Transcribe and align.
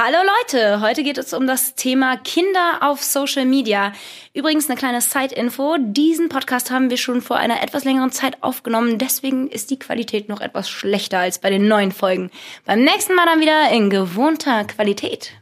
Hallo 0.00 0.18
Leute, 0.22 0.80
heute 0.80 1.02
geht 1.02 1.18
es 1.18 1.32
um 1.32 1.48
das 1.48 1.74
Thema 1.74 2.16
Kinder 2.18 2.78
auf 2.82 3.02
Social 3.02 3.44
Media. 3.44 3.92
Übrigens 4.32 4.70
eine 4.70 4.78
kleine 4.78 5.00
Side-Info. 5.00 5.76
Diesen 5.80 6.28
Podcast 6.28 6.70
haben 6.70 6.88
wir 6.88 6.96
schon 6.96 7.20
vor 7.20 7.36
einer 7.36 7.64
etwas 7.64 7.82
längeren 7.82 8.12
Zeit 8.12 8.40
aufgenommen. 8.40 8.98
Deswegen 8.98 9.48
ist 9.48 9.72
die 9.72 9.78
Qualität 9.80 10.28
noch 10.28 10.40
etwas 10.40 10.70
schlechter 10.70 11.18
als 11.18 11.40
bei 11.40 11.50
den 11.50 11.66
neuen 11.66 11.90
Folgen. 11.90 12.30
Beim 12.64 12.84
nächsten 12.84 13.16
Mal 13.16 13.26
dann 13.26 13.40
wieder 13.40 13.72
in 13.72 13.90
gewohnter 13.90 14.62
Qualität. 14.66 15.32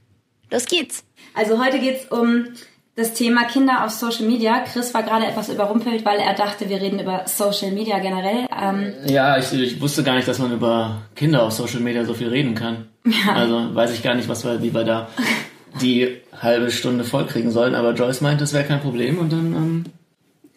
Los 0.50 0.64
geht's. 0.64 1.04
Also 1.34 1.62
heute 1.62 1.78
geht's 1.78 2.06
um 2.10 2.46
das 2.94 3.12
Thema 3.12 3.44
Kinder 3.44 3.84
auf 3.84 3.90
Social 3.90 4.24
Media. 4.24 4.60
Chris 4.60 4.94
war 4.94 5.02
gerade 5.02 5.26
etwas 5.26 5.50
überrumpelt, 5.50 6.02
weil 6.06 6.18
er 6.18 6.32
dachte, 6.32 6.70
wir 6.70 6.80
reden 6.80 6.98
über 6.98 7.24
Social 7.26 7.72
Media 7.72 7.98
generell. 7.98 8.46
Ähm 8.58 8.94
ja, 9.06 9.36
ich, 9.36 9.52
ich, 9.52 9.80
wusste 9.82 10.02
gar 10.02 10.14
nicht, 10.16 10.26
dass 10.26 10.38
man 10.38 10.50
über 10.50 11.02
Kinder 11.14 11.42
auf 11.42 11.52
Social 11.52 11.80
Media 11.80 12.06
so 12.06 12.14
viel 12.14 12.28
reden 12.28 12.54
kann. 12.54 12.88
Ja. 13.06 13.34
Also 13.34 13.74
weiß 13.74 13.92
ich 13.92 14.02
gar 14.02 14.14
nicht, 14.14 14.28
was 14.28 14.44
wir, 14.44 14.62
wie 14.62 14.74
wir 14.74 14.84
da 14.84 15.08
die 15.80 16.16
halbe 16.40 16.70
Stunde 16.70 17.04
vollkriegen 17.04 17.50
sollen. 17.50 17.74
Aber 17.74 17.92
Joyce 17.94 18.20
meint, 18.20 18.40
das 18.40 18.52
wäre 18.52 18.64
kein 18.64 18.80
Problem 18.80 19.18
und 19.18 19.32
dann 19.32 19.54
ähm, 19.54 19.84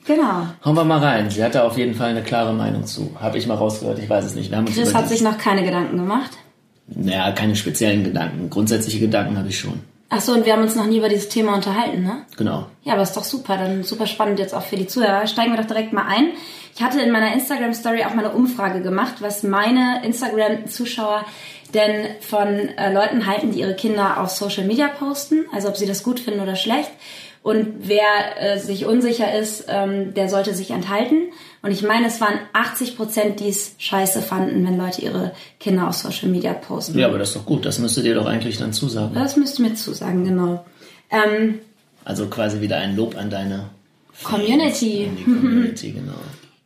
genau. 0.06 0.48
hauen 0.66 0.76
wir 0.76 0.84
mal 0.84 1.00
rein. 1.00 1.30
Sie 1.30 1.44
hatte 1.44 1.64
auf 1.64 1.78
jeden 1.78 1.96
Fall 1.96 2.10
eine 2.10 2.24
klare 2.24 2.54
Meinung 2.54 2.86
zu. 2.86 3.16
Habe 3.20 3.38
ich 3.38 3.48
mal 3.48 3.56
rausgehört, 3.56 4.00
ich 4.00 4.10
weiß 4.10 4.26
es 4.26 4.36
nicht. 4.36 4.52
Chris 4.74 4.94
hat 4.94 5.08
sich 5.10 5.22
noch 5.22 5.38
keine 5.38 5.64
Gedanken 5.64 5.98
gemacht? 5.98 6.32
Naja, 6.88 7.32
keine 7.32 7.56
speziellen 7.56 8.04
Gedanken. 8.04 8.50
Grundsätzliche 8.50 9.00
Gedanken 9.00 9.38
habe 9.38 9.50
ich 9.50 9.60
schon. 9.60 9.82
Ach 10.12 10.22
so, 10.22 10.34
und 10.34 10.46
wir 10.46 10.54
haben 10.54 10.64
uns 10.64 10.76
noch 10.76 10.88
nie 10.88 10.98
über 10.98 11.08
dieses 11.08 11.30
Thema 11.30 11.54
unterhalten, 11.54 12.02
ne? 12.02 12.24
Genau. 12.36 12.66
Ja, 12.82 12.94
aber 12.94 13.04
ist 13.04 13.16
doch 13.16 13.24
super, 13.24 13.58
dann 13.58 13.84
super 13.84 14.08
spannend 14.08 14.40
jetzt 14.40 14.56
auch 14.56 14.64
für 14.64 14.76
die 14.76 14.88
Zuhörer. 14.88 15.28
Steigen 15.28 15.52
wir 15.52 15.60
doch 15.60 15.68
direkt 15.68 15.94
mal 15.94 16.08
ein. 16.08 16.32
Ich 16.76 16.82
hatte 16.82 17.00
in 17.00 17.12
meiner 17.12 17.32
Instagram-Story 17.34 18.04
auch 18.06 18.16
mal 18.16 18.26
eine 18.26 18.34
Umfrage 18.34 18.82
gemacht, 18.82 19.16
was 19.20 19.44
meine 19.44 20.02
Instagram-Zuschauer 20.04 21.26
denn 21.74 22.08
von 22.22 22.48
äh, 22.48 22.94
Leuten 22.94 23.26
halten, 23.26 23.52
die 23.52 23.60
ihre 23.60 23.76
Kinder 23.76 24.22
auf 24.22 24.30
Social 24.30 24.66
Media 24.66 24.88
posten, 24.88 25.46
also 25.54 25.68
ob 25.68 25.78
sie 25.78 25.86
das 25.86 26.04
gut 26.04 26.20
finden 26.20 26.40
oder 26.40 26.56
schlecht. 26.56 26.92
Und 27.42 27.88
wer 27.88 28.04
äh, 28.38 28.60
sich 28.60 28.86
unsicher 28.86 29.34
ist, 29.38 29.66
ähm, 29.70 30.14
der 30.14 30.28
sollte 30.28 30.54
sich 30.54 30.72
enthalten. 30.72 31.30
Und 31.62 31.72
ich 31.72 31.84
meine, 31.84 32.08
es 32.08 32.20
waren 32.20 32.38
80 32.52 32.98
Prozent, 32.98 33.40
die 33.40 33.48
es 33.48 33.76
scheiße 33.78 34.22
fanden, 34.22 34.66
wenn 34.68 34.78
Leute 34.78 35.02
ihre 35.02 35.32
Kinder 35.60 35.88
auf 35.88 35.96
Social 35.96 36.28
Media 36.28 36.54
posten. 36.54 37.00
Ja, 37.00 37.08
aber 37.08 37.18
das 37.18 37.30
ist 37.30 37.38
doch 37.38 37.46
gut. 37.46 37.66
Das 37.66 37.80
müsste 37.80 38.04
dir 38.04 38.16
doch 38.16 38.26
eigentlich 38.26 38.58
dann 38.58 38.74
zusagen. 38.74 39.14
Das 39.14 39.38
müsste 39.38 39.62
mir 39.62 39.74
zusagen, 39.74 40.26
genau. 40.26 40.66
Ähm, 41.10 41.60
also 42.04 42.28
quasi 42.28 42.60
wieder 42.60 42.78
ein 42.78 42.96
Lob 42.96 43.16
an 43.18 43.30
deine 43.30 43.70
Community. 44.24 45.08
An 45.10 45.16
die 45.16 45.24
Community, 45.24 45.92
genau. 45.94 46.14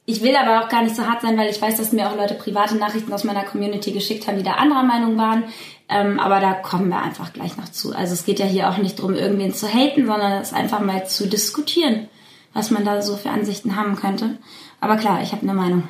Ich 0.05 0.21
will 0.21 0.35
aber 0.35 0.63
auch 0.63 0.69
gar 0.69 0.83
nicht 0.83 0.95
so 0.95 1.07
hart 1.07 1.21
sein, 1.21 1.37
weil 1.37 1.49
ich 1.49 1.61
weiß, 1.61 1.77
dass 1.77 1.93
mir 1.93 2.09
auch 2.09 2.17
Leute 2.17 2.33
private 2.33 2.75
Nachrichten 2.75 3.13
aus 3.13 3.23
meiner 3.23 3.43
Community 3.43 3.91
geschickt 3.91 4.27
haben, 4.27 4.37
die 4.37 4.43
da 4.43 4.53
anderer 4.55 4.83
Meinung 4.83 5.17
waren. 5.17 5.45
Ähm, 5.87 6.19
aber 6.19 6.41
da 6.41 6.53
kommen 6.53 6.89
wir 6.89 7.01
einfach 7.01 7.31
gleich 7.31 7.55
noch 7.55 7.69
zu. 7.69 7.95
Also 7.95 8.13
es 8.13 8.25
geht 8.25 8.39
ja 8.39 8.45
hier 8.45 8.69
auch 8.69 8.77
nicht 8.77 8.99
darum, 8.99 9.15
irgendwen 9.15 9.53
zu 9.53 9.67
haten, 9.67 10.05
sondern 10.05 10.41
es 10.41 10.51
einfach 10.51 10.81
mal 10.81 11.07
zu 11.07 11.27
diskutieren, 11.27 12.09
was 12.53 12.69
man 12.69 12.83
da 12.83 13.01
so 13.01 13.15
für 13.15 13.29
Ansichten 13.29 13.77
haben 13.77 13.95
könnte. 13.95 14.37
Aber 14.81 14.97
klar, 14.97 15.21
ich 15.23 15.31
habe 15.31 15.43
eine 15.43 15.53
Meinung. 15.53 15.83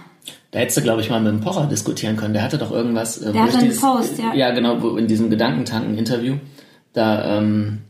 Da 0.51 0.59
hättest 0.59 0.77
du, 0.77 0.81
glaube 0.83 1.01
ich, 1.01 1.09
mal 1.09 1.19
mit 1.19 1.31
dem 1.31 1.41
Pocher 1.41 1.65
diskutieren 1.65 2.15
können. 2.15 2.35
Der 2.35 2.43
hatte 2.43 2.59
doch 2.59 2.71
irgendwas. 2.71 3.17
Äh, 3.17 3.33
Der 3.33 3.43
hatte 3.43 3.57
einen 3.57 3.69
dieses, 3.69 3.81
Post, 3.81 4.19
ja. 4.19 4.33
Ja, 4.35 4.51
genau, 4.51 4.79
wo 4.81 4.95
in 4.97 5.07
diesem 5.07 5.31
Gedankentanken-Interview. 5.31 6.35
Da, 6.93 7.39
ähm, 7.39 7.81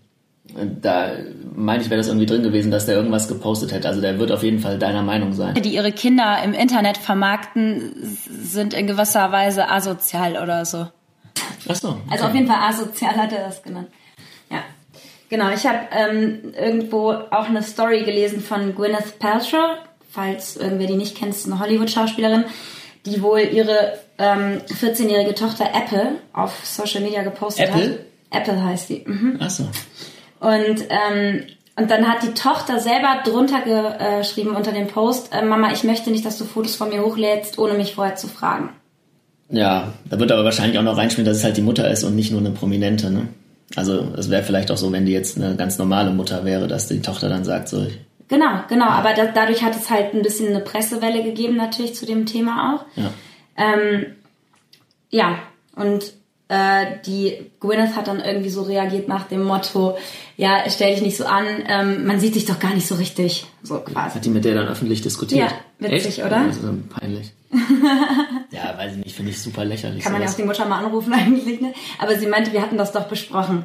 da 0.81 1.11
meine 1.55 1.83
ich, 1.83 1.89
wäre 1.89 1.99
das 1.99 2.07
irgendwie 2.07 2.25
drin 2.25 2.43
gewesen, 2.43 2.71
dass 2.71 2.85
der 2.85 2.95
irgendwas 2.95 3.27
gepostet 3.27 3.71
hätte. 3.71 3.87
Also 3.87 4.01
der 4.01 4.19
wird 4.19 4.31
auf 4.31 4.43
jeden 4.43 4.59
Fall 4.59 4.79
deiner 4.79 5.03
Meinung 5.03 5.33
sein. 5.33 5.55
Die 5.55 5.73
ihre 5.73 5.91
Kinder 5.91 6.41
im 6.43 6.53
Internet 6.53 6.97
vermarkten, 6.97 7.93
sind 8.41 8.73
in 8.73 8.87
gewisser 8.87 9.31
Weise 9.31 9.69
asozial 9.69 10.37
oder 10.41 10.65
so. 10.65 10.87
Ach 11.67 11.75
so. 11.75 11.89
Okay. 11.89 11.99
Also 12.09 12.25
auf 12.25 12.33
jeden 12.33 12.47
Fall 12.47 12.69
asozial 12.69 13.15
hat 13.15 13.31
er 13.31 13.45
das 13.45 13.61
genannt. 13.61 13.89
Ja. 14.49 14.59
Genau, 15.29 15.49
ich 15.49 15.65
habe 15.65 15.79
ähm, 15.91 16.53
irgendwo 16.59 17.11
auch 17.11 17.47
eine 17.47 17.63
Story 17.63 18.03
gelesen 18.03 18.41
von 18.41 18.75
Gwyneth 18.75 19.19
Paltrow 19.19 19.77
falls 20.13 20.57
irgendwer 20.57 20.87
die 20.87 20.95
nicht 20.95 21.17
kennt, 21.17 21.31
ist 21.31 21.47
eine 21.47 21.59
Hollywood-Schauspielerin, 21.59 22.45
die 23.05 23.21
wohl 23.21 23.39
ihre 23.39 23.99
ähm, 24.19 24.61
14-jährige 24.67 25.33
Tochter 25.33 25.71
Apple 25.73 26.19
auf 26.33 26.65
Social 26.65 27.01
Media 27.01 27.23
gepostet 27.23 27.69
Apple? 27.69 28.05
hat. 28.31 28.41
Apple 28.41 28.63
heißt 28.63 28.87
sie. 28.87 29.03
Mhm. 29.05 29.37
Ach 29.39 29.49
so. 29.49 29.67
Und, 30.43 30.83
ähm, 30.89 31.43
und 31.75 31.89
dann 31.89 32.07
hat 32.07 32.21
die 32.21 32.33
Tochter 32.33 32.79
selber 32.79 33.21
drunter 33.23 33.61
geschrieben 33.61 34.55
unter 34.55 34.71
dem 34.71 34.87
Post, 34.87 35.33
äh, 35.33 35.43
Mama, 35.43 35.71
ich 35.71 35.83
möchte 35.83 36.11
nicht, 36.11 36.25
dass 36.25 36.37
du 36.37 36.45
Fotos 36.45 36.75
von 36.75 36.89
mir 36.89 37.03
hochlädst, 37.03 37.57
ohne 37.57 37.73
mich 37.73 37.95
vorher 37.95 38.15
zu 38.15 38.27
fragen. 38.27 38.69
Ja, 39.49 39.93
da 40.09 40.19
wird 40.19 40.31
aber 40.31 40.43
wahrscheinlich 40.43 40.77
auch 40.77 40.83
noch 40.83 40.97
reinspielen, 40.97 41.25
dass 41.25 41.37
es 41.37 41.43
halt 41.43 41.57
die 41.57 41.61
Mutter 41.61 41.89
ist 41.89 42.03
und 42.03 42.15
nicht 42.15 42.31
nur 42.31 42.39
eine 42.39 42.51
Prominente, 42.51 43.09
ne? 43.09 43.27
Also 43.75 44.07
es 44.17 44.29
wäre 44.29 44.43
vielleicht 44.43 44.69
auch 44.69 44.77
so, 44.77 44.91
wenn 44.91 45.05
die 45.05 45.13
jetzt 45.13 45.37
eine 45.37 45.55
ganz 45.55 45.77
normale 45.77 46.11
Mutter 46.11 46.45
wäre, 46.45 46.67
dass 46.67 46.87
die 46.87 47.01
Tochter 47.01 47.29
dann 47.29 47.43
sagt, 47.43 47.69
so, 47.69 47.87
Genau, 48.27 48.61
genau. 48.67 48.87
Aber 48.87 49.13
da, 49.13 49.25
dadurch 49.27 49.63
hat 49.63 49.75
es 49.75 49.89
halt 49.89 50.13
ein 50.13 50.21
bisschen 50.21 50.49
eine 50.49 50.61
Pressewelle 50.61 51.23
gegeben 51.23 51.55
natürlich 51.55 51.95
zu 51.95 52.05
dem 52.05 52.25
Thema 52.25 52.75
auch. 52.75 52.85
Ja. 52.95 53.11
Ähm, 53.57 54.05
ja, 55.09 55.39
und 55.75 56.13
äh, 56.49 56.85
die 57.05 57.51
Gwyneth 57.59 57.95
hat 57.95 58.07
dann 58.07 58.19
irgendwie 58.19 58.49
so 58.49 58.63
reagiert 58.63 59.07
nach 59.07 59.23
dem 59.23 59.43
Motto, 59.43 59.97
ja, 60.37 60.63
stell 60.67 60.93
dich 60.93 61.01
nicht 61.01 61.17
so 61.17 61.25
an, 61.25 61.45
ähm, 61.67 62.05
man 62.05 62.19
sieht 62.19 62.35
dich 62.35 62.45
doch 62.45 62.59
gar 62.59 62.73
nicht 62.73 62.87
so 62.87 62.95
richtig, 62.95 63.45
so 63.63 63.79
quasi. 63.79 64.15
Hat 64.15 64.25
die 64.25 64.29
mit 64.29 64.45
der 64.45 64.55
dann 64.55 64.67
öffentlich 64.67 65.01
diskutiert? 65.01 65.49
Ja, 65.49 65.57
witzig, 65.79 66.19
Echt? 66.19 66.25
oder? 66.25 66.47
Ist 66.47 66.61
peinlich. 66.89 67.31
ja, 68.51 68.77
weiß 68.77 68.93
ich 68.93 69.05
nicht, 69.05 69.15
finde 69.15 69.31
ich 69.31 69.41
super 69.41 69.63
lächerlich. 69.63 70.03
Kann 70.03 70.11
man 70.11 70.21
ja 70.21 70.27
auch 70.27 70.33
die 70.33 70.43
Mutter 70.43 70.65
mal 70.65 70.83
anrufen 70.83 71.13
eigentlich, 71.13 71.61
ne? 71.61 71.73
Aber 71.99 72.15
sie 72.17 72.27
meinte, 72.27 72.51
wir 72.51 72.61
hatten 72.61 72.77
das 72.77 72.91
doch 72.91 73.05
besprochen. 73.05 73.63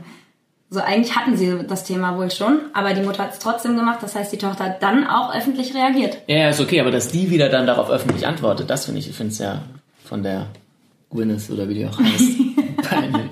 So, 0.70 0.80
eigentlich 0.80 1.16
hatten 1.16 1.36
sie 1.36 1.64
das 1.66 1.84
Thema 1.84 2.18
wohl 2.18 2.30
schon, 2.30 2.60
aber 2.74 2.92
die 2.92 3.00
Mutter 3.00 3.22
hat 3.22 3.32
es 3.32 3.38
trotzdem 3.38 3.76
gemacht. 3.76 4.00
Das 4.02 4.14
heißt, 4.14 4.30
die 4.32 4.36
Tochter 4.36 4.64
hat 4.64 4.82
dann 4.82 5.06
auch 5.06 5.34
öffentlich 5.34 5.74
reagiert. 5.74 6.18
Ja, 6.26 6.50
ist 6.50 6.60
okay, 6.60 6.80
aber 6.80 6.90
dass 6.90 7.08
die 7.08 7.30
wieder 7.30 7.48
dann 7.48 7.66
darauf 7.66 7.88
öffentlich 7.88 8.26
antwortet, 8.26 8.68
das 8.68 8.84
finde 8.84 9.00
ich, 9.00 9.08
ich 9.08 9.16
finde 9.16 9.32
es 9.32 9.38
ja 9.38 9.62
von 10.04 10.22
der 10.22 10.48
Gwyneth 11.10 11.48
oder 11.50 11.68
wie 11.70 11.74
die 11.74 11.86
auch 11.86 11.98
heißt, 11.98 12.38
peinlich. 13.00 13.30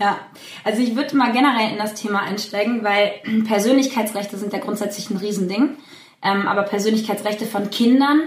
Ja, 0.00 0.18
also 0.64 0.80
ich 0.80 0.96
würde 0.96 1.14
mal 1.14 1.30
generell 1.32 1.72
in 1.72 1.78
das 1.78 1.94
Thema 1.94 2.20
einsteigen, 2.20 2.82
weil 2.82 3.12
Persönlichkeitsrechte 3.46 4.38
sind 4.38 4.52
ja 4.52 4.58
grundsätzlich 4.58 5.10
ein 5.10 5.18
Riesending. 5.18 5.76
Ähm, 6.22 6.48
aber 6.48 6.62
Persönlichkeitsrechte 6.62 7.46
von 7.46 7.70
Kindern 7.70 8.22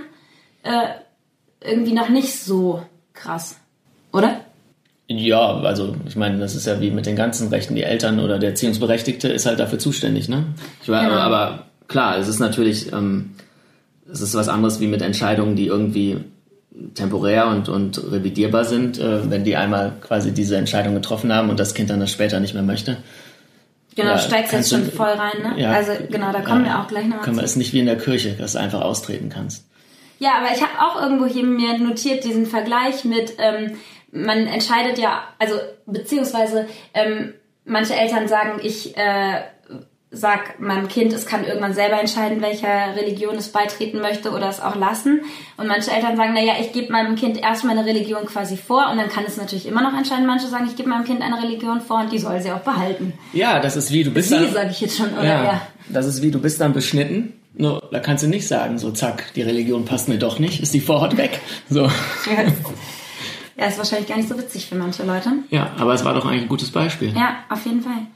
äh, 0.64 0.88
irgendwie 1.62 1.94
noch 1.94 2.10
nicht 2.10 2.40
so 2.40 2.84
krass, 3.14 3.60
oder? 4.12 4.42
Ja, 5.08 5.58
also 5.60 5.96
ich 6.08 6.16
meine, 6.16 6.40
das 6.40 6.56
ist 6.56 6.66
ja 6.66 6.80
wie 6.80 6.90
mit 6.90 7.06
den 7.06 7.16
ganzen 7.16 7.50
Rechten. 7.50 7.76
Die 7.76 7.84
Eltern 7.84 8.20
oder 8.20 8.40
der 8.40 8.52
Erziehungsberechtigte 8.52 9.28
ist 9.28 9.46
halt 9.46 9.60
dafür 9.60 9.78
zuständig, 9.80 10.30
ne? 10.30 10.46
Ich 10.82 10.90
war, 10.90 11.04
genau. 11.04 11.16
aber 11.16 11.68
klar, 11.88 12.18
es 12.18 12.28
ist 12.28 12.40
natürlich, 12.40 12.92
ähm, 12.94 13.32
es 14.12 14.22
ist 14.22 14.34
was 14.34 14.48
anderes 14.48 14.80
wie 14.80 14.88
mit 14.88 15.02
Entscheidungen, 15.02 15.56
die 15.56 15.68
irgendwie 15.68 16.24
temporär 16.95 17.47
und, 17.47 17.69
und 17.69 18.11
revidierbar 18.11 18.66
sind, 18.66 19.00
äh, 19.00 19.29
wenn 19.29 19.44
die 19.44 19.56
einmal 19.56 19.94
quasi 20.01 20.31
diese 20.31 20.57
Entscheidung 20.57 20.95
getroffen 20.95 21.31
haben 21.34 21.50
und 21.50 21.59
das 21.59 21.73
Kind 21.73 21.89
dann 21.89 22.00
das 22.00 22.11
später 22.11 22.39
nicht 22.39 22.53
mehr 22.53 22.63
möchte. 22.63 22.97
Genau, 23.95 24.11
ja, 24.11 24.17
steigst 24.17 24.53
jetzt 24.53 24.72
schon 24.72 24.91
voll 24.91 25.09
rein, 25.09 25.44
ne? 25.44 25.61
Ja, 25.61 25.72
also 25.72 25.91
genau, 26.09 26.31
da 26.31 26.41
kommen 26.41 26.66
ja, 26.66 26.72
wir 26.72 26.79
auch 26.79 26.88
gleich 26.88 27.06
nochmal 27.06 27.23
können 27.23 27.38
wir, 27.38 27.44
ist 27.44 27.57
nicht 27.57 27.73
wie 27.73 27.79
in 27.79 27.85
der 27.85 27.97
Kirche, 27.97 28.31
dass 28.31 28.53
du 28.53 28.59
einfach 28.59 28.81
austreten 28.81 29.29
kannst. 29.29 29.66
Ja, 30.17 30.31
aber 30.39 30.56
ich 30.56 30.61
habe 30.61 30.79
auch 30.79 31.01
irgendwo 31.01 31.25
hier 31.25 31.44
mir 31.44 31.78
notiert 31.78 32.23
diesen 32.23 32.47
Vergleich 32.47 33.05
mit 33.05 33.34
ähm, 33.38 33.78
man 34.13 34.47
entscheidet 34.47 34.97
ja, 35.00 35.23
also 35.40 35.55
beziehungsweise 35.85 36.67
ähm, 36.94 37.34
manche 37.66 37.95
Eltern 37.95 38.28
sagen, 38.28 38.59
ich 38.61 38.95
äh, 38.95 39.41
sag 40.13 40.59
meinem 40.59 40.88
Kind, 40.88 41.12
es 41.12 41.25
kann 41.25 41.44
irgendwann 41.44 41.74
selber 41.74 42.00
entscheiden, 42.00 42.41
welcher 42.41 42.96
Religion 42.96 43.35
es 43.35 43.50
beitreten 43.50 44.00
möchte 44.00 44.31
oder 44.31 44.47
es 44.47 44.62
auch 44.62 44.75
lassen. 44.75 45.22
Und 45.57 45.68
manche 45.68 45.91
Eltern 45.91 46.16
sagen, 46.16 46.34
naja, 46.34 46.53
ich 46.62 46.72
gebe 46.72 46.91
meinem 46.91 47.16
Kind 47.16 47.41
erst 47.41 47.66
meine 47.66 47.84
Religion 47.84 48.25
quasi 48.25 48.56
vor 48.56 48.90
und 48.91 48.97
dann 48.97 49.09
kann 49.09 49.23
es 49.28 49.38
natürlich 49.38 49.68
immer 49.68 49.81
noch 49.81 49.97
entscheiden. 49.97 50.28
Manche 50.28 50.47
sagen, 50.47 50.68
ich 50.68 50.75
gebe 50.75 50.88
meinem 50.88 51.03
Kind 51.03 51.22
eine 51.22 51.41
Religion 51.41 51.81
vor 51.81 52.02
und 52.02 52.12
die 52.12 52.19
soll 52.19 52.40
sie 52.41 52.52
auch 52.52 52.59
behalten. 52.59 53.14
Ja, 53.34 53.59
das 53.59 53.76
ist 53.76 53.91
wie, 53.91 54.03
du 54.03 54.11
bist 54.11 54.29
Sie, 54.29 54.35
dann... 54.35 54.53
sage 54.53 54.70
ich 54.70 54.82
jetzt 54.82 54.97
schon, 54.97 55.11
oder? 55.14 55.26
Ja, 55.26 55.43
ja, 55.43 55.61
das 55.90 56.05
ist 56.05 56.22
wie, 56.22 56.29
du 56.29 56.40
bist 56.40 56.61
dann 56.61 56.73
beschnitten. 56.73 57.34
Nur, 57.55 57.88
da 57.91 57.99
kannst 57.99 58.23
du 58.23 58.28
nicht 58.28 58.47
sagen, 58.47 58.78
so 58.78 58.91
zack, 58.91 59.34
die 59.35 59.41
Religion 59.41 59.85
passt 59.85 60.09
mir 60.09 60.17
doch 60.17 60.40
nicht, 60.40 60.61
ist 60.61 60.73
die 60.73 60.79
Vorhaut 60.79 61.17
weg. 61.17 61.40
So. 61.70 61.90
Ja, 63.55 63.67
ist 63.67 63.78
wahrscheinlich 63.78 64.08
gar 64.08 64.17
nicht 64.17 64.29
so 64.29 64.38
witzig 64.38 64.67
für 64.67 64.76
manche 64.76 65.03
Leute. 65.03 65.32
Ja, 65.49 65.72
aber 65.78 65.93
es 65.93 66.03
war 66.03 66.14
doch 66.16 66.26
eigentlich 66.26 66.43
ein 66.43 66.49
gutes 66.49 66.72
Beispiel. 66.72 67.16
Ja, 67.16 67.35
auf 67.49 67.64
jeden 67.66 67.82
Fall. 67.82 68.08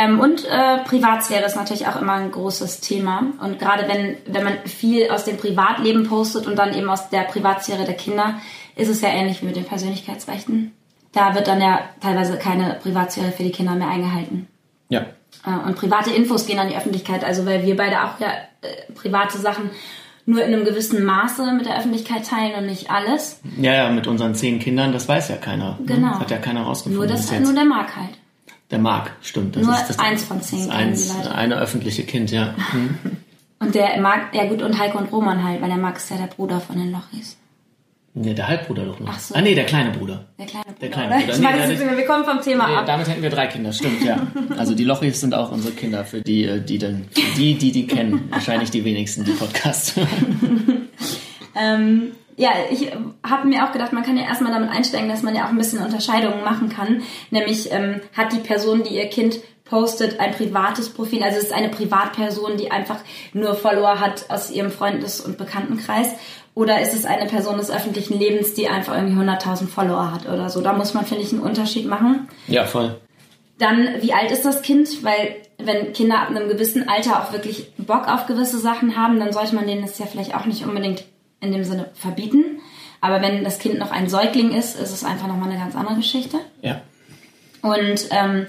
Ähm, 0.00 0.18
und 0.18 0.46
äh, 0.46 0.78
Privatsphäre 0.84 1.44
ist 1.44 1.56
natürlich 1.56 1.86
auch 1.86 2.00
immer 2.00 2.14
ein 2.14 2.30
großes 2.30 2.80
Thema. 2.80 3.24
Und 3.40 3.58
gerade 3.58 3.86
wenn, 3.86 4.16
wenn 4.26 4.44
man 4.44 4.54
viel 4.64 5.10
aus 5.10 5.24
dem 5.24 5.36
Privatleben 5.36 6.08
postet 6.08 6.46
und 6.46 6.56
dann 6.56 6.74
eben 6.74 6.88
aus 6.88 7.10
der 7.10 7.24
Privatsphäre 7.24 7.84
der 7.84 7.94
Kinder, 7.94 8.36
ist 8.76 8.88
es 8.88 9.02
ja 9.02 9.10
ähnlich 9.10 9.42
wie 9.42 9.46
mit 9.46 9.56
den 9.56 9.64
Persönlichkeitsrechten. 9.64 10.72
Da 11.12 11.34
wird 11.34 11.48
dann 11.48 11.60
ja 11.60 11.80
teilweise 12.00 12.38
keine 12.38 12.78
Privatsphäre 12.82 13.30
für 13.32 13.42
die 13.42 13.50
Kinder 13.50 13.74
mehr 13.74 13.88
eingehalten. 13.88 14.46
Ja. 14.88 15.04
Äh, 15.44 15.66
und 15.66 15.76
private 15.76 16.10
Infos 16.10 16.46
gehen 16.46 16.58
an 16.58 16.68
die 16.68 16.76
Öffentlichkeit, 16.76 17.22
also 17.22 17.44
weil 17.44 17.66
wir 17.66 17.76
beide 17.76 18.02
auch 18.02 18.18
ja 18.20 18.28
äh, 18.62 18.92
private 18.94 19.36
Sachen 19.36 19.68
nur 20.24 20.42
in 20.42 20.54
einem 20.54 20.64
gewissen 20.64 21.04
Maße 21.04 21.52
mit 21.52 21.66
der 21.66 21.76
Öffentlichkeit 21.76 22.26
teilen 22.26 22.54
und 22.54 22.66
nicht 22.66 22.90
alles. 22.90 23.40
Ja, 23.58 23.74
ja, 23.74 23.90
mit 23.90 24.06
unseren 24.06 24.34
zehn 24.34 24.60
Kindern, 24.60 24.92
das 24.92 25.08
weiß 25.08 25.28
ja 25.28 25.36
keiner. 25.36 25.78
Genau. 25.84 26.06
Ne? 26.06 26.10
Das 26.12 26.20
hat 26.20 26.30
ja 26.30 26.38
keiner 26.38 26.62
rausgefunden. 26.62 27.06
Nur, 27.06 27.06
das, 27.06 27.30
nur 27.38 27.52
der 27.52 27.64
mag 27.64 27.94
halt. 27.96 28.19
Der 28.70 28.78
Marc, 28.78 29.12
stimmt. 29.20 29.56
Das 29.56 29.64
Nur 29.64 29.74
ist 29.74 29.88
das, 29.88 29.98
eins 29.98 30.24
von 30.24 30.40
zehn. 30.40 30.66
Das 30.66 30.76
eins, 30.76 31.26
eine 31.26 31.56
öffentliche 31.56 32.04
Kind, 32.04 32.30
ja. 32.30 32.54
Hm. 32.70 32.98
und 33.58 33.74
der 33.74 34.00
Marc, 34.00 34.34
ja 34.34 34.46
gut, 34.46 34.62
und 34.62 34.78
Heiko 34.78 34.98
und 34.98 35.12
Roman 35.12 35.42
halt, 35.42 35.60
weil 35.60 35.68
der 35.68 35.78
Marc 35.78 35.96
ist 35.96 36.10
ja 36.10 36.16
der 36.16 36.26
Bruder 36.26 36.60
von 36.60 36.76
den 36.76 36.92
Lochis. 36.92 37.36
Nee, 38.12 38.34
der 38.34 38.48
Halbbruder 38.48 38.86
doch 38.86 38.98
noch. 38.98 39.08
Ach 39.08 39.20
so. 39.20 39.34
Ah, 39.36 39.40
nee, 39.40 39.54
der 39.54 39.64
kleine 39.64 39.92
Bruder. 39.92 40.26
Der 40.36 40.46
kleine 40.46 40.64
Bruder. 40.64 40.78
Der 40.80 40.90
kleine 40.90 41.14
Bruder. 41.14 41.32
Ich 41.32 41.38
nee, 41.38 41.44
meine, 41.44 41.72
ist, 41.72 41.80
wir 41.80 42.06
kommen 42.06 42.24
vom 42.24 42.40
Thema 42.40 42.66
nee, 42.66 42.74
ab. 42.74 42.86
Damit 42.86 43.08
hätten 43.08 43.22
wir 43.22 43.30
drei 43.30 43.46
Kinder, 43.46 43.72
stimmt, 43.72 44.02
ja. 44.04 44.26
Also 44.56 44.74
die 44.74 44.82
Lochis 44.82 45.20
sind 45.20 45.32
auch 45.32 45.52
unsere 45.52 45.74
Kinder, 45.74 46.04
für 46.04 46.20
die, 46.20 46.44
äh, 46.44 46.60
die 46.60 46.78
dann, 46.78 47.06
die, 47.36 47.54
die 47.54 47.70
die 47.70 47.86
kennen. 47.86 48.26
Wahrscheinlich 48.30 48.72
die 48.72 48.84
wenigsten, 48.84 49.24
die 49.24 49.30
Podcasts 49.30 49.94
ähm, 51.54 52.12
ja, 52.40 52.52
ich 52.70 52.90
habe 53.22 53.46
mir 53.46 53.64
auch 53.64 53.72
gedacht, 53.72 53.92
man 53.92 54.02
kann 54.02 54.16
ja 54.16 54.24
erstmal 54.24 54.50
damit 54.50 54.70
einsteigen, 54.70 55.10
dass 55.10 55.22
man 55.22 55.34
ja 55.34 55.44
auch 55.44 55.50
ein 55.50 55.58
bisschen 55.58 55.84
Unterscheidungen 55.84 56.42
machen 56.42 56.70
kann. 56.70 57.02
Nämlich 57.30 57.70
ähm, 57.70 58.00
hat 58.16 58.32
die 58.32 58.38
Person, 58.38 58.82
die 58.82 58.94
ihr 58.94 59.10
Kind 59.10 59.40
postet, 59.66 60.18
ein 60.18 60.32
privates 60.32 60.88
Profil, 60.88 61.22
also 61.22 61.36
es 61.36 61.44
ist 61.44 61.52
eine 61.52 61.68
Privatperson, 61.68 62.56
die 62.56 62.70
einfach 62.70 62.96
nur 63.34 63.54
Follower 63.54 64.00
hat 64.00 64.24
aus 64.30 64.50
ihrem 64.50 64.70
Freundes- 64.70 65.20
und 65.20 65.36
Bekanntenkreis 65.36 66.14
oder 66.54 66.80
ist 66.80 66.94
es 66.94 67.04
eine 67.04 67.26
Person 67.26 67.58
des 67.58 67.70
öffentlichen 67.70 68.18
Lebens, 68.18 68.54
die 68.54 68.68
einfach 68.68 68.96
irgendwie 68.96 69.20
100.000 69.20 69.68
Follower 69.68 70.10
hat 70.10 70.26
oder 70.26 70.48
so? 70.48 70.62
Da 70.62 70.72
muss 70.72 70.94
man, 70.94 71.04
finde 71.04 71.22
ich, 71.22 71.32
einen 71.32 71.42
Unterschied 71.42 71.86
machen. 71.86 72.26
Ja, 72.48 72.64
voll. 72.64 72.98
Dann, 73.58 74.00
wie 74.00 74.14
alt 74.14 74.30
ist 74.30 74.46
das 74.46 74.62
Kind? 74.62 75.04
Weil 75.04 75.36
wenn 75.58 75.92
Kinder 75.92 76.20
ab 76.20 76.30
einem 76.30 76.48
gewissen 76.48 76.88
Alter 76.88 77.22
auch 77.22 77.32
wirklich 77.32 77.70
Bock 77.76 78.08
auf 78.08 78.26
gewisse 78.26 78.58
Sachen 78.58 78.96
haben, 78.96 79.20
dann 79.20 79.32
sollte 79.32 79.54
man 79.54 79.66
denen 79.66 79.82
das 79.82 79.98
ja 79.98 80.06
vielleicht 80.06 80.34
auch 80.34 80.46
nicht 80.46 80.64
unbedingt 80.64 81.04
in 81.40 81.52
dem 81.52 81.64
Sinne 81.64 81.90
verbieten. 81.94 82.60
Aber 83.00 83.22
wenn 83.22 83.44
das 83.44 83.58
Kind 83.58 83.78
noch 83.78 83.90
ein 83.90 84.08
Säugling 84.08 84.52
ist, 84.52 84.78
ist 84.78 84.92
es 84.92 85.04
einfach 85.04 85.26
nochmal 85.26 85.50
eine 85.50 85.58
ganz 85.58 85.74
andere 85.74 85.96
Geschichte. 85.96 86.38
Ja. 86.62 86.82
Und 87.62 88.08
ähm, 88.10 88.46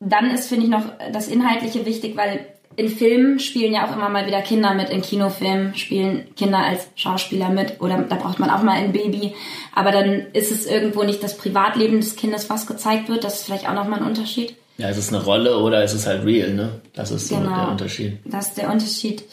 dann 0.00 0.30
ist, 0.30 0.48
finde 0.48 0.64
ich, 0.64 0.70
noch 0.70 0.84
das 1.12 1.28
Inhaltliche 1.28 1.86
wichtig, 1.86 2.16
weil 2.16 2.46
in 2.76 2.88
Filmen 2.90 3.38
spielen 3.38 3.72
ja 3.72 3.86
auch 3.86 3.96
immer 3.96 4.10
mal 4.10 4.26
wieder 4.26 4.42
Kinder 4.42 4.74
mit, 4.74 4.90
in 4.90 5.00
Kinofilmen 5.00 5.74
spielen 5.74 6.26
Kinder 6.36 6.58
als 6.58 6.88
Schauspieler 6.94 7.48
mit 7.48 7.80
oder 7.80 8.02
da 8.02 8.16
braucht 8.16 8.38
man 8.38 8.50
auch 8.50 8.62
mal 8.62 8.72
ein 8.72 8.92
Baby. 8.92 9.34
Aber 9.74 9.92
dann 9.92 10.26
ist 10.34 10.52
es 10.52 10.66
irgendwo 10.66 11.02
nicht 11.02 11.22
das 11.22 11.38
Privatleben 11.38 12.00
des 12.00 12.16
Kindes, 12.16 12.50
was 12.50 12.66
gezeigt 12.66 13.08
wird. 13.08 13.24
Das 13.24 13.36
ist 13.36 13.44
vielleicht 13.46 13.68
auch 13.68 13.74
nochmal 13.74 14.00
ein 14.00 14.06
Unterschied. 14.06 14.56
Ja, 14.76 14.90
ist 14.90 14.98
es 14.98 15.08
eine 15.08 15.24
Rolle 15.24 15.58
oder 15.58 15.82
ist 15.82 15.94
es 15.94 16.06
halt 16.06 16.26
real, 16.26 16.52
ne? 16.52 16.80
Das 16.92 17.10
ist 17.10 17.28
so 17.28 17.36
genau, 17.36 17.56
der 17.56 17.68
Unterschied. 17.70 18.18
Das 18.26 18.48
ist 18.48 18.58
der 18.58 18.70
Unterschied. 18.70 19.24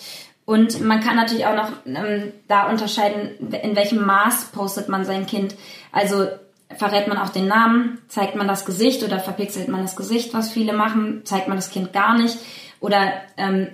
Und 0.45 0.81
man 0.81 0.99
kann 0.99 1.15
natürlich 1.15 1.45
auch 1.45 1.55
noch 1.55 1.71
ähm, 1.85 2.33
da 2.47 2.69
unterscheiden, 2.69 3.51
in 3.51 3.75
welchem 3.75 4.05
Maß 4.05 4.45
postet 4.45 4.89
man 4.89 5.05
sein 5.05 5.25
Kind. 5.25 5.55
Also 5.91 6.27
verrät 6.75 7.07
man 7.07 7.17
auch 7.17 7.29
den 7.29 7.47
Namen, 7.47 7.99
zeigt 8.07 8.35
man 8.35 8.47
das 8.47 8.65
Gesicht 8.65 9.03
oder 9.03 9.19
verpixelt 9.19 9.67
man 9.67 9.81
das 9.81 9.95
Gesicht, 9.95 10.33
was 10.33 10.51
viele 10.51 10.73
machen, 10.73 11.21
zeigt 11.23 11.47
man 11.47 11.57
das 11.57 11.69
Kind 11.69 11.93
gar 11.93 12.17
nicht 12.17 12.37
oder 12.79 13.13
ähm, 13.37 13.69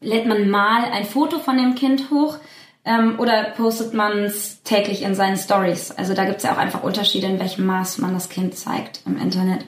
lädt 0.00 0.26
man 0.26 0.50
mal 0.50 0.84
ein 0.84 1.04
Foto 1.04 1.38
von 1.38 1.56
dem 1.56 1.74
Kind 1.74 2.10
hoch 2.10 2.38
ähm, 2.84 3.18
oder 3.18 3.44
postet 3.56 3.94
man 3.94 4.24
es 4.24 4.62
täglich 4.62 5.02
in 5.02 5.14
seinen 5.14 5.36
Stories. 5.36 5.90
Also 5.92 6.14
da 6.14 6.24
gibt 6.24 6.38
es 6.38 6.42
ja 6.42 6.52
auch 6.52 6.58
einfach 6.58 6.82
Unterschiede, 6.82 7.26
in 7.26 7.40
welchem 7.40 7.66
Maß 7.66 7.98
man 7.98 8.14
das 8.14 8.28
Kind 8.28 8.56
zeigt 8.56 9.00
im 9.06 9.18
Internet. 9.18 9.64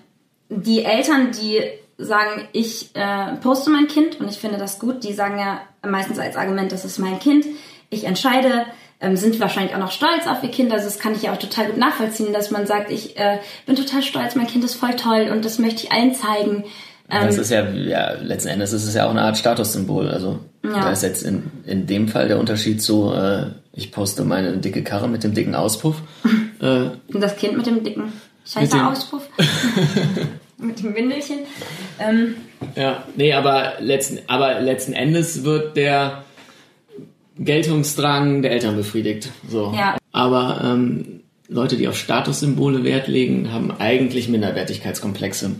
Die 0.48 0.84
Eltern, 0.84 1.32
die 1.32 1.62
sagen, 1.98 2.48
ich 2.52 2.90
äh, 2.94 3.36
poste 3.40 3.70
mein 3.70 3.86
Kind 3.86 4.20
und 4.20 4.28
ich 4.28 4.38
finde 4.38 4.58
das 4.58 4.78
gut, 4.78 5.04
die 5.04 5.12
sagen 5.12 5.38
ja 5.38 5.60
meistens 5.88 6.18
als 6.18 6.36
Argument, 6.36 6.72
das 6.72 6.84
ist 6.84 6.98
mein 6.98 7.18
Kind, 7.18 7.46
ich 7.90 8.04
entscheide, 8.04 8.66
ähm, 9.00 9.16
sind 9.16 9.38
wahrscheinlich 9.40 9.74
auch 9.74 9.80
noch 9.80 9.90
stolz 9.90 10.26
auf 10.26 10.42
ihr 10.42 10.50
Kind. 10.50 10.72
Also 10.72 10.86
das 10.86 10.98
kann 10.98 11.14
ich 11.14 11.22
ja 11.22 11.32
auch 11.32 11.38
total 11.38 11.66
gut 11.66 11.76
nachvollziehen, 11.76 12.32
dass 12.32 12.50
man 12.50 12.66
sagt, 12.66 12.90
ich 12.90 13.18
äh, 13.18 13.38
bin 13.66 13.76
total 13.76 14.02
stolz, 14.02 14.34
mein 14.36 14.46
Kind 14.46 14.64
ist 14.64 14.74
voll 14.74 14.94
toll 14.96 15.28
und 15.30 15.44
das 15.44 15.58
möchte 15.58 15.84
ich 15.84 15.92
allen 15.92 16.14
zeigen. 16.14 16.64
Das 17.08 17.36
ähm, 17.36 17.42
ist 17.42 17.50
ja, 17.50 17.68
ja, 17.68 18.12
letzten 18.22 18.48
Endes 18.48 18.72
ist 18.72 18.86
es 18.86 18.94
ja 18.94 19.06
auch 19.06 19.10
eine 19.10 19.22
Art 19.22 19.36
Statussymbol. 19.36 20.08
Also 20.08 20.38
ja. 20.64 20.70
da 20.70 20.92
ist 20.92 21.02
jetzt 21.02 21.22
in, 21.24 21.50
in 21.66 21.86
dem 21.86 22.08
Fall 22.08 22.28
der 22.28 22.38
Unterschied 22.38 22.80
so, 22.80 23.12
äh, 23.12 23.46
ich 23.72 23.92
poste 23.92 24.24
meine 24.24 24.56
dicke 24.58 24.82
Karre 24.82 25.08
mit 25.08 25.24
dem 25.24 25.34
dicken 25.34 25.54
Auspuff. 25.54 25.96
äh, 26.60 26.90
Und 27.12 27.20
das 27.20 27.36
Kind 27.36 27.56
mit 27.56 27.66
dem 27.66 27.82
dicken 27.82 28.12
scheiße 28.46 28.86
Auspuff. 28.86 29.28
mit 30.62 30.82
dem 30.82 30.94
Windelchen. 30.94 31.40
Ähm, 31.98 32.36
ja, 32.76 33.04
nee, 33.16 33.32
aber 33.32 33.74
letzten, 33.80 34.20
aber 34.26 34.60
letzten 34.60 34.92
Endes 34.92 35.44
wird 35.44 35.76
der 35.76 36.24
Geltungsdrang 37.38 38.42
der 38.42 38.52
Eltern 38.52 38.76
befriedigt. 38.76 39.30
So. 39.48 39.72
Ja. 39.76 39.96
Aber 40.12 40.60
ähm, 40.64 41.20
Leute, 41.48 41.76
die 41.76 41.88
auf 41.88 41.96
Statussymbole 41.96 42.84
Wert 42.84 43.08
legen, 43.08 43.52
haben 43.52 43.70
eigentlich 43.78 44.28
Minderwertigkeitskomplexe 44.28 45.52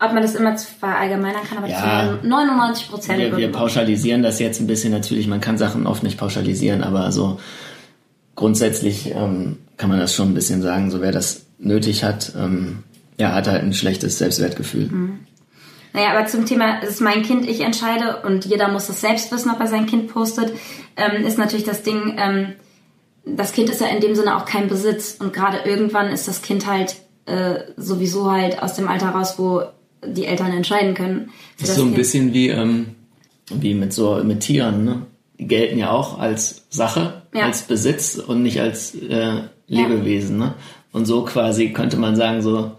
ob 0.00 0.12
man 0.12 0.22
das 0.22 0.34
immer 0.34 0.56
verallgemeinern 0.58 1.44
kann, 1.48 1.58
aber 1.58 1.68
ja, 1.68 2.18
zu 2.20 2.26
99 2.26 2.90
Prozent. 2.90 3.18
Wir, 3.18 3.36
wir 3.36 3.52
pauschalisieren 3.52 4.22
das 4.22 4.38
jetzt 4.38 4.60
ein 4.60 4.66
bisschen 4.66 4.92
natürlich. 4.92 5.26
Man 5.28 5.40
kann 5.40 5.56
Sachen 5.56 5.86
oft 5.86 6.02
nicht 6.02 6.18
pauschalisieren, 6.18 6.82
aber 6.82 7.10
so 7.12 7.40
grundsätzlich 8.34 9.12
ähm, 9.14 9.58
kann 9.76 9.88
man 9.88 9.98
das 9.98 10.14
schon 10.14 10.30
ein 10.30 10.34
bisschen 10.34 10.62
sagen. 10.62 10.90
So 10.90 11.00
wer 11.00 11.12
das 11.12 11.46
nötig 11.58 12.04
hat, 12.04 12.32
ähm, 12.36 12.82
ja, 13.18 13.32
hat 13.32 13.48
halt 13.48 13.62
ein 13.62 13.72
schlechtes 13.72 14.18
Selbstwertgefühl. 14.18 14.86
Mhm. 14.86 15.18
Naja, 15.92 16.10
aber 16.10 16.26
zum 16.26 16.44
Thema, 16.44 16.82
es 16.82 16.90
ist 16.90 17.00
mein 17.00 17.22
Kind, 17.22 17.48
ich 17.48 17.60
entscheide 17.60 18.22
und 18.26 18.44
jeder 18.44 18.68
muss 18.68 18.88
das 18.88 19.00
selbst 19.00 19.30
wissen, 19.30 19.50
ob 19.50 19.60
er 19.60 19.68
sein 19.68 19.86
Kind 19.86 20.08
postet, 20.08 20.52
ähm, 20.96 21.24
ist 21.24 21.38
natürlich 21.38 21.64
das 21.64 21.84
Ding, 21.84 22.16
ähm, 22.18 22.54
das 23.24 23.52
Kind 23.52 23.70
ist 23.70 23.80
ja 23.80 23.86
in 23.86 24.00
dem 24.00 24.16
Sinne 24.16 24.36
auch 24.36 24.44
kein 24.44 24.68
Besitz 24.68 25.16
und 25.20 25.32
gerade 25.32 25.58
irgendwann 25.64 26.08
ist 26.08 26.26
das 26.26 26.42
Kind 26.42 26.66
halt 26.66 26.96
äh, 27.26 27.60
sowieso 27.76 28.30
halt 28.30 28.60
aus 28.60 28.74
dem 28.74 28.88
Alter 28.88 29.10
raus, 29.10 29.34
wo 29.38 29.62
die 30.04 30.26
Eltern 30.26 30.52
entscheiden 30.52 30.94
können. 30.94 31.30
Das 31.60 31.70
ist 31.70 31.76
so 31.76 31.84
ein 31.84 31.94
bisschen 31.94 32.34
wie, 32.34 32.48
ähm, 32.48 32.96
wie 33.50 33.74
mit 33.74 33.92
so 33.92 34.22
mit 34.22 34.40
Tieren, 34.40 34.84
ne? 34.84 35.06
Die 35.38 35.46
gelten 35.46 35.78
ja 35.78 35.90
auch 35.90 36.18
als 36.18 36.66
Sache, 36.70 37.22
ja. 37.32 37.44
als 37.44 37.62
Besitz 37.62 38.16
und 38.16 38.42
nicht 38.42 38.60
als 38.60 38.94
äh, 38.94 39.42
Lebewesen, 39.66 40.40
ja. 40.40 40.46
ne? 40.46 40.54
Und 40.92 41.06
so 41.06 41.24
quasi 41.24 41.72
könnte 41.72 41.96
man 41.96 42.14
sagen, 42.14 42.42
so 42.42 42.72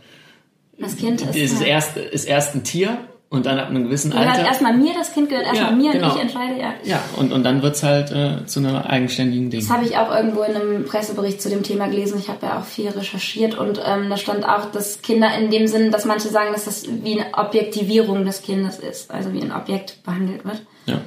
das 0.77 0.98
Kind 0.98 1.22
ist, 1.22 1.36
ist, 1.36 1.62
erst, 1.62 1.98
ist 1.98 2.25
erst 2.25 2.56
ein 2.56 2.63
Tier 2.63 2.98
und 3.30 3.45
dann 3.45 3.60
ab 3.60 3.69
einem 3.69 3.83
gewissen 3.86 4.12
gehört 4.12 4.27
Alter. 4.27 4.39
Gehört 4.39 4.51
erstmal 4.54 4.77
mir, 4.77 4.94
das 4.94 5.13
Kind 5.13 5.30
gehört 5.30 5.45
erstmal 5.45 5.72
ja, 5.72 5.75
mir 5.75 5.92
genau. 5.94 6.10
und 6.10 6.16
ich 6.16 6.22
entscheide, 6.22 6.60
ja. 6.60 6.74
Ja, 6.83 7.01
und, 7.18 7.33
und 7.33 7.44
dann 7.44 7.62
wird's 7.62 7.83
halt 7.83 8.12
äh, 8.12 8.45
zu 8.45 8.60
einem 8.60 8.75
eigenständigen 8.75 9.50
Ding. 9.50 9.60
Das 9.60 9.69
habe 9.69 9.86
ich 9.86 9.98
auch 9.98 10.13
irgendwo 10.13 10.44
in 10.44 10.56
einem 10.56 10.86
Pressebericht 10.86 11.42
zu 11.42 11.50
dem 11.50 11.63
Thema 11.63 11.88
gelesen. 11.88 12.19
Ich 12.19 12.30
habe 12.30 12.45
ja 12.45 12.60
auch 12.60 12.66
viel 12.66 12.89
recherchiert 12.89 13.57
und 13.57 13.81
ähm, 13.86 14.10
da 14.10 14.18
stand 14.18 14.48
auch, 14.48 14.72
dass 14.72 15.01
Kinder 15.01 15.30
in 15.38 15.51
dem 15.51 15.68
Sinn, 15.68 15.92
dass 15.92 16.06
manche 16.06 16.30
sagen, 16.30 16.54
dass 16.54 16.66
das 16.66 16.86
wie 17.04 17.19
eine 17.19 17.33
Objektivierung 17.33 18.25
des 18.25 18.41
Kindes 18.41 18.79
ist, 18.79 19.12
also 19.12 19.34
wie 19.34 19.41
ein 19.41 19.51
Objekt 19.51 20.03
behandelt 20.03 20.46
wird. 20.46 20.62
Ja. 20.86 21.01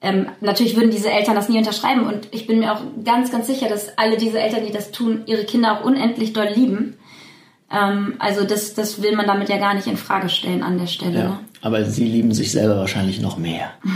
Ähm, 0.00 0.28
natürlich 0.40 0.76
würden 0.76 0.90
diese 0.90 1.10
Eltern 1.10 1.34
das 1.34 1.48
nie 1.48 1.58
unterschreiben 1.58 2.06
und 2.06 2.28
ich 2.30 2.46
bin 2.46 2.60
mir 2.60 2.72
auch 2.72 2.80
ganz, 3.04 3.32
ganz 3.32 3.48
sicher, 3.48 3.68
dass 3.68 3.98
alle 3.98 4.16
diese 4.16 4.38
Eltern, 4.38 4.64
die 4.64 4.72
das 4.72 4.92
tun, 4.92 5.22
ihre 5.26 5.44
Kinder 5.44 5.72
auch 5.72 5.84
unendlich 5.84 6.32
doll 6.32 6.48
lieben. 6.54 6.96
Ähm, 7.70 8.14
also 8.18 8.44
das, 8.44 8.74
das 8.74 9.02
will 9.02 9.14
man 9.16 9.26
damit 9.26 9.48
ja 9.48 9.58
gar 9.58 9.74
nicht 9.74 9.86
in 9.86 9.96
Frage 9.96 10.28
stellen 10.28 10.62
an 10.62 10.78
der 10.78 10.86
Stelle. 10.86 11.18
Ja, 11.18 11.28
ne? 11.28 11.40
Aber 11.60 11.84
sie 11.84 12.04
lieben 12.04 12.32
sich 12.32 12.52
selber 12.52 12.76
wahrscheinlich 12.76 13.20
noch 13.20 13.38
mehr. 13.38 13.70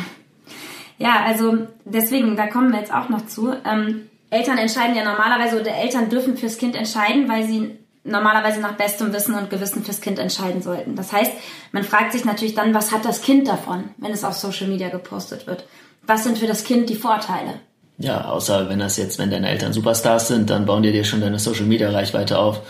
Ja, 0.99 1.25
also 1.27 1.67
deswegen, 1.85 2.37
da 2.37 2.47
kommen 2.47 2.71
wir 2.71 2.79
jetzt 2.79 2.95
auch 2.95 3.09
noch 3.09 3.27
zu. 3.27 3.53
Ähm, 3.65 4.03
Eltern 4.31 4.57
entscheiden 4.57 4.95
ja 4.95 5.03
normalerweise 5.03 5.61
oder 5.61 5.75
Eltern 5.75 6.09
dürfen 6.09 6.37
fürs 6.37 6.59
Kind 6.59 6.77
entscheiden, 6.77 7.29
weil 7.29 7.45
sie 7.45 7.77
normalerweise 8.05 8.61
nach 8.61 8.75
bestem 8.75 9.13
Wissen 9.13 9.35
und 9.35 9.51
Gewissen 9.51 9.85
fürs 9.85 10.01
Kind 10.01 10.21
entscheiden 10.21 10.63
sollten. 10.63 10.95
Das 10.95 11.13
heißt, 11.13 11.33
man 11.73 11.83
fragt 11.85 12.13
sich 12.13 12.25
natürlich 12.25 12.55
dann, 12.55 12.73
was 12.73 12.93
hat 12.93 13.05
das 13.05 13.21
Kind 13.21 13.49
davon, 13.49 13.91
wenn 13.99 14.13
es 14.13 14.23
auf 14.23 14.35
Social 14.35 14.69
Media 14.69 14.91
gepostet 14.91 15.49
wird? 15.49 15.65
Was 16.07 16.23
sind 16.23 16.39
für 16.39 16.47
das 16.47 16.63
Kind 16.63 16.89
die 16.89 16.95
Vorteile? 16.95 17.55
Ja, 17.99 18.25
außer 18.25 18.69
wenn 18.69 18.79
das 18.79 18.97
jetzt, 18.97 19.19
wenn 19.19 19.31
deine 19.31 19.49
Eltern 19.49 19.73
Superstars 19.73 20.29
sind, 20.29 20.51
dann 20.51 20.67
bauen 20.67 20.83
die 20.83 20.93
dir 20.93 21.05
schon 21.05 21.21
deine 21.21 21.39
Social 21.39 21.67
Media 21.67 21.91
Reichweite 21.91 22.39
auf 22.39 22.63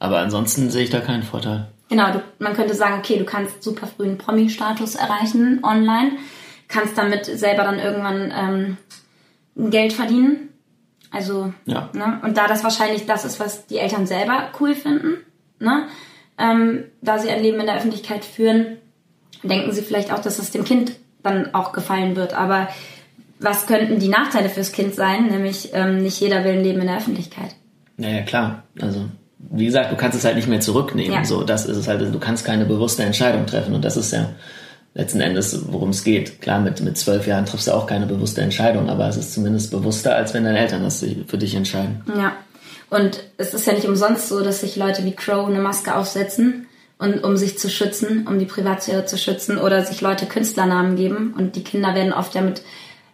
aber 0.00 0.18
ansonsten 0.18 0.70
sehe 0.70 0.82
ich 0.82 0.90
da 0.90 0.98
keinen 0.98 1.22
Vorteil. 1.22 1.68
Genau, 1.88 2.10
du, 2.12 2.22
man 2.38 2.54
könnte 2.54 2.74
sagen, 2.74 2.96
okay, 2.98 3.18
du 3.18 3.24
kannst 3.24 3.62
super 3.62 3.86
früh 3.86 4.04
einen 4.04 4.18
Promi-Status 4.18 4.96
erreichen 4.96 5.60
online, 5.62 6.12
kannst 6.66 6.98
damit 6.98 7.26
selber 7.26 7.62
dann 7.62 7.78
irgendwann 7.78 8.32
ähm, 8.34 9.70
Geld 9.70 9.92
verdienen. 9.92 10.48
Also, 11.10 11.52
ja. 11.66 11.90
ne? 11.92 12.20
Und 12.22 12.36
da 12.38 12.46
das 12.46 12.64
wahrscheinlich 12.64 13.06
das 13.06 13.24
ist, 13.24 13.40
was 13.40 13.66
die 13.66 13.78
Eltern 13.78 14.06
selber 14.06 14.50
cool 14.58 14.74
finden, 14.74 15.18
ne? 15.58 15.86
Ähm, 16.38 16.84
da 17.02 17.18
sie 17.18 17.28
ein 17.28 17.42
Leben 17.42 17.60
in 17.60 17.66
der 17.66 17.76
Öffentlichkeit 17.76 18.24
führen, 18.24 18.78
denken 19.42 19.72
sie 19.72 19.82
vielleicht 19.82 20.12
auch, 20.12 20.20
dass 20.20 20.38
es 20.38 20.50
dem 20.50 20.64
Kind 20.64 20.92
dann 21.22 21.52
auch 21.52 21.72
gefallen 21.72 22.16
wird. 22.16 22.32
Aber 22.32 22.68
was 23.40 23.66
könnten 23.66 23.98
die 23.98 24.08
Nachteile 24.08 24.48
fürs 24.48 24.72
Kind 24.72 24.94
sein? 24.94 25.26
Nämlich 25.26 25.70
ähm, 25.74 26.02
nicht 26.02 26.18
jeder 26.20 26.44
will 26.44 26.52
ein 26.52 26.64
Leben 26.64 26.80
in 26.80 26.86
der 26.86 26.96
Öffentlichkeit. 26.96 27.56
Naja, 27.98 28.22
klar. 28.22 28.62
Also 28.80 29.10
wie 29.48 29.66
gesagt, 29.66 29.90
du 29.90 29.96
kannst 29.96 30.18
es 30.18 30.24
halt 30.24 30.36
nicht 30.36 30.48
mehr 30.48 30.60
zurücknehmen. 30.60 31.12
Ja. 31.12 31.24
So, 31.24 31.42
das 31.42 31.66
ist 31.66 31.76
es 31.76 31.88
halt. 31.88 32.02
Du 32.02 32.18
kannst 32.18 32.44
keine 32.44 32.64
bewusste 32.64 33.02
Entscheidung 33.02 33.46
treffen 33.46 33.74
und 33.74 33.84
das 33.84 33.96
ist 33.96 34.12
ja 34.12 34.30
letzten 34.94 35.20
Endes, 35.20 35.64
worum 35.68 35.90
es 35.90 36.04
geht. 36.04 36.40
Klar, 36.40 36.60
mit, 36.60 36.80
mit 36.80 36.98
zwölf 36.98 37.26
Jahren 37.26 37.46
triffst 37.46 37.68
du 37.68 37.72
auch 37.72 37.86
keine 37.86 38.06
bewusste 38.06 38.42
Entscheidung, 38.42 38.90
aber 38.90 39.08
es 39.08 39.16
ist 39.16 39.32
zumindest 39.32 39.70
bewusster, 39.70 40.14
als 40.14 40.34
wenn 40.34 40.44
deine 40.44 40.58
Eltern 40.58 40.82
das 40.82 41.04
für 41.26 41.38
dich 41.38 41.54
entscheiden. 41.54 42.02
Ja. 42.16 42.32
Und 42.90 43.22
es 43.36 43.54
ist 43.54 43.66
ja 43.66 43.72
nicht 43.72 43.86
umsonst 43.86 44.28
so, 44.28 44.42
dass 44.42 44.60
sich 44.60 44.76
Leute 44.76 45.04
wie 45.04 45.14
Crow 45.14 45.46
eine 45.46 45.60
Maske 45.60 45.94
aufsetzen 45.94 46.66
und 46.98 47.22
um 47.22 47.36
sich 47.36 47.56
zu 47.56 47.70
schützen, 47.70 48.26
um 48.26 48.38
die 48.38 48.46
Privatsphäre 48.46 49.06
zu 49.06 49.16
schützen 49.16 49.58
oder 49.58 49.84
sich 49.84 50.00
Leute 50.00 50.26
Künstlernamen 50.26 50.96
geben 50.96 51.34
und 51.38 51.54
die 51.54 51.62
Kinder 51.62 51.94
werden 51.94 52.12
oft 52.12 52.34
ja 52.34 52.40
mit, 52.40 52.62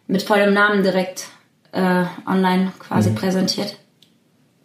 mit 0.06 0.22
vollem 0.22 0.54
Namen 0.54 0.82
direkt 0.82 1.26
äh, 1.72 2.04
online 2.26 2.72
quasi 2.78 3.10
mhm. 3.10 3.16
präsentiert. 3.16 3.76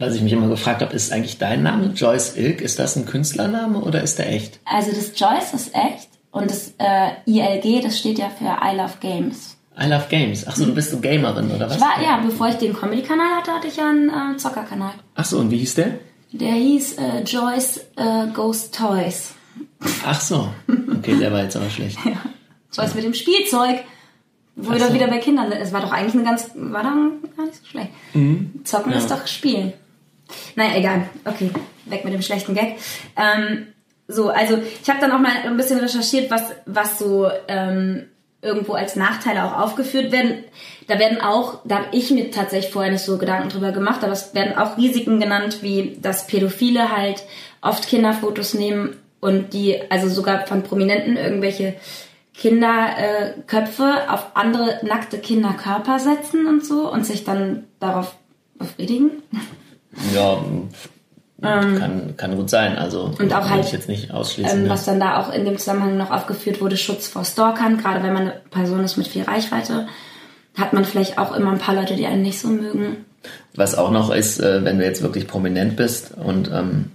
Was 0.02 0.16
ich 0.16 0.24
mich 0.24 0.34
immer 0.34 0.48
gefragt 0.48 0.82
habe, 0.82 0.96
ist 0.96 1.12
eigentlich 1.12 1.38
dein 1.38 1.62
Name 1.62 1.94
Joyce 1.96 2.36
Ilk? 2.36 2.62
Ist 2.62 2.80
das 2.80 2.96
ein 2.96 3.06
Künstlername 3.06 3.80
oder 3.82 4.02
ist 4.02 4.18
der 4.18 4.34
echt? 4.34 4.60
Also 4.66 4.90
das 4.90 5.12
Joyce 5.16 5.54
ist 5.54 5.76
echt 5.76 6.10
und 6.32 6.50
das 6.50 6.74
äh, 6.80 7.12
ILG, 7.28 7.84
das 7.84 8.00
steht 8.00 8.18
ja 8.18 8.30
für 8.30 8.46
I 8.46 8.76
Love 8.76 8.96
Games. 9.00 9.58
I 9.80 9.86
Love 9.86 10.06
Games. 10.10 10.48
Achso, 10.48 10.66
du 10.66 10.74
bist 10.74 10.90
so 10.90 11.00
Gamerin 11.00 11.52
oder 11.52 11.70
was? 11.70 11.76
Ich 11.76 11.82
war, 11.82 12.02
ja, 12.02 12.18
bevor 12.18 12.50
ich 12.50 12.56
den 12.56 12.74
Comedy-Kanal 12.74 13.28
hatte, 13.38 13.52
hatte 13.52 13.68
ich 13.68 13.78
ja 13.78 13.90
einen 13.90 14.10
äh, 14.10 14.38
Zockerkanal. 14.38 14.94
Achso, 15.14 15.38
und 15.38 15.52
wie 15.52 15.58
hieß 15.58 15.76
der? 15.76 16.00
Der 16.32 16.54
hieß 16.54 16.94
äh, 16.94 17.22
Joyce 17.22 17.82
äh, 17.96 18.26
Ghost 18.34 18.76
Toys. 18.76 19.36
Ach 20.04 20.20
so. 20.20 20.50
Okay, 20.98 21.16
der 21.20 21.32
war 21.32 21.44
jetzt 21.44 21.56
aber 21.56 21.70
schlecht. 21.70 22.00
ja. 22.06 22.14
Joyce 22.74 22.96
mit 22.96 23.04
dem 23.04 23.14
Spielzeug. 23.14 23.84
Wo 24.56 24.72
wir 24.72 24.80
so. 24.80 24.94
wieder 24.94 25.08
bei 25.08 25.20
Kindern 25.20 25.52
Es 25.52 25.72
war 25.72 25.82
doch 25.82 25.92
eigentlich 25.92 26.16
eine 26.16 26.24
ganz, 26.24 26.50
war 26.56 26.84
doch 26.84 27.36
gar 27.38 27.46
nicht 27.46 27.56
so 27.56 27.66
schlecht. 27.66 27.92
Mhm. 28.14 28.62
Zocken 28.64 28.92
ja. 28.92 28.98
ist 28.98 29.12
doch 29.12 29.28
Spielen. 29.28 29.74
Naja, 30.56 30.76
egal. 30.76 31.10
Okay, 31.26 31.52
weg 31.86 32.04
mit 32.06 32.14
dem 32.14 32.22
schlechten 32.22 32.54
Gag. 32.54 32.78
Ähm, 33.18 33.68
so, 34.08 34.30
also 34.30 34.58
ich 34.82 34.90
habe 34.90 35.00
dann 35.00 35.12
auch 35.12 35.20
mal 35.20 35.32
ein 35.44 35.58
bisschen 35.58 35.80
recherchiert, 35.80 36.30
was, 36.30 36.44
was 36.66 37.00
so 37.00 37.30
ähm, 37.48 38.08
irgendwo 38.42 38.74
als 38.74 38.96
Nachteile 38.96 39.46
auch 39.46 39.60
aufgeführt 39.60 40.12
werden. 40.12 40.44
Da 40.88 41.00
werden 41.00 41.22
auch, 41.22 41.60
da 41.64 41.78
habe 41.78 41.96
ich 41.96 42.12
mir 42.12 42.32
tatsächlich 42.32 42.72
vorher 42.72 42.92
nicht 42.92 43.06
so 43.06 43.18
Gedanken 43.18 43.50
drüber 43.50 43.72
gemacht, 43.72 44.04
aber 44.04 44.14
es 44.14 44.34
werden 44.34 44.58
auch 44.58 44.78
Risiken 44.78 45.20
genannt, 45.20 45.60
wie 45.62 45.98
dass 46.02 46.28
Pädophile 46.28 46.96
halt 46.96 47.24
oft 47.62 47.88
Kinderfotos 47.88 48.54
nehmen 48.54 48.98
und 49.20 49.54
die, 49.54 49.80
also 49.90 50.10
sogar 50.10 50.48
von 50.48 50.64
Prominenten 50.64 51.16
irgendwelche 51.16 51.76
Kinderköpfe 52.34 53.84
äh, 53.84 54.10
auf 54.10 54.36
andere 54.36 54.80
nackte 54.84 55.20
Kinderkörper 55.20 56.00
setzen 56.00 56.48
und 56.48 56.66
so 56.66 56.92
und 56.92 57.06
sich 57.06 57.24
dann 57.24 57.66
darauf 57.80 58.16
befriedigen. 58.56 59.12
Ja, 60.14 60.44
ähm, 61.44 61.80
kann, 61.80 62.18
kann 62.18 62.36
gut 62.36 62.50
sein. 62.50 62.78
Also 62.78 63.14
und 63.18 63.34
auch 63.34 63.50
halt, 63.50 63.66
ich 63.66 63.72
jetzt 63.72 63.90
nicht 63.90 64.12
ausschließen. 64.12 64.64
Ähm, 64.64 64.70
was 64.70 64.86
dann 64.86 65.00
da 65.00 65.20
auch 65.20 65.34
in 65.34 65.46
dem 65.46 65.58
Zusammenhang 65.58 65.98
noch 65.98 66.12
aufgeführt 66.12 66.62
wurde, 66.62 66.78
Schutz 66.78 67.08
vor 67.08 67.26
Stalkern, 67.26 67.78
gerade 67.78 68.04
wenn 68.04 68.14
man 68.14 68.24
eine 68.24 68.42
Person 68.52 68.84
ist 68.84 68.98
mit 68.98 69.08
viel 69.08 69.24
Reichweite, 69.24 69.88
hat 70.56 70.74
man 70.74 70.86
vielleicht 70.86 71.18
auch 71.18 71.36
immer 71.36 71.52
ein 71.52 71.58
paar 71.58 71.76
Leute, 71.76 71.96
die 71.96 72.06
einen 72.06 72.22
nicht 72.22 72.40
so 72.40 72.48
mögen. 72.48 73.06
Was 73.56 73.76
auch 73.76 73.92
noch 73.92 74.12
ist, 74.12 74.40
äh, 74.40 74.64
wenn 74.64 74.78
du 74.78 74.86
jetzt 74.86 75.02
wirklich 75.02 75.28
prominent 75.28 75.76
bist 75.76 76.12
und 76.16 76.50
ähm, 76.54 76.92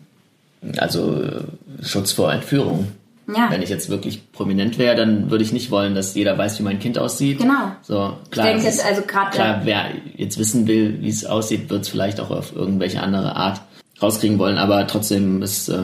also 0.78 1.22
äh, 1.22 1.84
Schutz 1.84 2.12
vor 2.12 2.32
Entführung. 2.32 2.92
Ja. 3.28 3.50
Wenn 3.50 3.60
ich 3.60 3.70
jetzt 3.70 3.90
wirklich 3.90 4.30
prominent 4.30 4.78
wäre, 4.78 4.94
dann 4.94 5.30
würde 5.30 5.42
ich 5.42 5.52
nicht 5.52 5.70
wollen, 5.70 5.94
dass 5.94 6.14
jeder 6.14 6.38
weiß, 6.38 6.60
wie 6.60 6.62
mein 6.62 6.78
Kind 6.78 6.98
aussieht. 6.98 7.38
Genau. 7.38 7.72
So, 7.82 8.16
klar, 8.30 8.46
ich 8.46 8.52
denke 8.52 8.64
jetzt 8.66 8.84
also 8.84 9.02
gerade. 9.02 9.30
Klar, 9.30 9.60
wer 9.64 9.86
jetzt 10.16 10.38
wissen 10.38 10.66
will, 10.68 11.00
wie 11.00 11.08
es 11.08 11.24
aussieht, 11.24 11.68
wird 11.68 11.82
es 11.82 11.88
vielleicht 11.88 12.20
auch 12.20 12.30
auf 12.30 12.54
irgendwelche 12.54 13.02
andere 13.02 13.34
Art 13.34 13.60
rauskriegen 14.00 14.38
wollen, 14.38 14.58
aber 14.58 14.86
trotzdem 14.86 15.42
ist 15.42 15.68
äh, 15.68 15.78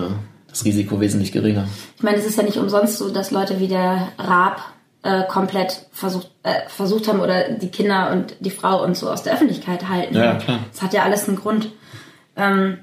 das 0.48 0.64
Risiko 0.64 1.00
wesentlich 1.00 1.32
geringer. 1.32 1.66
Ich 1.96 2.02
meine, 2.02 2.18
es 2.18 2.26
ist 2.26 2.36
ja 2.36 2.44
nicht 2.44 2.58
umsonst 2.58 2.98
so, 2.98 3.08
dass 3.08 3.30
Leute 3.30 3.58
wie 3.58 3.68
der 3.68 4.08
Raab 4.18 4.62
äh, 5.02 5.24
komplett 5.24 5.86
versucht, 5.90 6.30
äh, 6.44 6.68
versucht 6.68 7.08
haben 7.08 7.20
oder 7.20 7.50
die 7.50 7.70
Kinder 7.70 8.12
und 8.12 8.36
die 8.40 8.50
Frau 8.50 8.84
und 8.84 8.96
so 8.96 9.10
aus 9.10 9.24
der 9.24 9.34
Öffentlichkeit 9.34 9.88
halten. 9.88 10.14
Ja, 10.14 10.36
klar. 10.36 10.60
Das 10.70 10.82
hat 10.82 10.92
ja 10.92 11.02
alles 11.02 11.26
einen 11.26 11.38
Grund. 11.38 11.70
Ähm, 12.36 12.78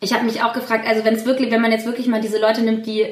ich 0.00 0.12
habe 0.14 0.24
mich 0.24 0.42
auch 0.42 0.52
gefragt, 0.52 0.86
also 0.86 1.04
wenn 1.04 1.14
es 1.14 1.26
wirklich, 1.26 1.50
wenn 1.50 1.60
man 1.60 1.72
jetzt 1.72 1.86
wirklich 1.86 2.06
mal 2.06 2.20
diese 2.20 2.40
Leute 2.40 2.62
nimmt, 2.62 2.86
die 2.86 3.06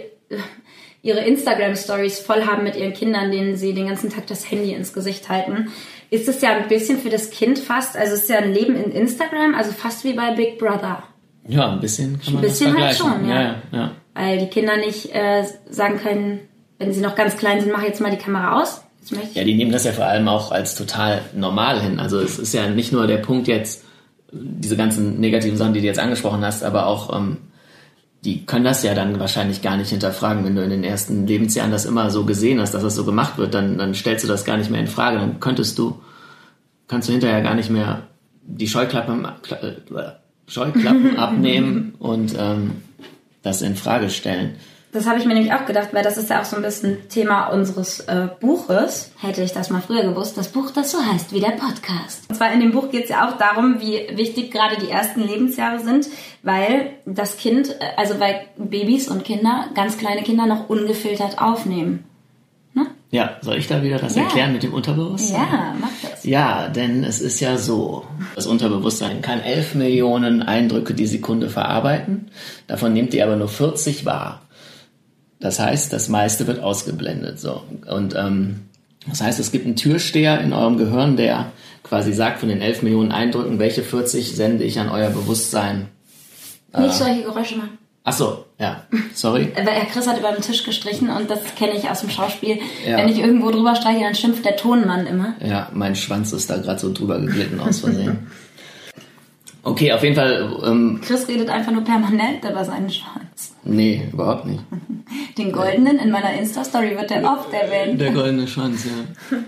ihre 1.02 1.20
Instagram-Stories 1.20 2.20
voll 2.20 2.44
haben 2.44 2.64
mit 2.64 2.76
ihren 2.76 2.92
Kindern, 2.92 3.30
denen 3.30 3.56
sie 3.56 3.72
den 3.74 3.88
ganzen 3.88 4.10
Tag 4.10 4.26
das 4.26 4.50
Handy 4.50 4.72
ins 4.72 4.92
Gesicht 4.92 5.28
halten, 5.28 5.70
ist 6.10 6.28
es 6.28 6.40
ja 6.40 6.56
ein 6.56 6.68
bisschen 6.68 6.98
für 6.98 7.10
das 7.10 7.30
Kind 7.30 7.58
fast, 7.58 7.96
also 7.96 8.14
es 8.14 8.22
ist 8.22 8.30
ja 8.30 8.38
ein 8.38 8.52
Leben 8.52 8.76
in 8.76 8.92
Instagram, 8.92 9.54
also 9.54 9.72
fast 9.72 10.04
wie 10.04 10.14
bei 10.14 10.34
Big 10.34 10.58
Brother. 10.58 11.02
Ja, 11.46 11.72
ein 11.72 11.80
bisschen 11.80 12.20
kann 12.20 12.34
man 12.34 12.42
ein 12.42 12.48
bisschen 12.48 12.74
das 12.74 12.82
halt 12.82 12.96
schon, 12.96 13.28
ja. 13.28 13.42
Ja, 13.42 13.62
ja. 13.72 13.90
Weil 14.14 14.38
die 14.38 14.48
Kinder 14.48 14.76
nicht 14.76 15.14
äh, 15.14 15.44
sagen 15.70 15.98
können, 15.98 16.40
wenn 16.78 16.92
sie 16.92 17.00
noch 17.00 17.14
ganz 17.14 17.36
klein 17.36 17.60
sind, 17.60 17.72
mach 17.72 17.82
jetzt 17.82 18.00
mal 18.00 18.10
die 18.10 18.18
Kamera 18.18 18.60
aus. 18.60 18.82
Ja, 19.32 19.44
die 19.44 19.54
nehmen 19.54 19.72
das 19.72 19.84
ja 19.84 19.92
vor 19.92 20.04
allem 20.04 20.28
auch 20.28 20.52
als 20.52 20.74
total 20.74 21.22
normal 21.34 21.80
hin. 21.80 21.98
Also 21.98 22.20
es 22.20 22.38
ist 22.38 22.52
ja 22.52 22.68
nicht 22.68 22.92
nur 22.92 23.06
der 23.06 23.16
Punkt 23.16 23.48
jetzt, 23.48 23.84
diese 24.32 24.76
ganzen 24.76 25.18
negativen 25.18 25.56
Sachen, 25.56 25.72
die 25.72 25.80
du 25.80 25.86
jetzt 25.86 25.98
angesprochen 25.98 26.44
hast, 26.44 26.62
aber 26.62 26.86
auch 26.86 27.16
ähm, 27.16 27.38
die 28.24 28.44
können 28.44 28.64
das 28.64 28.82
ja 28.82 28.94
dann 28.94 29.20
wahrscheinlich 29.20 29.62
gar 29.62 29.76
nicht 29.76 29.90
hinterfragen. 29.90 30.44
Wenn 30.44 30.56
du 30.56 30.64
in 30.64 30.70
den 30.70 30.84
ersten 30.84 31.26
Lebensjahren 31.26 31.70
das 31.70 31.84
immer 31.84 32.10
so 32.10 32.24
gesehen 32.24 32.60
hast, 32.60 32.74
dass 32.74 32.82
das 32.82 32.96
so 32.96 33.04
gemacht 33.04 33.38
wird, 33.38 33.54
dann, 33.54 33.78
dann 33.78 33.94
stellst 33.94 34.24
du 34.24 34.28
das 34.28 34.44
gar 34.44 34.56
nicht 34.56 34.70
mehr 34.70 34.80
in 34.80 34.88
Frage. 34.88 35.18
Dann 35.18 35.38
könntest 35.38 35.78
du, 35.78 36.00
kannst 36.88 37.08
du 37.08 37.12
hinterher 37.12 37.42
gar 37.42 37.54
nicht 37.54 37.70
mehr 37.70 38.08
die 38.42 38.66
Scheuklappen, 38.66 39.24
äh, 39.24 40.12
Scheuklappen 40.48 41.16
abnehmen 41.18 41.94
und 41.98 42.34
ähm, 42.36 42.82
das 43.42 43.62
in 43.62 43.76
Frage 43.76 44.10
stellen. 44.10 44.56
Das 44.92 45.06
habe 45.06 45.18
ich 45.18 45.26
mir 45.26 45.34
nämlich 45.34 45.52
auch 45.52 45.66
gedacht, 45.66 45.88
weil 45.92 46.02
das 46.02 46.16
ist 46.16 46.30
ja 46.30 46.40
auch 46.40 46.46
so 46.46 46.56
ein 46.56 46.62
bisschen 46.62 47.08
Thema 47.08 47.48
unseres 47.48 48.00
äh, 48.00 48.28
Buches. 48.40 49.10
Hätte 49.20 49.42
ich 49.42 49.52
das 49.52 49.68
mal 49.68 49.82
früher 49.82 50.02
gewusst, 50.02 50.38
das 50.38 50.48
Buch, 50.48 50.70
das 50.70 50.90
so 50.90 50.98
heißt 50.98 51.32
wie 51.34 51.40
der 51.40 51.50
Podcast. 51.50 52.24
Und 52.28 52.36
zwar 52.36 52.52
in 52.52 52.60
dem 52.60 52.72
Buch 52.72 52.90
geht 52.90 53.04
es 53.04 53.10
ja 53.10 53.28
auch 53.28 53.36
darum, 53.36 53.80
wie 53.80 54.06
wichtig 54.16 54.50
gerade 54.50 54.76
die 54.78 54.90
ersten 54.90 55.20
Lebensjahre 55.20 55.80
sind, 55.80 56.08
weil 56.42 56.92
das 57.04 57.36
Kind, 57.36 57.68
äh, 57.68 57.84
also 57.96 58.18
weil 58.18 58.46
Babys 58.56 59.08
und 59.08 59.24
Kinder, 59.24 59.66
ganz 59.74 59.98
kleine 59.98 60.22
Kinder 60.22 60.46
noch 60.46 60.70
ungefiltert 60.70 61.38
aufnehmen. 61.38 62.04
Ja, 63.10 63.38
soll 63.40 63.56
ich 63.56 63.66
da 63.66 63.82
wieder 63.82 63.98
das 63.98 64.16
ja. 64.16 64.24
erklären 64.24 64.52
mit 64.52 64.62
dem 64.62 64.74
Unterbewusstsein? 64.74 65.40
Ja, 65.40 65.74
mach 65.80 65.88
das. 66.02 66.24
Ja, 66.24 66.68
denn 66.68 67.04
es 67.04 67.22
ist 67.22 67.40
ja 67.40 67.56
so, 67.56 68.04
das 68.34 68.46
Unterbewusstsein 68.46 69.22
kann 69.22 69.40
11 69.40 69.76
Millionen 69.76 70.42
Eindrücke 70.42 70.92
die 70.92 71.06
Sekunde 71.06 71.48
verarbeiten, 71.48 72.30
davon 72.66 72.92
nimmt 72.92 73.14
ihr 73.14 73.24
aber 73.24 73.36
nur 73.36 73.48
40 73.48 74.04
wahr. 74.04 74.42
Das 75.40 75.60
heißt, 75.60 75.92
das 75.92 76.08
meiste 76.08 76.46
wird 76.46 76.60
ausgeblendet. 76.60 77.38
So. 77.38 77.62
Und 77.88 78.14
ähm, 78.16 78.68
das 79.06 79.20
heißt, 79.20 79.38
es 79.38 79.52
gibt 79.52 79.66
einen 79.66 79.76
Türsteher 79.76 80.40
in 80.40 80.52
eurem 80.52 80.76
Gehirn, 80.76 81.16
der 81.16 81.52
quasi 81.82 82.12
sagt, 82.12 82.40
von 82.40 82.48
den 82.48 82.60
11 82.60 82.82
Millionen 82.82 83.12
Eindrücken, 83.12 83.58
welche 83.58 83.82
40 83.82 84.34
sende 84.34 84.64
ich 84.64 84.78
an 84.78 84.88
euer 84.88 85.10
Bewusstsein. 85.10 85.88
Nicht 86.76 86.90
äh, 86.90 86.92
solche 86.92 87.22
Geräusche 87.22 87.56
machen. 87.56 87.78
Ach 88.04 88.12
so, 88.12 88.44
ja, 88.58 88.84
sorry. 89.14 89.52
Weil 89.54 89.86
Chris 89.92 90.06
hat 90.06 90.18
über 90.18 90.32
den 90.32 90.42
Tisch 90.42 90.64
gestrichen 90.64 91.10
und 91.10 91.30
das 91.30 91.40
kenne 91.56 91.74
ich 91.74 91.88
aus 91.90 92.00
dem 92.00 92.10
Schauspiel. 92.10 92.58
Ja. 92.86 92.96
Wenn 92.96 93.08
ich 93.08 93.18
irgendwo 93.18 93.50
drüber 93.50 93.74
streiche, 93.74 94.00
dann 94.00 94.14
schimpft 94.14 94.44
der 94.44 94.56
Tonmann 94.56 95.06
immer. 95.06 95.34
Ja, 95.44 95.68
mein 95.74 95.94
Schwanz 95.94 96.32
ist 96.32 96.48
da 96.48 96.56
gerade 96.56 96.78
so 96.78 96.92
drüber 96.92 97.20
geglitten 97.20 97.60
aus 97.60 97.80
Versehen. 97.80 98.26
Okay, 99.64 99.92
auf 99.92 100.02
jeden 100.02 100.14
Fall. 100.14 100.50
Ähm, 100.64 101.00
Chris 101.04 101.28
redet 101.28 101.50
einfach 101.50 101.72
nur 101.72 101.84
permanent 101.84 102.42
über 102.42 102.64
seinen 102.64 102.88
Schwanz. 102.88 103.54
Nee, 103.64 104.08
überhaupt 104.10 104.46
nicht. 104.46 104.60
Den 105.38 105.52
goldenen 105.52 105.98
in 105.98 106.10
meiner 106.10 106.34
Insta-Story 106.34 106.96
wird 106.96 107.10
der 107.10 107.24
oft 107.24 107.52
erwähnt. 107.52 108.00
Der 108.00 108.10
goldene 108.10 108.48
Schwanz, 108.48 108.84
ja. 108.84 109.38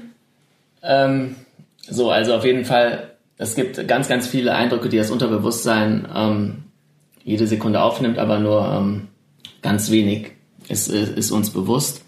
ähm, 1.04 1.34
so, 1.82 2.10
also 2.10 2.34
auf 2.34 2.44
jeden 2.44 2.64
Fall, 2.64 3.10
es 3.36 3.56
gibt 3.56 3.88
ganz, 3.88 4.08
ganz 4.08 4.28
viele 4.28 4.54
Eindrücke, 4.54 4.88
die 4.88 4.98
das 4.98 5.10
Unterbewusstsein 5.10 6.06
ähm, 6.14 6.64
jede 7.24 7.46
Sekunde 7.46 7.82
aufnimmt, 7.82 8.18
aber 8.18 8.38
nur 8.38 8.66
ähm, 8.66 9.08
ganz 9.62 9.90
wenig 9.90 10.32
ist, 10.68 10.88
ist 10.88 11.32
uns 11.32 11.50
bewusst. 11.50 12.04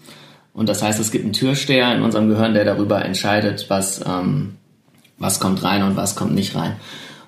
Und 0.53 0.69
das 0.69 0.81
heißt, 0.81 0.99
es 0.99 1.11
gibt 1.11 1.25
einen 1.25 1.33
Türsteher 1.33 1.93
in 1.93 2.03
unserem 2.03 2.29
Gehirn, 2.29 2.53
der 2.53 2.63
darüber 2.63 3.03
entscheidet, 3.03 3.65
was, 3.69 4.01
ähm, 4.05 4.55
was 5.17 5.39
kommt 5.39 5.63
rein 5.63 5.83
und 5.83 5.97
was 5.97 6.15
kommt 6.15 6.33
nicht 6.33 6.55
rein. 6.55 6.77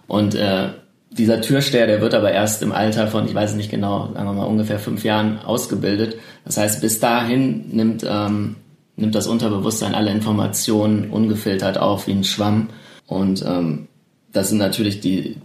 Und 0.07 0.35
äh, 0.35 0.69
dieser 1.09 1.41
Türsteher, 1.41 1.87
der 1.87 2.01
wird 2.01 2.13
aber 2.13 2.31
erst 2.31 2.61
im 2.61 2.71
Alter 2.71 3.07
von, 3.07 3.25
ich 3.27 3.33
weiß 3.33 3.55
nicht 3.55 3.71
genau, 3.71 4.11
sagen 4.13 4.27
wir 4.27 4.33
mal 4.33 4.45
ungefähr 4.45 4.79
fünf 4.79 5.03
Jahren 5.03 5.39
ausgebildet. 5.39 6.17
Das 6.45 6.57
heißt, 6.57 6.81
bis 6.81 6.99
dahin 6.99 7.65
nimmt, 7.71 8.05
ähm, 8.07 8.55
nimmt 8.95 9.15
das 9.15 9.27
Unterbewusstsein 9.27 9.95
alle 9.95 10.11
Informationen 10.11 11.09
ungefiltert 11.09 11.77
auf 11.77 12.07
wie 12.07 12.11
ein 12.11 12.23
Schwamm. 12.23 12.69
Und 13.07 13.43
ähm, 13.45 13.87
das 14.31 14.49
sind 14.49 14.59
natürlich 14.59 15.01
die, 15.01 15.37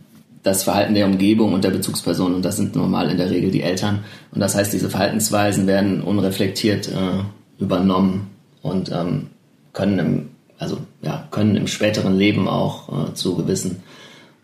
das 0.42 0.62
Verhalten 0.62 0.94
der 0.94 1.06
Umgebung 1.06 1.54
und 1.54 1.64
der 1.64 1.70
Bezugsperson 1.70 2.34
und 2.34 2.44
das 2.44 2.56
sind 2.56 2.76
normal 2.76 3.10
in 3.10 3.16
der 3.16 3.30
Regel 3.30 3.50
die 3.50 3.62
Eltern. 3.62 4.04
Und 4.30 4.40
das 4.40 4.54
heißt, 4.54 4.72
diese 4.72 4.90
Verhaltensweisen 4.90 5.66
werden 5.66 6.02
unreflektiert 6.02 6.88
äh, 6.88 7.62
übernommen 7.62 8.28
und 8.62 8.90
ähm, 8.90 9.28
können 9.72 9.98
im, 9.98 10.28
also 10.58 10.78
ja, 11.02 11.26
können 11.30 11.56
im 11.56 11.66
späteren 11.66 12.16
Leben 12.16 12.48
auch 12.48 13.10
äh, 13.10 13.14
zu 13.14 13.36
gewissen 13.36 13.82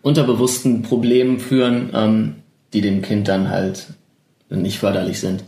unterbewussten 0.03 0.83
Problemen 0.83 1.41
führen, 1.41 1.91
ähm, 1.93 2.35
die 2.73 2.81
dem 2.81 3.03
Kind 3.03 3.29
dann 3.29 3.49
halt 3.51 3.89
nicht 4.51 4.79
förderlich 4.79 5.19
sind. 5.19 5.45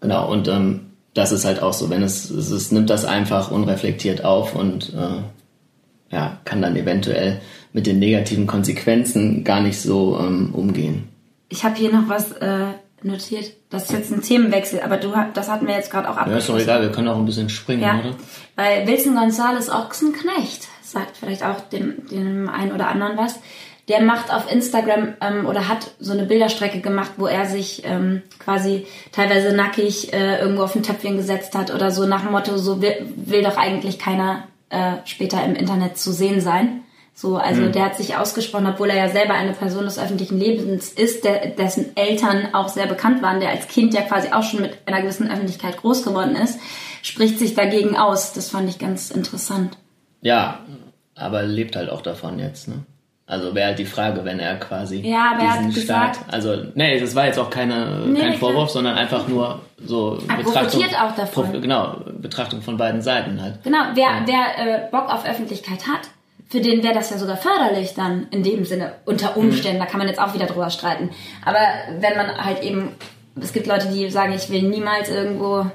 Genau, 0.00 0.30
und 0.30 0.48
ähm, 0.48 0.86
das 1.14 1.32
ist 1.32 1.44
halt 1.44 1.62
auch 1.62 1.72
so, 1.72 1.90
wenn 1.90 2.02
es, 2.02 2.30
es, 2.30 2.50
es 2.50 2.72
nimmt 2.72 2.90
das 2.90 3.04
einfach 3.04 3.50
unreflektiert 3.50 4.24
auf 4.24 4.54
und 4.54 4.92
äh, 4.94 6.14
ja, 6.14 6.38
kann 6.44 6.62
dann 6.62 6.76
eventuell 6.76 7.40
mit 7.72 7.86
den 7.86 7.98
negativen 7.98 8.46
Konsequenzen 8.46 9.44
gar 9.44 9.60
nicht 9.60 9.80
so 9.80 10.18
ähm, 10.18 10.50
umgehen. 10.52 11.08
Ich 11.48 11.64
habe 11.64 11.76
hier 11.76 11.92
noch 11.92 12.08
was, 12.08 12.32
äh, 12.32 12.72
notiert. 13.02 13.52
Das 13.70 13.84
ist 13.84 13.92
jetzt 13.92 14.12
ein 14.12 14.22
Themenwechsel, 14.22 14.80
aber 14.80 14.96
du 14.96 15.12
das 15.34 15.48
hatten 15.48 15.66
wir 15.66 15.74
jetzt 15.74 15.90
gerade 15.90 16.10
auch 16.10 16.16
Ja, 16.26 16.36
ist 16.36 16.48
doch 16.48 16.58
egal, 16.58 16.82
wir 16.82 16.92
können 16.92 17.08
auch 17.08 17.16
ein 17.16 17.24
bisschen 17.24 17.48
springen, 17.48 17.82
Ja, 17.82 18.00
oder? 18.00 18.14
weil 18.56 18.86
Wilson 18.86 19.14
Gonzales 19.14 19.70
Ochsenknecht 19.70 20.68
sagt 20.82 21.16
vielleicht 21.16 21.44
auch 21.44 21.60
dem, 21.60 22.06
dem 22.08 22.48
einen 22.48 22.72
oder 22.72 22.88
anderen 22.88 23.16
was. 23.16 23.38
Der 23.90 24.00
macht 24.00 24.32
auf 24.32 24.50
Instagram 24.50 25.14
ähm, 25.20 25.46
oder 25.46 25.68
hat 25.68 25.90
so 25.98 26.12
eine 26.12 26.22
Bilderstrecke 26.22 26.80
gemacht, 26.80 27.10
wo 27.16 27.26
er 27.26 27.46
sich 27.46 27.82
ähm, 27.84 28.22
quasi 28.38 28.86
teilweise 29.10 29.52
nackig 29.52 30.12
äh, 30.12 30.38
irgendwo 30.38 30.62
auf 30.62 30.76
ein 30.76 30.84
Töpfchen 30.84 31.16
gesetzt 31.16 31.56
hat 31.56 31.74
oder 31.74 31.90
so 31.90 32.06
nach 32.06 32.22
dem 32.22 32.30
Motto, 32.30 32.56
so 32.56 32.80
will, 32.80 32.94
will 33.16 33.42
doch 33.42 33.56
eigentlich 33.56 33.98
keiner 33.98 34.44
äh, 34.68 34.92
später 35.06 35.44
im 35.44 35.56
Internet 35.56 35.98
zu 35.98 36.12
sehen 36.12 36.40
sein. 36.40 36.82
So, 37.14 37.36
also 37.36 37.66
der 37.68 37.84
hat 37.84 37.96
sich 37.96 38.16
ausgesprochen, 38.16 38.68
obwohl 38.68 38.90
er 38.90 38.96
ja 38.96 39.08
selber 39.08 39.34
eine 39.34 39.52
Person 39.52 39.84
des 39.84 39.98
öffentlichen 39.98 40.38
Lebens 40.38 40.90
ist, 40.90 41.24
der, 41.24 41.48
dessen 41.48 41.96
Eltern 41.96 42.54
auch 42.54 42.68
sehr 42.68 42.86
bekannt 42.86 43.22
waren, 43.22 43.40
der 43.40 43.50
als 43.50 43.66
Kind 43.66 43.92
ja 43.92 44.02
quasi 44.02 44.28
auch 44.32 44.44
schon 44.44 44.62
mit 44.62 44.78
einer 44.86 45.02
gewissen 45.02 45.30
Öffentlichkeit 45.30 45.76
groß 45.78 46.04
geworden 46.04 46.36
ist, 46.36 46.58
spricht 47.02 47.40
sich 47.40 47.54
dagegen 47.54 47.96
aus. 47.96 48.32
Das 48.32 48.50
fand 48.50 48.70
ich 48.70 48.78
ganz 48.78 49.10
interessant. 49.10 49.76
Ja, 50.22 50.60
aber 51.16 51.42
lebt 51.42 51.74
halt 51.74 51.90
auch 51.90 52.02
davon 52.02 52.38
jetzt, 52.38 52.68
ne? 52.68 52.84
Also 53.30 53.54
wäre 53.54 53.68
halt 53.68 53.78
die 53.78 53.84
Frage, 53.84 54.24
wenn 54.24 54.40
er 54.40 54.56
quasi 54.56 55.00
Ja, 55.00 55.32
aber 55.34 55.42
er 55.44 55.62
diesen 55.62 55.66
hat 55.76 55.82
Start, 55.82 56.12
gesagt- 56.14 56.34
also 56.34 56.56
nee, 56.74 56.98
das 56.98 57.14
war 57.14 57.26
jetzt 57.26 57.38
auch 57.38 57.48
keine, 57.50 58.00
Nee, 58.06 58.20
kein. 58.20 58.34
Vorwurf, 58.34 58.70
sondern 58.70 58.96
einfach 58.96 59.28
nur 59.28 59.60
so 59.84 60.18
Er 60.28 60.42
profitiert 60.42 61.00
auch 61.00 61.14
davon. 61.14 61.60
Genau, 61.62 61.96
Betrachtung 62.20 62.60
von 62.60 62.76
beiden 62.76 63.02
Seiten 63.02 63.40
halt. 63.40 63.62
Genau, 63.62 63.78
wer, 63.94 64.08
wer 64.26 64.86
äh, 64.86 64.90
Bock 64.90 65.08
auf 65.12 65.24
Öffentlichkeit 65.28 65.86
hat, 65.86 66.08
für 66.48 66.60
den 66.60 66.82
wäre 66.82 66.94
das 66.94 67.10
ja 67.10 67.18
sogar 67.18 67.36
förderlich 67.36 67.94
dann 67.94 68.26
in 68.32 68.42
dem 68.42 68.64
Sinne, 68.64 68.94
unter 69.06 69.36
Umständen, 69.36 69.78
da 69.78 69.86
kann 69.86 69.98
man 69.98 70.08
jetzt 70.08 70.20
auch 70.20 70.34
wieder 70.34 70.46
drüber 70.46 70.68
streiten. 70.68 71.10
Aber 71.44 71.60
wenn 72.00 72.16
man 72.16 72.44
halt 72.44 72.62
eben, 72.64 72.88
es 73.40 73.52
gibt 73.52 73.68
Leute, 73.68 73.86
die 73.88 74.10
sagen, 74.10 74.32
ich 74.32 74.50
will 74.50 74.62
niemals 74.62 75.08
irgendwo 75.08 75.66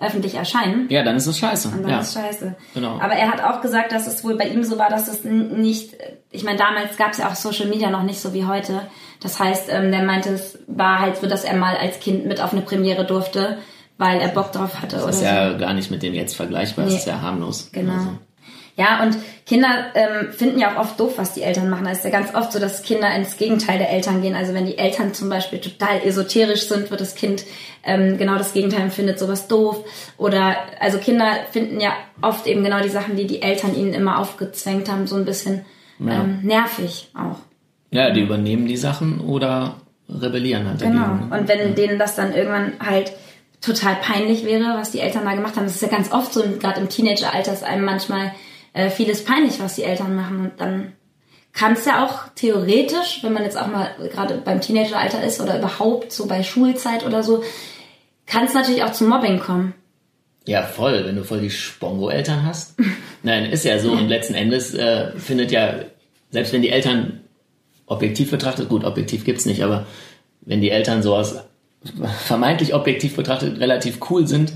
öffentlich 0.00 0.34
erscheinen. 0.34 0.86
Ja, 0.90 1.02
dann 1.02 1.16
ist 1.16 1.26
es 1.26 1.38
scheiße. 1.38 1.68
Und 1.68 1.82
dann 1.82 1.90
ja. 1.90 2.00
ist 2.00 2.14
scheiße. 2.14 2.54
Genau. 2.74 3.00
Aber 3.00 3.14
er 3.14 3.30
hat 3.30 3.42
auch 3.42 3.60
gesagt, 3.60 3.92
dass 3.92 4.06
es 4.06 4.24
wohl 4.24 4.36
bei 4.36 4.44
ihm 4.48 4.64
so 4.64 4.78
war, 4.78 4.90
dass 4.90 5.08
es 5.08 5.24
nicht, 5.24 5.94
ich 6.30 6.44
meine, 6.44 6.58
damals 6.58 6.96
gab 6.96 7.12
es 7.12 7.18
ja 7.18 7.28
auch 7.28 7.34
Social 7.34 7.66
Media 7.66 7.90
noch 7.90 8.02
nicht 8.02 8.20
so 8.20 8.32
wie 8.34 8.44
heute. 8.44 8.82
Das 9.20 9.40
heißt, 9.40 9.68
ähm, 9.70 9.90
der 9.90 10.02
meinte, 10.02 10.30
es 10.30 10.58
war 10.66 11.00
halt 11.00 11.16
so, 11.16 11.26
dass 11.26 11.44
er 11.44 11.56
mal 11.56 11.76
als 11.76 12.00
Kind 12.00 12.26
mit 12.26 12.40
auf 12.40 12.52
eine 12.52 12.62
Premiere 12.62 13.04
durfte, 13.04 13.58
weil 13.96 14.20
er 14.20 14.28
Bock 14.28 14.52
drauf 14.52 14.80
hatte. 14.80 14.96
Das 14.96 15.02
oder 15.02 15.12
ist 15.12 15.18
so. 15.18 15.24
ja 15.24 15.52
gar 15.54 15.74
nicht 15.74 15.90
mit 15.90 16.02
dem 16.02 16.14
jetzt 16.14 16.36
vergleichbar, 16.36 16.84
das 16.84 16.94
Nee. 16.94 17.00
ist 17.00 17.06
ja 17.06 17.20
harmlos. 17.20 17.70
Genau. 17.72 17.92
Also, 17.94 18.08
Ja, 18.78 19.02
und 19.02 19.18
Kinder 19.44 19.86
ähm, 19.94 20.32
finden 20.32 20.60
ja 20.60 20.72
auch 20.76 20.80
oft 20.82 21.00
doof, 21.00 21.14
was 21.16 21.32
die 21.34 21.42
Eltern 21.42 21.68
machen. 21.68 21.84
Es 21.88 21.98
ist 21.98 22.04
ja 22.04 22.10
ganz 22.10 22.32
oft 22.34 22.52
so, 22.52 22.60
dass 22.60 22.82
Kinder 22.84 23.12
ins 23.16 23.36
Gegenteil 23.36 23.78
der 23.78 23.90
Eltern 23.90 24.22
gehen. 24.22 24.36
Also 24.36 24.54
wenn 24.54 24.66
die 24.66 24.78
Eltern 24.78 25.12
zum 25.14 25.28
Beispiel 25.28 25.58
total 25.60 26.00
esoterisch 26.04 26.68
sind, 26.68 26.88
wird 26.90 27.00
das 27.00 27.16
Kind 27.16 27.44
ähm, 27.82 28.18
genau 28.18 28.36
das 28.38 28.52
Gegenteil 28.52 28.84
und 28.84 28.92
findet 28.92 29.18
sowas 29.18 29.48
doof. 29.48 29.84
Oder 30.16 30.54
also 30.78 30.98
Kinder 30.98 31.32
finden 31.50 31.80
ja 31.80 31.92
oft 32.22 32.46
eben 32.46 32.62
genau 32.62 32.80
die 32.80 32.88
Sachen, 32.88 33.16
die 33.16 33.26
die 33.26 33.42
Eltern 33.42 33.74
ihnen 33.74 33.94
immer 33.94 34.18
aufgezwängt 34.20 34.88
haben, 34.88 35.08
so 35.08 35.16
ein 35.16 35.24
bisschen 35.24 35.64
ähm, 36.00 36.38
nervig 36.42 37.10
auch. 37.14 37.38
ja, 37.90 38.10
die 38.10 38.20
übernehmen 38.20 38.68
die 38.68 38.76
Sachen 38.76 39.18
oder 39.20 39.74
rebellieren 40.08 40.68
halt 40.68 40.80
Genau. 40.80 41.00
dagegen. 41.00 41.28
ne? 41.30 41.36
Und 41.40 41.48
wenn 41.48 41.74
denen 41.74 41.98
das 41.98 42.14
dann 42.14 42.32
irgendwann 42.32 42.74
halt 42.78 43.12
total 43.60 43.96
peinlich 43.96 44.44
wäre, 44.44 44.76
was 44.78 44.92
die 44.92 45.00
Eltern 45.00 45.24
da 45.24 45.34
gemacht 45.34 45.56
haben, 45.56 45.64
das 45.64 45.74
ist 45.74 45.82
ja 45.82 45.88
ganz 45.88 46.12
oft 46.12 46.32
so, 46.32 46.44
gerade 46.60 46.80
im 46.80 46.88
Teenageralter 46.88 47.52
ist 47.52 47.64
einem 47.64 47.84
manchmal 47.84 48.30
äh, 48.78 48.90
vieles 48.90 49.24
peinlich, 49.24 49.58
was 49.60 49.74
die 49.74 49.82
Eltern 49.82 50.14
machen. 50.14 50.38
Und 50.38 50.60
dann 50.60 50.92
kann 51.52 51.72
es 51.72 51.84
ja 51.84 52.06
auch 52.06 52.28
theoretisch, 52.36 53.20
wenn 53.22 53.32
man 53.32 53.42
jetzt 53.42 53.58
auch 53.58 53.66
mal 53.66 53.90
gerade 54.12 54.40
beim 54.44 54.60
Teenageralter 54.60 55.22
ist 55.24 55.40
oder 55.40 55.58
überhaupt 55.58 56.12
so 56.12 56.26
bei 56.26 56.44
Schulzeit 56.44 57.04
oder 57.04 57.24
so, 57.24 57.42
kann 58.26 58.44
es 58.44 58.54
natürlich 58.54 58.84
auch 58.84 58.92
zum 58.92 59.08
Mobbing 59.08 59.40
kommen. 59.40 59.74
Ja, 60.46 60.62
voll, 60.62 61.04
wenn 61.04 61.16
du 61.16 61.24
voll 61.24 61.40
die 61.40 61.50
Spongo-Eltern 61.50 62.46
hast. 62.46 62.74
Nein, 63.22 63.46
ist 63.46 63.64
ja 63.64 63.78
so. 63.80 63.92
Und 63.92 64.08
letzten 64.08 64.34
Endes 64.34 64.72
äh, 64.74 65.10
findet 65.18 65.50
ja, 65.50 65.80
selbst 66.30 66.52
wenn 66.52 66.62
die 66.62 66.70
Eltern 66.70 67.20
objektiv 67.86 68.30
betrachtet, 68.30 68.68
gut, 68.68 68.84
objektiv 68.84 69.24
gibt's 69.24 69.44
nicht, 69.44 69.62
aber 69.62 69.86
wenn 70.42 70.60
die 70.60 70.70
Eltern 70.70 71.02
so 71.02 71.16
aus 71.16 71.36
vermeintlich 72.26 72.74
objektiv 72.74 73.16
betrachtet 73.16 73.58
relativ 73.60 73.98
cool 74.10 74.26
sind, 74.26 74.52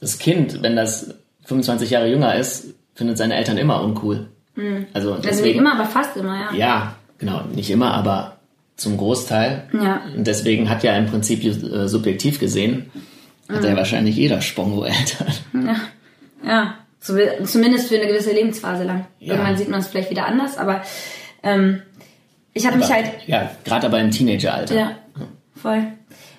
das 0.00 0.18
Kind, 0.18 0.62
wenn 0.62 0.76
das 0.76 1.14
25 1.44 1.90
Jahre 1.90 2.08
jünger 2.08 2.34
ist, 2.34 2.74
findet 2.94 3.18
seine 3.18 3.34
Eltern 3.36 3.56
immer 3.58 3.82
uncool. 3.82 4.28
Also 4.56 4.68
Also 4.94 5.14
nicht 5.16 5.24
deswegen, 5.24 5.58
immer, 5.58 5.74
aber 5.74 5.84
fast 5.86 6.16
immer, 6.16 6.52
ja. 6.52 6.56
ja, 6.56 6.96
genau, 7.18 7.42
nicht 7.54 7.70
immer, 7.70 7.92
aber 7.92 8.38
zum 8.76 8.96
Großteil. 8.96 9.68
Ja. 9.72 10.02
Und 10.16 10.26
deswegen 10.26 10.68
hat 10.70 10.82
ja 10.84 10.96
im 10.96 11.06
Prinzip 11.06 11.42
äh, 11.44 11.88
subjektiv 11.88 12.38
gesehen, 12.38 12.90
hat 13.48 13.62
Mhm. 13.62 13.66
ja 13.68 13.76
wahrscheinlich 13.76 14.16
jeder 14.16 14.40
Spongo-Eltern. 14.40 15.26
Ja, 15.54 15.76
ja. 16.46 16.74
Zu- 17.00 17.18
Zumindest 17.44 17.88
für 17.88 17.96
eine 17.96 18.06
gewisse 18.06 18.32
Lebensphase 18.32 18.84
lang. 18.84 19.06
Ja. 19.18 19.34
Irgendwann 19.34 19.56
sieht 19.58 19.68
man 19.68 19.80
es 19.80 19.88
vielleicht 19.88 20.10
wieder 20.10 20.26
anders, 20.26 20.56
aber 20.56 20.82
ähm, 21.42 21.82
ich 22.54 22.66
habe 22.66 22.78
mich 22.78 22.90
halt 22.90 23.06
Ja, 23.26 23.50
gerade 23.64 23.86
aber 23.88 24.00
im 24.00 24.10
Teenageralter. 24.10 24.74
Ja, 24.74 24.92
voll. 25.60 25.82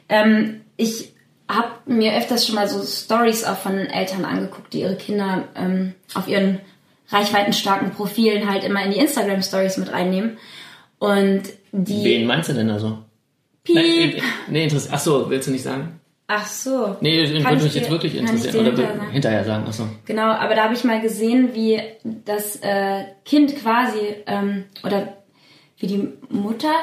Ähm, 0.10 0.62
ich 0.78 1.14
habe 1.48 1.70
mir 1.86 2.16
öfters 2.18 2.46
schon 2.46 2.56
mal 2.56 2.68
so 2.68 2.82
Stories 2.84 3.44
auch 3.44 3.58
von 3.58 3.78
Eltern 3.78 4.26
angeguckt, 4.26 4.74
die 4.74 4.82
ihre 4.82 4.96
Kinder 4.96 5.46
ähm, 5.56 5.94
auf 6.14 6.28
ihren 6.28 6.60
reichweitenstarken 7.10 7.92
Profilen 7.92 8.50
halt 8.50 8.64
immer 8.64 8.84
in 8.84 8.92
die 8.92 9.00
Instagram 9.00 9.42
Stories 9.42 9.78
mit 9.78 9.92
reinnehmen. 9.92 10.38
Und 10.98 11.44
die. 11.72 12.04
Wen 12.04 12.26
meinst 12.26 12.50
du 12.50 12.54
denn 12.54 12.70
also? 12.70 13.00
Piep. 13.64 13.76
Nein, 13.76 13.86
eh, 13.86 14.22
nee, 14.50 14.64
interessiert. 14.64 14.94
Ach 14.94 15.00
so, 15.00 15.30
willst 15.30 15.48
du 15.48 15.52
nicht 15.52 15.64
sagen? 15.64 16.00
Ach 16.28 16.48
so. 16.48 16.98
Nee, 17.02 17.24
Kann 17.24 17.44
würde 17.44 17.58
ich 17.58 17.64
mich 17.64 17.76
jetzt 17.76 17.92
wirklich 17.92 18.16
interessieren. 18.16 18.56
Oder 18.56 18.66
hinterher 18.66 18.96
sagen? 18.96 19.12
hinterher 19.12 19.44
sagen. 19.44 19.66
Ach 19.68 19.74
so. 19.74 19.88
Genau, 20.06 20.28
aber 20.32 20.56
da 20.56 20.64
habe 20.64 20.74
ich 20.74 20.84
mal 20.84 21.02
gesehen, 21.02 21.54
wie 21.54 21.80
das 22.04 22.56
äh, 22.58 23.04
Kind 23.26 23.56
quasi 23.58 24.00
ähm, 24.26 24.66
oder 24.84 25.18
wie 25.78 25.88
die 25.88 26.14
Mutter, 26.30 26.74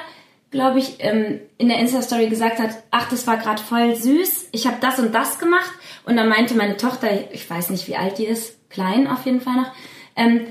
glaube 0.53 0.79
ich, 0.79 0.97
ähm, 1.01 1.41
in 1.59 1.69
der 1.69 1.79
Insta-Story 1.81 2.29
gesagt 2.29 2.59
hat, 2.61 2.71
ach, 2.93 3.09
das 3.09 3.27
war 3.27 3.39
gerade 3.39 3.61
voll 3.63 3.97
süß, 3.97 4.49
ich 4.53 4.67
habe 4.69 4.77
das 4.81 4.99
und 5.01 5.13
das 5.15 5.39
gemacht. 5.41 5.71
Und 6.05 6.17
dann 6.17 6.29
meinte 6.29 6.55
meine 6.55 6.77
Tochter, 6.77 7.09
ich 7.33 7.49
weiß 7.51 7.71
nicht, 7.71 7.89
wie 7.89 7.97
alt 7.97 8.19
die 8.19 8.27
ist, 8.27 8.57
klein 8.71 9.09
auf 9.09 9.25
jeden 9.27 9.41
Fall 9.41 9.57
noch, 9.57 9.73
ähm, 10.15 10.43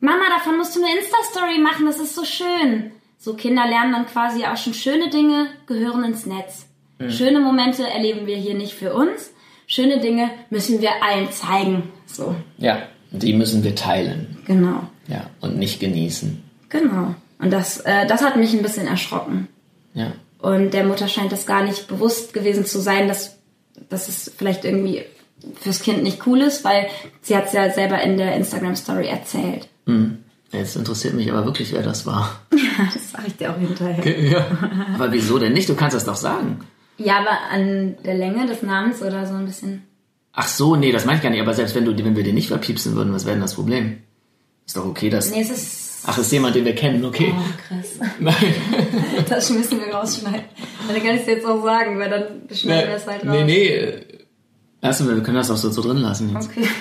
Mama, 0.00 0.22
davon 0.36 0.56
musst 0.58 0.76
du 0.76 0.80
eine 0.84 0.96
Insta-Story 0.96 1.58
machen, 1.58 1.86
das 1.86 1.98
ist 1.98 2.14
so 2.14 2.24
schön. 2.24 2.92
So 3.18 3.34
Kinder 3.34 3.66
lernen 3.66 3.92
dann 3.92 4.06
quasi 4.06 4.44
auch 4.44 4.56
schon 4.56 4.74
schöne 4.74 5.10
Dinge 5.10 5.48
gehören 5.66 6.04
ins 6.04 6.24
Netz. 6.24 6.66
Schöne 7.08 7.40
Momente 7.40 7.88
erleben 7.88 8.26
wir 8.26 8.36
hier 8.36 8.54
nicht 8.54 8.74
für 8.74 8.92
uns. 8.92 9.32
Schöne 9.66 9.98
Dinge 10.00 10.30
müssen 10.50 10.80
wir 10.80 10.90
allen 11.02 11.30
zeigen. 11.32 11.84
So, 12.06 12.34
Ja, 12.58 12.82
die 13.10 13.32
müssen 13.32 13.62
wir 13.64 13.74
teilen. 13.74 14.36
genau. 14.46 14.82
Ja, 15.08 15.30
und 15.40 15.56
nicht 15.58 15.80
genießen. 15.80 16.42
Genau. 16.68 17.14
Und 17.38 17.52
das, 17.52 17.80
äh, 17.80 18.06
das 18.06 18.22
hat 18.22 18.36
mich 18.36 18.52
ein 18.52 18.62
bisschen 18.62 18.86
erschrocken. 18.86 19.48
Ja. 19.94 20.12
Und 20.38 20.72
der 20.72 20.84
Mutter 20.84 21.08
scheint 21.08 21.32
das 21.32 21.46
gar 21.46 21.64
nicht 21.64 21.88
bewusst 21.88 22.32
gewesen 22.32 22.64
zu 22.64 22.80
sein, 22.80 23.08
dass, 23.08 23.38
dass 23.88 24.08
es 24.08 24.32
vielleicht 24.36 24.64
irgendwie 24.64 25.04
fürs 25.60 25.82
Kind 25.82 26.02
nicht 26.02 26.26
cool 26.26 26.40
ist, 26.40 26.64
weil 26.64 26.88
sie 27.22 27.36
hat 27.36 27.46
es 27.46 27.52
ja 27.52 27.70
selber 27.70 28.00
in 28.02 28.16
der 28.16 28.34
Instagram-Story 28.36 29.06
erzählt. 29.06 29.68
Jetzt 30.52 30.76
interessiert 30.76 31.14
mich 31.14 31.30
aber 31.30 31.44
wirklich, 31.44 31.72
wer 31.72 31.82
das 31.82 32.06
war. 32.06 32.40
das 32.50 33.10
sage 33.10 33.24
ich 33.26 33.36
dir 33.36 33.52
auch 33.52 33.58
hinterher. 33.58 34.20
Ja. 34.20 34.46
Aber 34.94 35.12
wieso 35.12 35.38
denn 35.38 35.52
nicht? 35.52 35.68
Du 35.68 35.74
kannst 35.74 35.94
das 35.94 36.04
doch 36.04 36.16
sagen. 36.16 36.60
Ja, 36.96 37.18
aber 37.18 37.38
an 37.50 37.96
der 38.04 38.14
Länge 38.14 38.46
des 38.46 38.62
Namens 38.62 39.02
oder 39.02 39.26
so 39.26 39.34
ein 39.34 39.46
bisschen. 39.46 39.84
Ach 40.32 40.48
so, 40.48 40.76
nee, 40.76 40.90
das 40.90 41.04
meine 41.04 41.18
ich 41.18 41.22
gar 41.22 41.30
nicht. 41.30 41.40
Aber 41.40 41.54
selbst 41.54 41.74
wenn, 41.74 41.84
du, 41.84 41.96
wenn 41.96 42.16
wir 42.16 42.24
den 42.24 42.34
nicht 42.34 42.48
verpiepsen 42.48 42.94
würden, 42.96 43.12
was 43.12 43.24
wäre 43.24 43.34
denn 43.34 43.42
das 43.42 43.54
Problem? 43.54 43.98
Ist 44.66 44.76
doch 44.76 44.86
okay, 44.86 45.10
dass... 45.10 45.30
Nee, 45.30 45.42
es 45.42 45.50
ist. 45.50 45.87
Ach, 46.06 46.16
ist 46.16 46.32
jemand, 46.32 46.54
den 46.54 46.64
wir 46.64 46.74
kennen, 46.74 47.04
okay. 47.04 47.34
Oh, 47.36 47.42
krass. 47.68 47.98
Nein. 48.18 48.34
Das 49.28 49.50
müssen 49.50 49.80
wir 49.80 49.92
rausschneiden. 49.92 50.44
Dann 50.86 50.96
kann 51.02 51.14
ich 51.14 51.22
es 51.22 51.26
jetzt 51.26 51.46
auch 51.46 51.62
sagen, 51.62 51.98
weil 51.98 52.08
dann 52.08 52.24
schneiden 52.54 52.88
wir 52.88 52.96
es 52.96 53.06
halt 53.06 53.26
raus. 53.26 53.30
nee, 53.30 53.44
nee. 53.44 53.90
Lassen 54.80 55.08
wir, 55.08 55.16
wir 55.16 55.22
können 55.22 55.36
das 55.36 55.50
auch 55.50 55.56
so, 55.56 55.70
so 55.70 55.82
drin 55.82 55.98
lassen 55.98 56.34
jetzt. 56.34 56.50
Okay. 56.50 56.66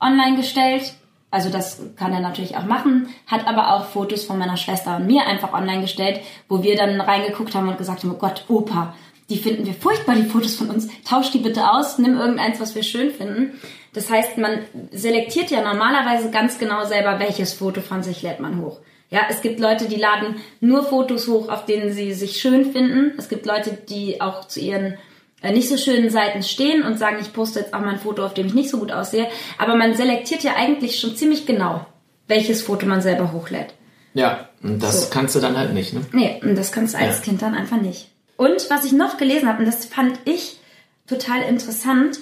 online 0.00 0.36
gestellt. 0.36 0.94
Also 1.30 1.48
das 1.48 1.80
kann 1.96 2.12
er 2.12 2.20
natürlich 2.20 2.56
auch 2.56 2.64
machen, 2.64 3.08
hat 3.26 3.46
aber 3.46 3.72
auch 3.74 3.86
Fotos 3.86 4.24
von 4.24 4.36
meiner 4.38 4.56
Schwester 4.58 4.96
und 4.96 5.06
mir 5.06 5.26
einfach 5.26 5.52
online 5.54 5.80
gestellt, 5.80 6.20
wo 6.48 6.62
wir 6.62 6.76
dann 6.76 7.00
reingeguckt 7.00 7.54
haben 7.54 7.68
und 7.68 7.78
gesagt 7.78 8.02
haben, 8.02 8.10
oh 8.10 8.18
Gott, 8.18 8.44
Opa, 8.48 8.94
die 9.30 9.38
finden 9.38 9.64
wir 9.64 9.72
furchtbar, 9.72 10.16
die 10.16 10.24
Fotos 10.24 10.56
von 10.56 10.68
uns. 10.68 10.88
Tausch 11.08 11.30
die 11.30 11.38
bitte 11.38 11.70
aus, 11.70 11.96
nimm 11.98 12.18
irgendeins, 12.18 12.60
was 12.60 12.74
wir 12.74 12.82
schön 12.82 13.12
finden. 13.12 13.52
Das 13.94 14.10
heißt, 14.10 14.36
man 14.38 14.58
selektiert 14.90 15.50
ja 15.50 15.62
normalerweise 15.62 16.30
ganz 16.30 16.58
genau 16.58 16.84
selber, 16.84 17.18
welches 17.18 17.54
Foto 17.54 17.80
von 17.80 18.02
sich 18.02 18.20
lädt 18.22 18.40
man 18.40 18.60
hoch. 18.60 18.80
Ja, 19.12 19.20
es 19.28 19.42
gibt 19.42 19.60
Leute, 19.60 19.86
die 19.88 19.96
laden 19.96 20.36
nur 20.60 20.84
Fotos 20.84 21.28
hoch, 21.28 21.48
auf 21.50 21.66
denen 21.66 21.92
sie 21.92 22.12
sich 22.14 22.40
schön 22.40 22.72
finden. 22.72 23.12
Es 23.18 23.28
gibt 23.28 23.44
Leute, 23.46 23.76
die 23.88 24.20
auch 24.22 24.48
zu 24.48 24.58
ihren 24.58 24.96
äh, 25.42 25.52
nicht 25.52 25.68
so 25.68 25.76
schönen 25.76 26.08
Seiten 26.08 26.42
stehen 26.42 26.82
und 26.82 26.98
sagen, 26.98 27.18
ich 27.20 27.32
poste 27.34 27.60
jetzt 27.60 27.74
auch 27.74 27.80
mal 27.80 27.90
ein 27.90 27.98
Foto, 28.00 28.24
auf 28.24 28.32
dem 28.34 28.46
ich 28.46 28.54
nicht 28.54 28.70
so 28.70 28.78
gut 28.78 28.90
aussehe. 28.90 29.26
Aber 29.58 29.74
man 29.76 29.94
selektiert 29.94 30.42
ja 30.42 30.54
eigentlich 30.56 30.98
schon 30.98 31.14
ziemlich 31.14 31.44
genau, 31.46 31.84
welches 32.26 32.62
Foto 32.62 32.86
man 32.86 33.02
selber 33.02 33.32
hochlädt. 33.32 33.74
Ja, 34.14 34.48
und 34.62 34.82
das 34.82 35.04
So. 35.04 35.10
kannst 35.10 35.34
du 35.34 35.40
dann 35.40 35.56
halt 35.58 35.74
nicht, 35.74 35.92
ne? 35.92 36.00
Nee, 36.12 36.40
und 36.42 36.56
das 36.56 36.72
kannst 36.72 36.94
du 36.94 36.98
als 36.98 37.18
Ja. 37.18 37.24
Kind 37.24 37.42
dann 37.42 37.54
einfach 37.54 37.80
nicht. 37.80 38.08
Und 38.38 38.70
was 38.70 38.84
ich 38.84 38.92
noch 38.92 39.18
gelesen 39.18 39.46
habe, 39.48 39.58
und 39.60 39.66
das 39.66 39.84
fand 39.84 40.18
ich 40.24 40.58
total 41.06 41.42
interessant, 41.42 42.18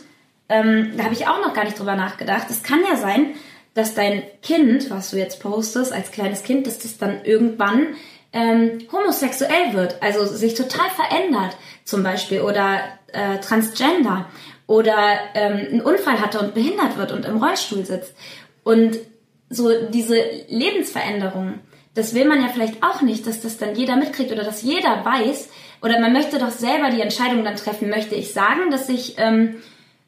ähm, 0.48 0.92
da 0.96 1.05
habe 1.05 1.14
ich 1.14 1.29
auch 1.29 1.40
noch 1.40 1.55
gar 1.55 1.64
nicht 1.64 1.79
drüber 1.79 1.94
nachgedacht. 1.94 2.46
Es 2.50 2.64
kann 2.64 2.81
ja 2.90 2.96
sein, 2.96 3.35
dass 3.74 3.94
dein 3.94 4.22
Kind, 4.42 4.90
was 4.90 5.11
du 5.11 5.16
jetzt 5.16 5.40
postest, 5.40 5.92
als 5.92 6.11
kleines 6.11 6.42
Kind, 6.42 6.66
dass 6.66 6.78
das 6.78 6.98
dann 6.98 7.24
irgendwann 7.24 7.94
ähm, 8.33 8.78
homosexuell 8.92 9.72
wird, 9.72 10.02
also 10.02 10.24
sich 10.24 10.54
total 10.54 10.88
verändert, 10.90 11.56
zum 11.85 12.02
Beispiel, 12.02 12.40
oder 12.40 12.80
äh, 13.12 13.38
transgender, 13.38 14.26
oder 14.66 15.18
ähm, 15.35 15.66
einen 15.68 15.80
Unfall 15.80 16.20
hatte 16.20 16.38
und 16.38 16.54
behindert 16.54 16.96
wird 16.96 17.11
und 17.11 17.24
im 17.24 17.42
Rollstuhl 17.42 17.85
sitzt. 17.85 18.14
Und 18.62 18.98
so 19.48 19.68
diese 19.88 20.14
Lebensveränderung, 20.48 21.59
das 21.94 22.14
will 22.14 22.24
man 22.24 22.40
ja 22.40 22.48
vielleicht 22.48 22.80
auch 22.85 23.02
nicht, 23.02 23.26
dass 23.26 23.40
das 23.40 23.59
dann 23.59 23.74
jeder 23.74 23.96
mitkriegt 23.96 24.30
oder 24.30 24.44
dass 24.44 24.62
jeder 24.62 25.04
weiß. 25.04 25.48
Oder 25.83 25.98
man 25.98 26.12
möchte 26.12 26.38
doch 26.38 26.50
selber 26.52 26.90
die 26.90 27.00
Entscheidung 27.00 27.42
dann 27.42 27.56
treffen, 27.56 27.90
möchte 27.90 28.14
ich 28.14 28.33
sagen, 28.33 28.70
dass 28.70 28.88
ich, 28.88 29.14
ähm, 29.18 29.56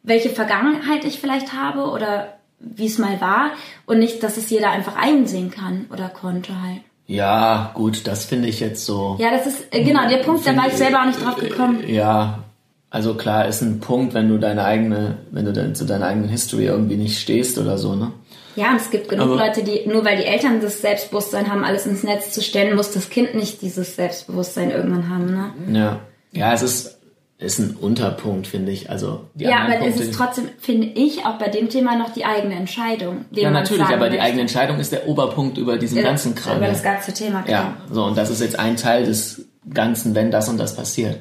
welche 0.05 0.31
Vergangenheit 0.31 1.05
ich 1.05 1.19
vielleicht 1.19 1.55
habe 1.55 1.91
oder 1.91 2.39
wie 2.63 2.87
es 2.87 2.99
mal 2.99 3.21
war 3.21 3.51
und 3.87 3.99
nicht, 3.99 4.23
dass 4.23 4.37
es 4.37 4.51
jeder 4.51 4.71
einfach 4.71 4.97
einsehen 4.97 5.51
kann 5.51 5.87
oder 5.93 6.09
konnte 6.09 6.53
halt. 6.63 6.81
Ja, 7.07 7.73
gut, 7.75 8.07
das 8.07 8.25
finde 8.25 8.49
ich 8.49 8.61
jetzt 8.61 8.87
so. 8.87 9.17
Ja, 9.19 9.31
das 9.31 9.47
ist, 9.47 9.65
äh, 9.71 9.83
genau, 9.85 10.09
der 10.09 10.19
Punkt, 10.19 10.47
da 10.47 10.57
war 10.57 10.69
ich 10.69 10.75
selber 10.75 11.03
auch 11.03 11.07
nicht 11.07 11.23
drauf 11.23 11.37
gekommen. 11.37 11.83
Ja, 11.89 12.45
also 12.91 13.15
klar 13.15 13.47
ist 13.49 13.61
ein 13.63 13.81
Punkt, 13.81 14.15
wenn 14.15 14.29
du 14.29 14.39
deine 14.39 14.65
eigene, 14.65 15.19
wenn 15.31 15.45
du 15.45 15.53
dann 15.53 15.75
zu 15.75 15.85
deiner 15.85 16.07
eigenen 16.07 16.29
History 16.29 16.67
irgendwie 16.67 16.97
nicht 16.97 17.19
stehst 17.21 17.59
oder 17.59 17.77
so, 17.77 17.95
ne? 17.97 18.13
Ja, 18.55 18.71
und 18.71 18.77
es 18.77 18.91
gibt 18.91 19.09
genug 19.09 19.29
Aber- 19.29 19.37
Leute, 19.47 19.63
die, 19.65 19.87
nur 19.89 20.05
weil 20.05 20.17
die 20.19 20.25
Eltern 20.25 20.61
das 20.61 20.81
Selbstbewusstsein 20.83 21.51
haben, 21.51 21.65
alles 21.65 21.87
ins 21.87 22.03
Netz 22.03 22.33
zu 22.33 22.43
stellen, 22.43 22.77
muss 22.77 22.93
das 22.93 23.09
Kind 23.11 23.35
nicht 23.35 23.63
dieses 23.63 23.97
Selbstbewusstsein 23.97 24.71
irgendwann 24.71 25.09
haben, 25.09 25.27
ne? 25.67 25.79
Ja. 25.79 26.01
Ja, 26.33 26.53
es 26.55 26.63
ist, 26.63 26.99
ist 27.43 27.59
ein 27.59 27.77
Unterpunkt, 27.77 28.47
finde 28.47 28.73
ich. 28.73 28.91
Also 28.91 29.25
die 29.35 29.45
Ja, 29.45 29.59
aber 29.65 29.75
es 29.77 29.81
Punkte, 29.81 30.03
ist 30.03 30.15
trotzdem, 30.15 30.49
finde 30.61 30.87
ich, 30.89 31.25
auch 31.27 31.39
bei 31.39 31.49
dem 31.49 31.69
Thema 31.69 31.97
noch 31.97 32.13
die 32.13 32.25
eigene 32.25 32.55
Entscheidung. 32.55 33.25
Ja, 33.31 33.51
natürlich, 33.51 33.87
aber 33.87 34.07
die 34.07 34.17
möchte. 34.17 34.23
eigene 34.23 34.41
Entscheidung 34.43 34.79
ist 34.79 34.93
der 34.93 35.07
Oberpunkt 35.09 35.59
über 35.59 35.77
diesen 35.79 35.99
Ja, 35.99 36.05
ganzen 36.05 36.35
Kram. 36.35 36.59
Über 36.59 36.69
das 36.69 36.83
ganze 36.83 37.13
Thema, 37.13 37.43
genau. 37.43 37.59
Ja, 37.59 37.77
so, 37.91 38.05
und 38.05 38.17
das 38.17 38.31
ist 38.31 38.41
jetzt 38.41 38.59
ein 38.59 38.77
Teil 38.77 39.05
des 39.05 39.45
Ganzen, 39.73 40.15
wenn 40.15 40.31
das 40.31 40.49
und 40.49 40.59
das 40.59 40.77
passiert. 40.77 41.19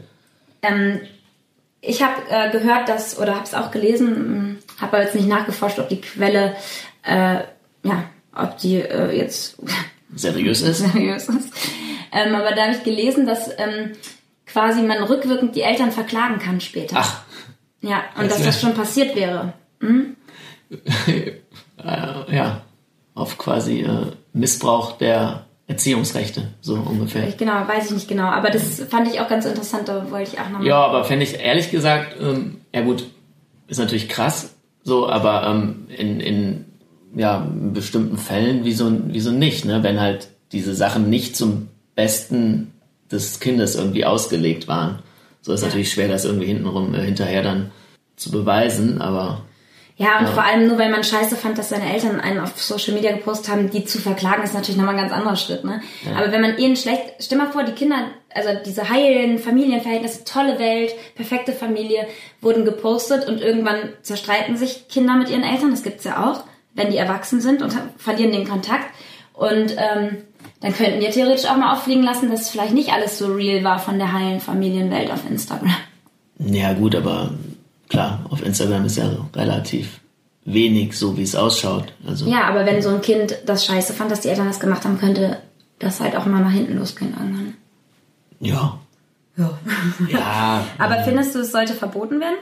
Ähm, 0.61 1.01
ich 1.81 2.01
habe 2.03 2.15
äh, 2.29 2.51
gehört, 2.51 2.87
dass, 2.89 3.19
oder 3.19 3.35
habe 3.35 3.43
es 3.45 3.53
auch 3.53 3.71
gelesen, 3.71 4.59
habe 4.79 4.97
aber 4.97 5.03
jetzt 5.05 5.15
nicht 5.15 5.27
nachgeforscht, 5.27 5.79
ob 5.79 5.89
die 5.89 6.01
Quelle, 6.01 6.55
äh, 7.03 7.37
ja, 7.83 8.03
ob 8.35 8.57
die 8.57 8.75
äh, 8.77 9.15
jetzt 9.17 9.57
Seriös 10.15 10.61
ist. 10.61 10.79
seriös 10.91 11.29
ist. 11.29 11.53
Ähm, 12.11 12.35
aber 12.35 12.51
da 12.51 12.63
habe 12.63 12.73
ich 12.75 12.83
gelesen, 12.83 13.25
dass 13.25 13.49
ähm, 13.57 13.91
quasi 14.51 14.81
man 14.81 15.03
rückwirkend 15.03 15.55
die 15.55 15.61
Eltern 15.61 15.91
verklagen 15.91 16.39
kann 16.39 16.61
später. 16.61 16.97
Ach, 16.99 17.21
Ja, 17.81 18.03
und 18.17 18.25
Das 18.25 18.37
dass 18.37 18.45
das 18.45 18.61
schon 18.61 18.73
passiert 18.73 19.15
wäre. 19.15 19.53
äh, 20.69 22.35
ja, 22.35 22.61
auf 23.15 23.37
quasi 23.37 23.81
äh, 23.81 24.07
Missbrauch 24.33 24.97
der 24.97 25.45
Erziehungsrechte, 25.67 26.49
so 26.61 26.75
ungefähr. 26.75 27.27
Ich, 27.27 27.37
genau, 27.37 27.67
weiß 27.67 27.85
ich 27.87 27.91
nicht 27.91 28.07
genau. 28.07 28.25
Aber 28.25 28.49
das 28.49 28.81
fand 28.89 29.07
ich 29.07 29.19
auch 29.21 29.27
ganz 29.27 29.45
interessant, 29.45 29.87
da 29.87 30.11
wollte 30.11 30.31
ich 30.33 30.39
auch 30.39 30.49
nochmal. 30.49 30.67
Ja, 30.67 30.77
aber 30.77 31.03
fände 31.03 31.23
ich 31.23 31.39
ehrlich 31.39 31.71
gesagt, 31.71 32.15
ähm, 32.21 32.61
ja 32.73 32.81
gut, 32.81 33.05
ist 33.67 33.79
natürlich 33.79 34.09
krass, 34.09 34.55
so, 34.83 35.09
aber 35.09 35.47
ähm, 35.47 35.87
in, 35.95 36.19
in 36.19 36.65
ja, 37.15 37.47
in 37.49 37.73
bestimmten 37.73 38.17
Fällen 38.17 38.63
wieso, 38.63 38.91
wieso 39.07 39.31
nicht, 39.31 39.65
ne? 39.65 39.83
Wenn 39.83 39.99
halt 39.99 40.29
diese 40.51 40.75
Sachen 40.75 41.09
nicht 41.09 41.35
zum 41.35 41.69
Besten 41.95 42.73
des 43.11 43.39
Kindes 43.39 43.75
irgendwie 43.75 44.05
ausgelegt 44.05 44.67
waren. 44.67 44.99
So 45.41 45.53
ist 45.53 45.61
Ja. 45.61 45.67
natürlich 45.67 45.91
schwer, 45.91 46.07
das 46.07 46.25
irgendwie 46.25 46.47
hintenrum 46.47 46.93
äh, 46.93 47.01
hinterher 47.01 47.43
dann 47.43 47.71
zu 48.15 48.31
beweisen, 48.31 49.01
aber 49.01 49.41
Ja, 49.97 50.17
und 50.19 50.25
Ja. 50.25 50.31
vor 50.31 50.43
allem 50.43 50.67
nur, 50.67 50.79
weil 50.79 50.89
man 50.89 51.03
scheiße 51.03 51.35
fand, 51.35 51.59
dass 51.59 51.69
seine 51.69 51.93
Eltern 51.93 52.19
einen 52.19 52.39
auf 52.39 52.59
Social 52.59 52.95
Media 52.95 53.11
gepostet 53.11 53.49
haben, 53.49 53.69
die 53.69 53.85
zu 53.85 53.99
verklagen, 53.99 54.41
ist 54.41 54.53
natürlich 54.55 54.77
nochmal 54.77 54.95
ein 54.95 55.01
ganz 55.01 55.13
anderer 55.13 55.35
Schritt, 55.35 55.63
ne? 55.63 55.79
Aber 56.15 56.31
wenn 56.31 56.41
man 56.41 56.57
ihnen 56.57 56.75
schlecht, 56.75 57.03
stell 57.19 57.37
mal 57.37 57.51
vor, 57.51 57.63
die 57.63 57.73
Kinder, 57.73 57.97
also 58.33 58.49
diese 58.65 58.89
heilen 58.89 59.37
Familienverhältnisse, 59.37 60.23
tolle 60.23 60.57
Welt, 60.57 60.93
perfekte 61.15 61.51
Familie, 61.51 62.07
wurden 62.39 62.65
gepostet 62.65 63.27
und 63.27 63.41
irgendwann 63.41 63.89
zerstreiten 64.01 64.57
sich 64.57 64.87
Kinder 64.87 65.15
mit 65.15 65.29
ihren 65.29 65.43
Eltern, 65.43 65.69
das 65.69 65.83
gibt's 65.83 66.03
ja 66.05 66.31
auch, 66.31 66.45
wenn 66.73 66.89
die 66.89 66.97
erwachsen 66.97 67.39
sind 67.39 67.61
und 67.61 67.71
verlieren 67.97 68.31
den 68.31 68.47
Kontakt. 68.47 68.85
Und 69.33 69.75
ähm, 69.77 70.17
dann 70.61 70.73
könnten 70.73 70.99
wir 70.99 71.11
theoretisch 71.11 71.45
auch 71.49 71.57
mal 71.57 71.73
auffliegen 71.73 72.03
lassen, 72.03 72.29
dass 72.29 72.49
vielleicht 72.49 72.73
nicht 72.73 72.93
alles 72.93 73.17
so 73.17 73.33
real 73.33 73.63
war 73.63 73.79
von 73.79 73.97
der 73.97 74.13
heilen 74.13 74.39
Familienwelt 74.39 75.11
auf 75.11 75.29
Instagram. 75.29 75.73
ja 76.39 76.73
gut, 76.73 76.95
aber 76.95 77.31
klar, 77.89 78.25
auf 78.29 78.45
Instagram 78.45 78.85
ist 78.85 78.97
ja 78.97 79.11
relativ 79.35 79.99
wenig 80.45 80.97
so, 80.97 81.17
wie 81.17 81.23
es 81.23 81.35
ausschaut. 81.35 81.93
Also 82.07 82.29
Ja, 82.29 82.43
aber 82.45 82.65
wenn 82.65 82.81
so 82.81 82.89
ein 82.89 83.01
Kind 83.01 83.37
das 83.45 83.65
scheiße 83.65 83.93
fand, 83.93 84.11
dass 84.11 84.21
die 84.21 84.29
Eltern 84.29 84.47
das 84.47 84.59
gemacht 84.59 84.85
haben, 84.85 84.97
könnte 84.99 85.37
das 85.79 85.99
halt 85.99 86.15
auch 86.15 86.25
mal 86.25 86.41
nach 86.41 86.51
hinten 86.51 86.77
losgehen 86.77 87.13
irgendwann. 87.19 87.53
ja. 88.39 88.79
Ja. 89.37 89.57
Ja, 90.09 90.65
Aber 90.77 91.03
findest 91.03 91.33
du, 91.33 91.39
es 91.39 91.51
sollte 91.51 91.73
verboten 91.73 92.19
werden, 92.19 92.35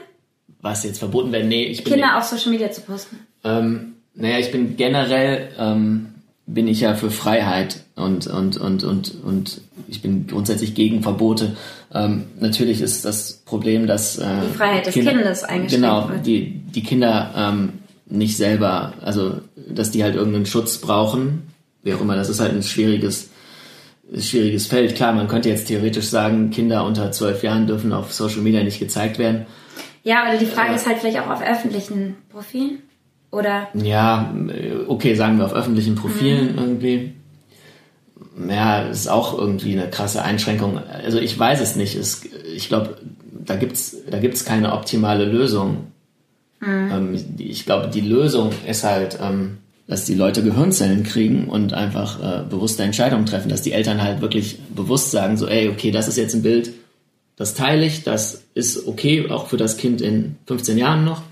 was 0.60 0.84
jetzt 0.84 0.98
verboten 0.98 1.32
werden? 1.32 1.48
Nee, 1.48 1.64
ich 1.64 1.84
bin 1.84 1.94
Kinder 1.94 2.18
auf 2.18 2.24
Social 2.24 2.50
Media 2.50 2.70
zu 2.70 2.82
posten? 2.82 3.20
Ähm, 3.44 3.94
naja, 4.14 4.38
ich 4.38 4.50
bin 4.50 4.76
generell 4.76 5.50
ähm, 5.58 6.14
bin 6.46 6.68
ich 6.68 6.80
ja 6.80 6.94
für 6.94 7.10
Freiheit 7.10 7.84
und 8.00 8.26
und 8.26 8.56
und 8.56 8.82
und 8.84 9.14
und 9.24 9.60
ich 9.88 10.02
bin 10.02 10.26
grundsätzlich 10.26 10.74
gegen 10.74 11.02
Verbote. 11.02 11.56
Ähm, 11.92 12.24
natürlich 12.40 12.80
ist 12.80 13.04
das 13.04 13.42
Problem, 13.44 13.86
dass 13.86 14.18
äh, 14.18 14.26
Die 14.50 14.56
Freiheit 14.56 14.86
des 14.86 14.94
Kindes 14.94 15.44
eingeschränkt 15.44 15.70
genau 15.70 16.08
wird. 16.08 16.26
die 16.26 16.60
die 16.74 16.82
Kinder 16.82 17.32
ähm, 17.36 17.72
nicht 18.06 18.36
selber, 18.36 18.94
also 19.02 19.34
dass 19.68 19.90
die 19.90 20.02
halt 20.02 20.16
irgendeinen 20.16 20.46
Schutz 20.46 20.78
brauchen, 20.78 21.42
wie 21.82 21.94
auch 21.94 22.00
immer. 22.00 22.16
Das 22.16 22.28
ist 22.28 22.40
halt 22.40 22.52
ein 22.52 22.62
schwieriges 22.62 23.30
schwieriges 24.18 24.66
Feld. 24.66 24.96
Klar, 24.96 25.12
man 25.12 25.28
könnte 25.28 25.48
jetzt 25.48 25.68
theoretisch 25.68 26.06
sagen, 26.06 26.50
Kinder 26.50 26.84
unter 26.84 27.12
zwölf 27.12 27.44
Jahren 27.44 27.66
dürfen 27.68 27.92
auf 27.92 28.12
Social 28.12 28.40
Media 28.40 28.62
nicht 28.64 28.80
gezeigt 28.80 29.18
werden. 29.20 29.46
Ja, 30.02 30.28
oder 30.28 30.38
die 30.38 30.46
Frage 30.46 30.74
ist 30.74 30.86
halt 30.88 30.98
vielleicht 30.98 31.20
auch 31.20 31.30
auf 31.30 31.42
öffentlichen 31.42 32.16
Profilen? 32.30 32.78
Oder 33.30 33.68
Ja, 33.74 34.34
äh, 34.48 34.72
okay, 34.88 35.14
sagen 35.14 35.38
wir 35.38 35.44
auf 35.46 35.52
öffentlichen 35.52 35.92
Mhm. 35.94 35.98
Profilen 35.98 36.58
irgendwie. 36.58 37.12
Ja, 38.48 38.82
ist 38.82 39.08
auch 39.08 39.36
irgendwie 39.36 39.72
eine 39.72 39.90
krasse 39.90 40.22
Einschränkung. 40.22 40.78
Also 40.78 41.18
ich 41.18 41.38
weiß 41.38 41.60
es 41.60 41.76
nicht. 41.76 41.94
Es, 41.96 42.22
ich 42.54 42.68
glaube, 42.68 42.96
da 43.44 43.56
gibt's 43.56 43.96
da 44.10 44.18
gibt's 44.18 44.44
keine 44.44 44.72
optimale 44.72 45.24
Lösung. 45.24 45.88
Mhm. 46.60 46.90
Ähm, 46.92 47.24
ich 47.38 47.64
glaube, 47.64 47.88
die 47.88 48.00
Lösung 48.00 48.52
ist 48.66 48.84
halt, 48.84 49.18
ähm, 49.20 49.58
dass 49.86 50.04
die 50.04 50.14
Leute 50.14 50.42
Gehirnzellen 50.42 51.02
kriegen 51.02 51.48
und 51.48 51.72
einfach 51.72 52.20
äh, 52.22 52.44
bewusste 52.48 52.82
Entscheidungen 52.82 53.26
treffen, 53.26 53.48
dass 53.48 53.62
die 53.62 53.72
Eltern 53.72 54.02
halt 54.02 54.20
wirklich 54.20 54.58
bewusst 54.74 55.10
sagen, 55.10 55.36
so, 55.36 55.48
ey, 55.48 55.68
okay, 55.68 55.90
das 55.90 56.06
ist 56.06 56.16
jetzt 56.16 56.34
ein 56.34 56.42
Bild, 56.42 56.72
das 57.36 57.54
teile 57.54 57.84
ich, 57.84 58.04
das 58.04 58.42
ist 58.54 58.86
okay, 58.86 59.30
auch 59.30 59.48
für 59.48 59.56
das 59.56 59.78
Kind 59.78 60.00
in 60.00 60.36
15 60.46 60.78
Jahren 60.78 61.04
noch. 61.04 61.22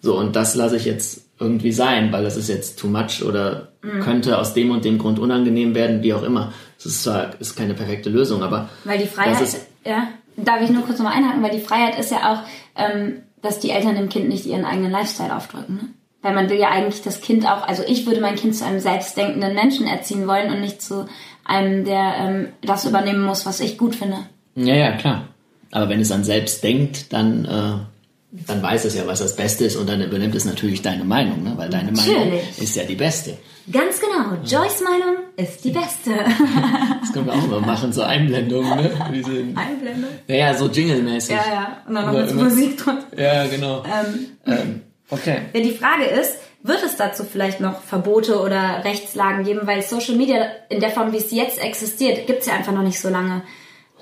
So, 0.00 0.16
und 0.16 0.36
das 0.36 0.54
lasse 0.54 0.76
ich 0.76 0.84
jetzt 0.84 1.22
irgendwie 1.40 1.72
sein, 1.72 2.12
weil 2.12 2.22
das 2.22 2.36
ist 2.36 2.48
jetzt 2.48 2.78
too 2.78 2.88
much 2.88 3.22
oder 3.24 3.68
könnte 4.02 4.38
aus 4.38 4.52
dem 4.52 4.70
und 4.70 4.84
dem 4.84 4.98
Grund 4.98 5.18
unangenehm 5.18 5.74
werden, 5.74 6.02
wie 6.02 6.12
auch 6.12 6.22
immer. 6.22 6.52
Es 6.78 6.84
ist 6.86 7.02
zwar 7.02 7.30
ist 7.40 7.56
keine 7.56 7.72
perfekte 7.74 8.10
Lösung, 8.10 8.42
aber 8.42 8.68
weil 8.84 8.98
die 8.98 9.06
Freiheit, 9.06 9.40
Das 9.40 9.54
ist- 9.54 9.66
ja, 9.84 10.08
darf 10.36 10.60
ich 10.62 10.68
nur 10.70 10.82
kurz 10.84 10.98
nochmal 10.98 11.14
einhaken, 11.16 11.42
weil 11.42 11.50
die 11.50 11.60
Freiheit 11.60 11.98
ist 11.98 12.10
ja 12.10 12.32
auch, 12.32 12.40
ähm, 12.76 13.22
dass 13.42 13.58
die 13.58 13.70
Eltern 13.70 13.94
dem 13.96 14.10
Kind 14.10 14.28
nicht 14.28 14.44
ihren 14.44 14.66
eigenen 14.66 14.90
Lifestyle 14.90 15.34
aufdrücken. 15.34 15.74
Ne? 15.76 15.80
Weil 16.22 16.34
man 16.34 16.50
will 16.50 16.58
ja 16.58 16.68
eigentlich 16.68 17.00
das 17.02 17.22
Kind 17.22 17.46
auch, 17.46 17.66
also 17.66 17.82
ich 17.88 18.04
würde 18.06 18.20
mein 18.20 18.34
Kind 18.36 18.54
zu 18.54 18.66
einem 18.66 18.80
selbstdenkenden 18.80 19.54
Menschen 19.54 19.86
erziehen 19.86 20.26
wollen 20.26 20.50
und 20.52 20.60
nicht 20.60 20.82
zu 20.82 21.06
einem, 21.46 21.86
der 21.86 22.14
ähm, 22.18 22.48
das 22.60 22.84
übernehmen 22.84 23.22
muss, 23.24 23.46
was 23.46 23.60
ich 23.60 23.78
gut 23.78 23.94
finde. 23.96 24.18
Ja, 24.56 24.74
ja, 24.74 24.92
klar. 24.92 25.28
Aber 25.72 25.88
wenn 25.88 26.00
es 26.00 26.12
an 26.12 26.22
selbst 26.24 26.62
denkt, 26.62 27.14
dann, 27.14 27.44
äh, 27.46 27.99
dann 28.32 28.62
weiß 28.62 28.84
es 28.84 28.94
ja, 28.94 29.06
was 29.06 29.18
das 29.18 29.34
Beste 29.34 29.64
ist 29.64 29.76
und 29.76 29.88
dann 29.88 30.00
übernimmt 30.00 30.34
es 30.36 30.44
natürlich 30.44 30.82
deine 30.82 31.04
Meinung, 31.04 31.42
ne? 31.42 31.52
weil 31.56 31.68
deine 31.68 31.90
Natürlich. 31.90 32.16
Meinung 32.18 32.40
ist 32.58 32.76
ja 32.76 32.84
die 32.84 32.94
beste. 32.94 33.36
Ganz 33.72 34.00
genau, 34.00 34.36
Joyce 34.44 34.82
Meinung 34.82 35.16
ist 35.36 35.64
die 35.64 35.70
beste. 35.70 36.10
Das 37.00 37.12
können 37.12 37.26
wir 37.26 37.32
auch 37.32 37.46
mal 37.48 37.60
machen, 37.60 37.92
so 37.92 38.02
Einblendungen, 38.02 38.70
ne? 38.76 38.90
Diese, 39.12 39.30
Einblendung. 39.56 40.10
naja, 40.28 40.54
so 40.54 40.68
Jingle-mäßig. 40.68 41.34
Ja, 41.34 41.42
ja. 41.52 41.76
Und 41.88 41.94
dann 41.94 42.06
noch 42.06 42.12
Immer- 42.12 42.22
mit 42.22 42.30
immer- 42.30 42.44
Musik 42.44 42.76
drunter. 42.78 43.06
Ja, 43.20 43.46
genau. 43.48 43.82
Ähm, 43.84 44.26
Ähm, 44.46 44.80
okay. 45.10 45.38
Ja, 45.52 45.60
die 45.60 45.72
Frage 45.72 46.04
ist, 46.04 46.34
wird 46.62 46.82
es 46.84 46.96
dazu 46.96 47.24
vielleicht 47.24 47.58
noch 47.60 47.80
Verbote 47.82 48.38
oder 48.40 48.84
Rechtslagen 48.84 49.44
geben, 49.44 49.60
weil 49.64 49.82
Social 49.82 50.14
Media 50.14 50.44
in 50.68 50.78
der 50.80 50.90
Form, 50.90 51.12
wie 51.12 51.16
es 51.16 51.30
jetzt 51.32 51.58
existiert, 51.60 52.26
gibt 52.28 52.40
es 52.42 52.46
ja 52.46 52.52
einfach 52.54 52.72
noch 52.72 52.82
nicht 52.82 53.00
so 53.00 53.08
lange. 53.08 53.42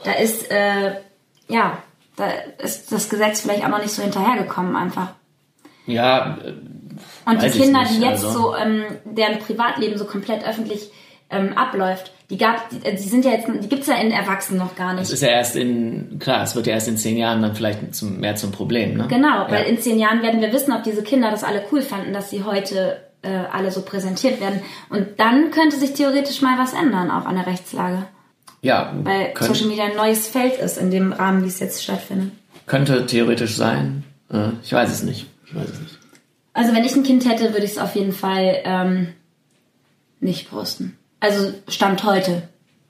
Da 0.05 0.12
ist, 0.12 0.51
äh, 0.51 0.97
ja, 1.49 1.83
da 2.18 2.26
ist 2.62 2.92
das 2.92 3.09
Gesetz 3.09 3.40
vielleicht 3.40 3.64
auch 3.64 3.68
noch 3.68 3.81
nicht 3.81 3.92
so 3.92 4.02
hinterhergekommen 4.02 4.76
einfach. 4.76 5.09
Ja, 5.87 6.38
äh, 6.44 6.52
Und 7.31 7.42
die 7.42 7.50
Kinder, 7.50 7.81
nicht, 7.81 7.96
die 7.96 8.00
jetzt 8.02 8.24
also. 8.24 8.38
so, 8.38 8.57
ähm, 8.57 8.85
deren 9.04 9.38
Privatleben 9.38 9.96
so 9.96 10.04
komplett 10.04 10.46
öffentlich 10.46 10.90
ähm, 11.31 11.57
abläuft, 11.57 12.12
die 12.31 12.37
gab, 12.37 12.68
die, 12.70 12.81
die 12.81 12.96
sind 12.96 13.24
ja 13.24 13.33
jetzt, 13.33 13.48
die 13.48 13.68
gibt's 13.68 13.87
ja 13.87 13.96
in 13.96 14.11
Erwachsenen 14.11 14.59
noch 14.59 14.76
gar 14.76 14.92
es 14.94 15.00
nicht. 15.00 15.12
ist 15.12 15.22
ja 15.22 15.28
erst 15.28 15.57
in, 15.57 16.18
klar, 16.18 16.42
es 16.42 16.54
wird 16.54 16.66
ja 16.66 16.74
erst 16.74 16.88
in 16.88 16.96
zehn 16.96 17.16
Jahren 17.16 17.40
dann 17.40 17.54
vielleicht 17.54 17.94
zum, 17.94 18.20
mehr 18.20 18.37
zum 18.37 18.52
Problem, 18.52 18.96
ne? 18.96 19.07
Genau, 19.09 19.46
weil 19.48 19.62
ja. 19.62 19.68
in 19.68 19.78
zehn 19.78 19.98
Jahren 19.98 20.22
werden 20.22 20.40
wir 20.40 20.52
wissen, 20.52 20.72
ob 20.72 20.83
diese 20.83 21.02
Kinder 21.02 21.31
das 21.31 21.44
alle 21.44 21.62
cool 21.72 21.83
fanden, 21.83 22.12
dass 22.12 22.31
sie 22.31 22.44
heute 22.44 23.00
äh, 23.22 23.31
alle 23.50 23.70
so 23.70 23.83
präsentiert 23.83 24.40
werden. 24.40 24.61
Und 24.90 25.18
dann 25.18 25.50
könnte 25.50 25.76
sich 25.76 25.94
theoretisch 25.94 26.42
mal 26.42 26.59
was 26.59 26.72
ändern, 26.72 27.11
auch 27.11 27.26
an 27.26 27.37
der 27.37 27.46
Rechtslage. 27.46 28.07
Ja, 28.62 28.92
Weil 29.03 29.33
könnt- 29.35 29.55
Social 29.55 29.68
Media 29.68 29.85
ein 29.85 29.97
neues 29.97 30.27
Feld 30.29 30.59
ist 30.59 30.79
in 30.79 30.90
dem 30.90 31.12
Rahmen, 31.12 31.44
wie 31.44 31.49
es 31.49 31.61
jetzt 31.61 31.83
stattfindet. 31.83 32.33
könnte 32.66 33.07
theoretisch 33.07 33.55
sein. 33.57 34.05
Äh, 34.33 34.49
ich 34.62 34.73
weiß 34.73 34.90
es 34.90 35.03
nicht. 35.03 35.27
Ich 35.47 35.55
weiß 35.55 35.68
es 35.71 35.81
nicht. 35.81 35.99
Also 36.53 36.75
wenn 36.75 36.85
ich 36.85 36.94
ein 36.97 37.03
Kind 37.05 37.25
hätte, 37.29 37.53
würde 37.53 37.64
ich 37.64 37.73
es 37.73 37.79
auf 37.79 37.94
jeden 37.94 38.12
Fall 38.12 38.61
ähm, 38.64 39.09
nicht 40.21 40.51
posten. 40.51 40.97
Also 41.21 41.53
Stand 41.68 42.05
heute. 42.05 42.49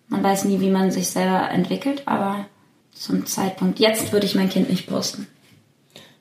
Man 0.08 0.22
weiß 0.22 0.46
nie, 0.46 0.60
wie 0.60 0.70
man 0.70 0.90
sich 0.90 1.08
selber 1.08 1.50
entwickelt, 1.50 2.02
aber 2.06 2.46
zum 2.92 3.26
Zeitpunkt 3.26 3.78
jetzt 3.78 4.10
würde 4.12 4.24
ich 4.26 4.34
mein 4.34 4.48
Kind 4.48 4.70
nicht 4.70 4.86
posten. 4.88 5.26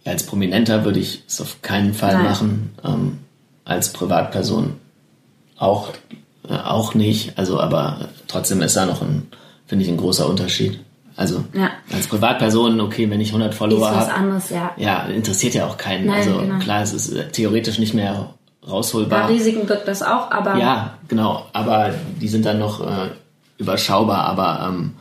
Ja, 0.04 0.12
als 0.12 0.24
Prominenter 0.26 0.84
würde 0.86 1.00
ich 1.00 1.24
es 1.28 1.40
auf 1.42 1.62
keinen 1.62 1.94
Fall 1.94 2.16
Nein. 2.16 2.24
machen. 2.24 2.76
Ähm, 2.84 3.18
als 3.66 3.92
Privatperson 3.94 4.76
auch, 5.58 5.94
auch 6.50 6.94
nicht. 6.94 7.38
Also, 7.38 7.60
aber 7.60 8.10
trotzdem 8.28 8.62
ist 8.62 8.76
da 8.76 8.86
noch 8.86 9.02
ein, 9.02 9.28
finde 9.66 9.84
ich, 9.86 9.92
ein 9.92 9.98
großer 9.98 10.28
Unterschied. 10.28 10.80
Also, 11.16 11.44
Ja. 11.54 11.72
als 11.92 12.08
Privatperson, 12.08 12.80
okay, 12.80 13.10
wenn 13.10 13.20
ich 13.22 13.30
100 13.30 13.52
Ist 13.52 13.58
Follower 13.58 13.90
habe, 13.90 14.14
anderes, 14.14 14.50
ja. 14.52 14.72
ja, 14.78 15.06
interessiert 15.08 15.56
ja 15.56 15.66
auch 15.66 15.78
keinen. 15.78 16.06
Nein, 16.06 16.18
also, 16.28 16.38
genau. 16.40 16.60
klar, 16.60 16.84
es 16.84 16.94
ist 16.94 17.12
äh, 17.12 17.28
theoretisch 17.30 17.80
nicht 17.80 17.94
mehr 17.96 18.34
Bei 18.62 18.68
rausholbar. 18.70 19.28
Risiken 19.30 19.66
birgt 19.66 19.88
das 19.88 20.04
auch, 20.04 20.30
aber 20.32 20.56
Ja, 20.58 20.98
genau. 21.08 21.46
Aber 21.54 21.94
die 22.22 22.28
sind 22.28 22.46
dann 22.46 22.60
noch 22.60 22.82
äh, 22.82 23.10
überschaubar. 23.58 24.26
Aber 24.26 24.68
ähm, 24.70 24.94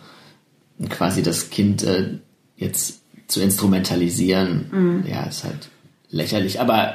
quasi 0.88 1.22
das 1.22 1.50
Kind 1.50 1.82
äh, 1.82 2.14
jetzt 2.56 3.00
zu 3.28 3.40
instrumentalisieren, 3.42 4.66
Mhm. 4.70 5.04
ja, 5.06 5.24
ist 5.24 5.44
halt 5.44 5.68
lächerlich. 6.10 6.60
Aber 6.60 6.94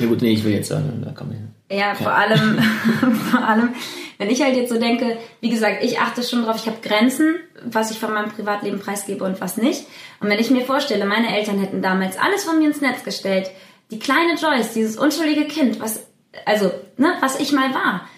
ja 0.00 0.06
gut, 0.06 0.22
nee, 0.22 0.32
ich 0.32 0.42
will 0.42 0.52
jetzt 0.52 0.68
sagen, 0.70 1.02
da 1.04 1.12
komme 1.12 1.34
ich. 1.34 1.40
Ja, 1.70 1.94
vor 1.94 2.12
allem, 2.12 2.58
vor 3.30 3.42
allem, 3.46 3.74
wenn 4.18 4.28
ich 4.28 4.42
halt 4.42 4.56
jetzt 4.56 4.70
so 4.70 4.78
denke, 4.78 5.16
wie 5.40 5.50
gesagt, 5.50 5.82
ich 5.84 6.00
achte 6.00 6.22
schon 6.22 6.44
drauf, 6.44 6.56
ich 6.56 6.66
habe 6.66 6.78
Grenzen, 6.82 7.36
was 7.64 7.90
ich 7.92 7.98
von 7.98 8.12
meinem 8.12 8.30
Privatleben 8.30 8.80
preisgebe 8.80 9.24
und 9.24 9.40
was 9.40 9.56
nicht. 9.56 9.86
Und 10.20 10.28
wenn 10.28 10.38
ich 10.40 10.50
mir 10.50 10.64
vorstelle, 10.64 11.06
meine 11.06 11.34
Eltern 11.36 11.58
hätten 11.60 11.80
damals 11.80 12.18
alles 12.18 12.44
von 12.44 12.58
mir 12.58 12.66
ins 12.68 12.80
Netz 12.80 13.04
gestellt, 13.04 13.50
die 13.90 13.98
kleine 14.00 14.34
Joyce, 14.34 14.72
dieses 14.74 14.96
unschuldige 14.96 15.44
Kind, 15.46 15.80
was, 15.80 16.06
also, 16.44 16.70
ne, 16.96 17.14
was 17.20 17.38
ich 17.40 17.52
mal 17.52 17.72
war, 17.72 18.08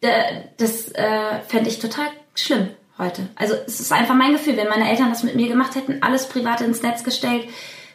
da- 0.00 0.42
das 0.58 0.88
äh, 0.92 1.40
fände 1.48 1.68
ich 1.68 1.78
total 1.80 2.06
schlimm 2.34 2.68
heute. 2.98 3.28
Also 3.36 3.54
es 3.66 3.80
ist 3.80 3.92
einfach 3.92 4.14
mein 4.14 4.32
Gefühl, 4.32 4.56
wenn 4.56 4.68
meine 4.68 4.88
Eltern 4.88 5.10
das 5.10 5.22
mit 5.22 5.34
mir 5.36 5.48
gemacht 5.48 5.74
hätten, 5.74 6.02
alles 6.02 6.28
Private 6.28 6.64
ins 6.64 6.82
Netz 6.82 7.02
gestellt, 7.04 7.46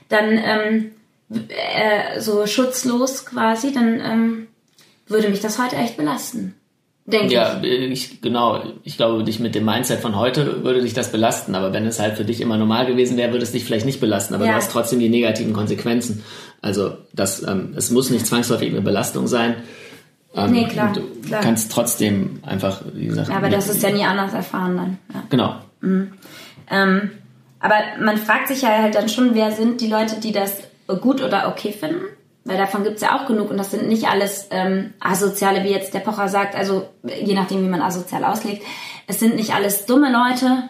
dann 0.10 0.38
ähm, 0.38 0.92
äh, 1.50 2.20
so 2.20 2.46
schutzlos 2.46 3.26
quasi, 3.26 3.72
dann 3.74 4.00
ähm, 4.02 4.48
würde 5.08 5.30
mich 5.30 5.40
das 5.42 5.60
heute 5.60 5.76
echt 5.76 5.98
belasten. 5.98 6.56
Denke 7.06 7.34
Ja, 7.34 7.60
ich, 7.64 8.22
genau. 8.22 8.62
Ich 8.84 8.96
glaube, 8.96 9.24
dich 9.24 9.40
mit 9.40 9.56
dem 9.56 9.66
Mindset 9.66 10.00
von 10.00 10.16
heute 10.16 10.64
würde 10.64 10.82
dich 10.82 10.94
das 10.94 11.12
belasten. 11.12 11.56
Aber 11.56 11.74
wenn 11.74 11.86
es 11.86 12.00
halt 12.00 12.16
für 12.16 12.24
dich 12.26 12.42
immer 12.42 12.58
normal 12.58 12.86
gewesen 12.86 13.18
wäre, 13.18 13.32
würde 13.32 13.44
es 13.44 13.52
dich 13.52 13.66
vielleicht 13.66 13.86
nicht 13.88 14.00
belasten. 14.00 14.36
Aber 14.36 14.46
Ja. 14.46 14.52
du 14.52 14.58
hast 14.58 14.72
trotzdem 14.72 15.00
die 15.00 15.10
negativen 15.10 15.52
Konsequenzen. 15.52 16.24
Also, 16.62 16.96
das, 17.12 17.42
ähm, 17.46 17.74
es 17.76 17.90
muss 17.90 18.12
nicht 18.12 18.26
zwangsläufig 18.28 18.70
eine 18.70 18.82
Belastung 18.82 19.28
sein. 19.28 19.56
Ähm, 20.36 20.52
Nee, 20.52 20.66
klar, 20.68 20.94
Du 20.94 21.02
klar. 21.28 21.42
kannst 21.42 21.72
trotzdem 21.72 22.40
einfach, 22.44 22.84
wie 22.94 23.08
gesagt. 23.08 23.30
ich. 23.30 23.36
Aber 23.36 23.50
das 23.50 23.68
ist 23.68 23.82
ja 23.84 23.90
nie 23.90 24.06
anders 24.06 24.34
erfahren 24.34 24.78
dann. 24.78 24.98
Ja. 25.14 25.24
Genau. 25.30 25.56
Ähm, 26.70 27.12
aber 27.60 27.76
man 28.00 28.18
fragt 28.18 28.48
sich 28.48 28.62
ja 28.62 28.70
halt 28.82 28.96
dann 28.96 29.10
schon, 29.10 29.34
wer 29.36 29.52
sind 29.52 29.82
die 29.82 29.88
Leute, 29.88 30.20
die 30.22 30.32
das 30.32 30.54
gut 31.02 31.22
oder 31.22 31.48
okay 31.50 31.74
finden? 31.78 32.06
Weil 32.44 32.58
davon 32.58 32.84
gibt's 32.84 33.02
ja 33.02 33.20
auch 33.20 33.28
genug 33.28 33.52
und 33.52 33.58
das 33.58 33.70
sind 33.70 33.88
nicht 33.88 34.08
alles 34.08 34.48
ähm, 34.50 34.94
Asoziale, 35.00 35.64
wie 35.64 35.70
jetzt 35.70 35.94
der 35.94 36.00
Pocher 36.00 36.28
sagt, 36.28 36.56
also 36.56 36.90
je 37.04 37.36
nachdem, 37.36 37.64
wie 37.64 37.70
man 37.70 37.82
asozial 37.84 38.24
auslegt. 38.26 38.64
Es 39.08 39.20
sind 39.20 39.36
nicht 39.36 39.54
alles 39.54 39.86
dumme 39.86 40.12
Leute. 40.12 40.64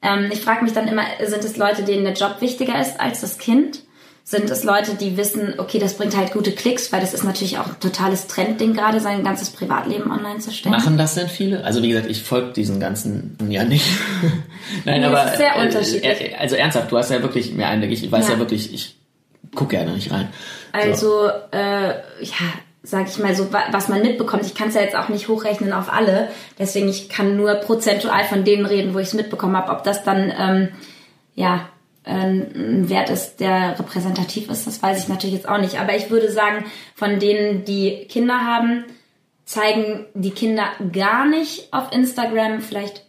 Ähm, 0.00 0.30
ich 0.32 0.40
frage 0.40 0.64
mich 0.64 0.72
dann 0.72 0.88
immer, 0.88 1.02
sind 1.24 1.44
es 1.44 1.56
Leute, 1.58 1.82
denen 1.82 2.04
der 2.04 2.14
Job 2.14 2.36
wichtiger 2.40 2.80
ist 2.80 2.98
als 2.98 3.20
das 3.20 3.38
Kind? 3.38 3.80
Sind 4.24 4.48
es 4.50 4.62
Leute, 4.64 4.94
die 4.94 5.16
wissen, 5.16 5.54
okay, 5.58 5.78
das 5.80 5.94
bringt 5.98 6.16
halt 6.16 6.32
gute 6.32 6.52
Klicks, 6.52 6.92
weil 6.92 7.00
das 7.00 7.12
ist 7.12 7.24
natürlich 7.24 7.58
auch 7.58 7.66
ein 7.66 7.80
totales 7.80 8.28
Trendding 8.28 8.72
gerade, 8.72 9.00
sein 9.00 9.24
ganzes 9.24 9.50
Privatleben 9.50 10.10
online 10.12 10.38
zu 10.38 10.52
stellen. 10.52 10.74
Machen 10.76 10.96
das 10.96 11.14
denn 11.16 11.28
viele? 11.28 11.64
Also 11.64 11.82
wie 11.82 11.88
gesagt, 11.88 12.08
ich 12.08 12.22
folge 12.22 12.52
diesen 12.52 12.78
ganzen 12.80 13.36
ja 13.50 13.64
nicht. 13.64 13.84
Nein, 14.84 15.00
Nee, 15.00 15.06
aber 15.08 15.24
es 15.24 15.30
ist 15.32 15.36
sehr 15.38 15.56
äh, 15.56 15.66
unterschiedlich. 15.66 16.20
äh, 16.32 16.36
also 16.36 16.54
ernsthaft, 16.56 16.90
du 16.92 16.96
hast 16.98 17.10
ja 17.10 17.20
wirklich 17.20 17.52
mehr 17.52 17.68
Einblick. 17.68 17.90
Ich 17.92 18.10
weiß 18.10 18.28
ja, 18.28 18.34
Ja. 18.34 18.38
wirklich, 18.38 18.72
ich 18.72 18.96
gucke 19.54 19.76
ja 19.76 19.84
da 19.84 19.92
nicht 19.92 20.10
rein. 20.12 20.28
So. 20.72 20.78
Also, 20.78 21.28
äh, 21.52 21.88
ja, 22.20 22.46
sag 22.82 23.08
ich 23.08 23.18
mal 23.18 23.34
so, 23.34 23.52
wa- 23.52 23.64
was 23.70 23.88
man 23.88 24.02
mitbekommt. 24.02 24.44
Ich 24.46 24.54
kann 24.54 24.68
es 24.68 24.74
ja 24.74 24.80
jetzt 24.80 24.96
auch 24.96 25.08
nicht 25.08 25.28
hochrechnen 25.28 25.72
auf 25.72 25.92
alle. 25.92 26.28
Deswegen, 26.58 26.88
ich 26.88 27.08
kann 27.08 27.36
nur 27.36 27.54
prozentual 27.54 28.24
von 28.24 28.44
denen 28.44 28.66
reden, 28.66 28.94
wo 28.94 28.98
ich 28.98 29.08
es 29.08 29.14
mitbekommen 29.14 29.56
habe. 29.56 29.70
Ob 29.72 29.84
das 29.84 30.02
dann, 30.04 30.32
ähm, 30.38 30.68
ja, 31.34 31.68
ein 32.04 32.52
ein 32.56 32.88
Wert 32.88 33.10
ist, 33.10 33.36
der 33.38 33.78
repräsentativ 33.78 34.50
ist, 34.50 34.66
das 34.66 34.82
weiß 34.82 34.98
ich 35.04 35.08
natürlich 35.08 35.36
jetzt 35.36 35.48
auch 35.48 35.58
nicht. 35.58 35.78
Aber 35.78 35.94
ich 35.94 36.10
würde 36.10 36.32
sagen, 36.32 36.64
von 36.96 37.20
denen, 37.20 37.64
die 37.64 38.06
Kinder 38.08 38.40
haben, 38.44 38.84
zeigen 39.44 40.06
die 40.14 40.30
Kinder 40.32 40.64
gar 40.92 41.26
nicht 41.26 41.72
auf 41.72 41.92
Instagram 41.92 42.60
vielleicht 42.60 43.04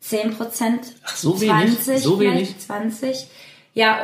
10 0.00 0.36
Prozent. 0.36 0.80
Ach, 1.04 1.16
so 1.16 1.38
wenig? 1.40 1.74
20, 1.82 2.02
So 2.02 2.16
vielleicht 2.16 2.36
wenig? 2.36 2.58
20. 2.58 3.26
Ja, 3.74 3.98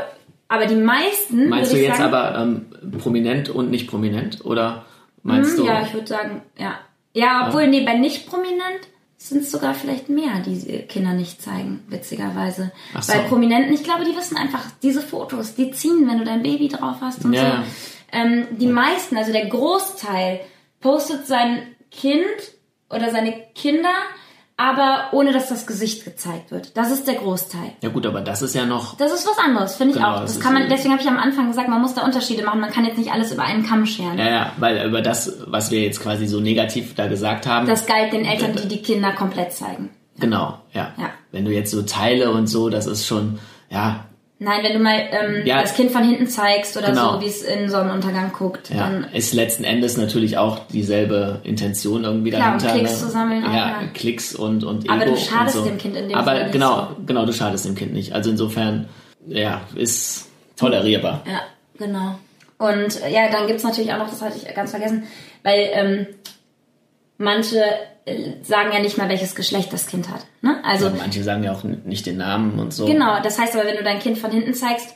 aber 0.50 0.66
die 0.66 0.74
meisten. 0.74 1.48
Meinst 1.48 1.72
du 1.72 1.78
jetzt 1.78 1.96
sagen, 1.98 2.12
aber 2.12 2.38
ähm, 2.38 2.66
prominent 2.98 3.48
und 3.48 3.70
nicht 3.70 3.88
prominent? 3.88 4.44
Oder 4.44 4.84
meinst 5.22 5.52
Hm, 5.52 5.58
du? 5.58 5.66
Ja, 5.66 5.82
ich 5.82 5.94
würde 5.94 6.06
sagen, 6.08 6.42
ja. 6.58 6.74
Ja, 7.14 7.46
obwohl, 7.48 7.68
nee, 7.68 7.84
bei 7.84 7.94
nicht 7.94 8.28
prominent 8.28 8.88
sind 9.16 9.42
es 9.42 9.50
sogar 9.50 9.74
vielleicht 9.74 10.08
mehr, 10.08 10.40
die 10.44 10.58
Kinder 10.88 11.12
nicht 11.12 11.40
zeigen, 11.42 11.84
witzigerweise. 11.88 12.72
Ach 12.94 13.02
so. 13.02 13.12
Bei 13.12 13.18
Prominenten, 13.20 13.72
ich 13.72 13.84
glaube, 13.84 14.04
die 14.04 14.16
wissen 14.16 14.36
einfach, 14.36 14.64
diese 14.82 15.02
Fotos, 15.02 15.54
die 15.54 15.70
ziehen, 15.70 16.08
wenn 16.08 16.18
du 16.18 16.24
dein 16.24 16.42
Baby 16.42 16.68
drauf 16.68 16.96
hast 17.00 17.24
und 17.24 17.32
Ja, 17.32 17.42
ja. 17.42 17.64
so. 17.64 18.18
Ähm, 18.18 18.46
die 18.58 18.66
meisten, 18.66 19.16
also 19.16 19.30
der 19.32 19.46
Großteil, 19.46 20.40
postet 20.80 21.26
sein 21.26 21.62
Kind 21.90 22.24
oder 22.88 23.10
seine 23.10 23.34
Kinder, 23.54 23.92
aber 24.60 25.08
ohne 25.12 25.32
dass 25.32 25.48
das 25.48 25.66
Gesicht 25.66 26.04
gezeigt 26.04 26.50
wird. 26.50 26.76
Das 26.76 26.90
ist 26.90 27.06
der 27.06 27.14
Großteil. 27.14 27.72
Ja 27.82 27.88
gut, 27.88 28.04
aber 28.04 28.20
das 28.20 28.42
ist 28.42 28.54
ja 28.54 28.66
noch. 28.66 28.96
Das 28.96 29.10
ist 29.12 29.26
was 29.26 29.38
anderes, 29.38 29.76
finde 29.76 29.92
ich 29.94 29.96
Genau, 29.96 30.16
auch. 30.16 30.20
das 30.20 30.34
Das 30.34 30.42
kann 30.42 30.52
man, 30.54 30.68
deswegen 30.68 30.92
habe 30.92 31.02
ich 31.02 31.08
am 31.08 31.16
Anfang 31.18 31.48
gesagt, 31.48 31.68
man 31.68 31.80
muss 31.80 31.94
da 31.94 32.04
Unterschiede 32.04 32.44
machen. 32.44 32.60
Man 32.60 32.70
kann 32.70 32.84
jetzt 32.84 32.98
nicht 32.98 33.10
alles 33.10 33.32
über 33.32 33.42
einen 33.44 33.64
Kamm 33.66 33.86
scheren. 33.86 34.18
Ja, 34.18 34.28
ja, 34.28 34.52
weil 34.58 34.86
über 34.86 35.00
das, 35.00 35.32
was 35.46 35.70
wir 35.70 35.80
jetzt 35.80 36.02
quasi 36.02 36.26
so 36.26 36.40
negativ 36.40 36.94
da 36.94 37.06
gesagt 37.08 37.46
haben. 37.46 37.66
Das 37.66 37.86
galt 37.86 38.12
den 38.12 38.24
Eltern, 38.26 38.54
die 38.54 38.68
die 38.68 38.82
Kinder 38.82 39.12
komplett 39.12 39.52
zeigen. 39.52 39.90
genau, 40.18 40.58
ja. 40.72 40.92
Ja. 40.98 41.10
Wenn 41.32 41.44
du 41.46 41.52
jetzt 41.52 41.70
so 41.70 41.82
Teile 41.82 42.30
und 42.30 42.46
so, 42.48 42.68
das 42.68 42.86
ist 42.86 43.06
schon, 43.06 43.38
ja, 43.70 44.04
Nein, 44.42 44.60
wenn 44.64 44.72
du 44.72 44.78
mal 44.78 44.98
ähm, 45.12 45.42
Ja. 45.46 45.60
das 45.60 45.74
Kind 45.74 45.90
von 45.90 46.02
hinten 46.02 46.26
zeigst 46.26 46.74
oder 46.76 46.86
Genau. 46.88 47.16
so, 47.16 47.20
wie 47.20 47.26
es 47.26 47.42
in 47.42 47.68
Sonnenuntergang 47.68 48.32
guckt, 48.32 48.70
Ja, 48.70 48.78
dann 48.88 49.04
ist 49.12 49.34
letzten 49.34 49.64
Endes 49.64 49.98
natürlich 49.98 50.38
auch 50.38 50.60
dieselbe 50.72 51.40
Intention 51.44 52.04
irgendwie 52.04 52.30
Klar, 52.30 52.54
um 52.54 52.58
dahinter. 52.58 52.78
Klicks 52.78 53.00
ne? 53.02 53.06
zu 53.06 53.12
sammeln 53.12 53.44
Ja, 53.44 53.52
ja. 53.54 53.80
Klicks 53.92 54.34
und, 54.34 54.64
und 54.64 54.84
Ego 54.86 54.94
Aber 54.94 55.04
du 55.04 55.16
schadest 55.18 55.56
so. 55.56 55.64
dem 55.66 55.76
Kind 55.76 55.94
in 55.94 56.08
dem 56.08 56.16
Aber 56.16 56.30
Sinne 56.32 56.42
nicht 56.44 56.52
genau, 56.54 56.88
genau, 57.04 57.26
du 57.26 57.32
schadest 57.34 57.66
dem 57.66 57.74
Kind 57.74 57.92
nicht. 57.92 58.14
Also 58.14 58.30
insofern, 58.30 58.88
ja, 59.26 59.60
ist 59.76 60.28
tolerierbar. 60.56 61.22
Ja, 61.26 61.42
genau. 61.78 62.18
Und 62.56 63.02
äh, 63.02 63.12
ja, 63.12 63.30
dann 63.30 63.46
gibt's 63.46 63.62
natürlich 63.62 63.92
auch 63.92 63.98
noch, 63.98 64.08
das 64.08 64.22
hatte 64.22 64.38
ich 64.42 64.54
ganz 64.54 64.70
vergessen, 64.70 65.04
weil 65.42 65.68
ähm, 65.74 66.06
manche 67.18 67.62
sagen 68.42 68.70
ja 68.72 68.80
nicht 68.80 68.98
mal, 68.98 69.08
welches 69.08 69.34
Geschlecht 69.34 69.72
das 69.72 69.86
Kind 69.86 70.08
hat. 70.08 70.26
Ne? 70.42 70.56
Also 70.64 70.86
Ja, 70.86 70.92
manche 70.98 71.22
sagen 71.22 71.44
ja 71.44 71.52
auch 71.52 71.62
nicht 71.64 72.06
den 72.06 72.16
Namen 72.16 72.58
und 72.58 72.72
so. 72.72 72.86
genau, 72.86 73.22
das 73.22 73.38
heißt 73.38 73.54
aber, 73.54 73.66
wenn 73.66 73.76
du 73.76 73.82
dein 73.84 73.98
Kind 73.98 74.18
von 74.18 74.30
hinten 74.30 74.54
zeigst, 74.54 74.94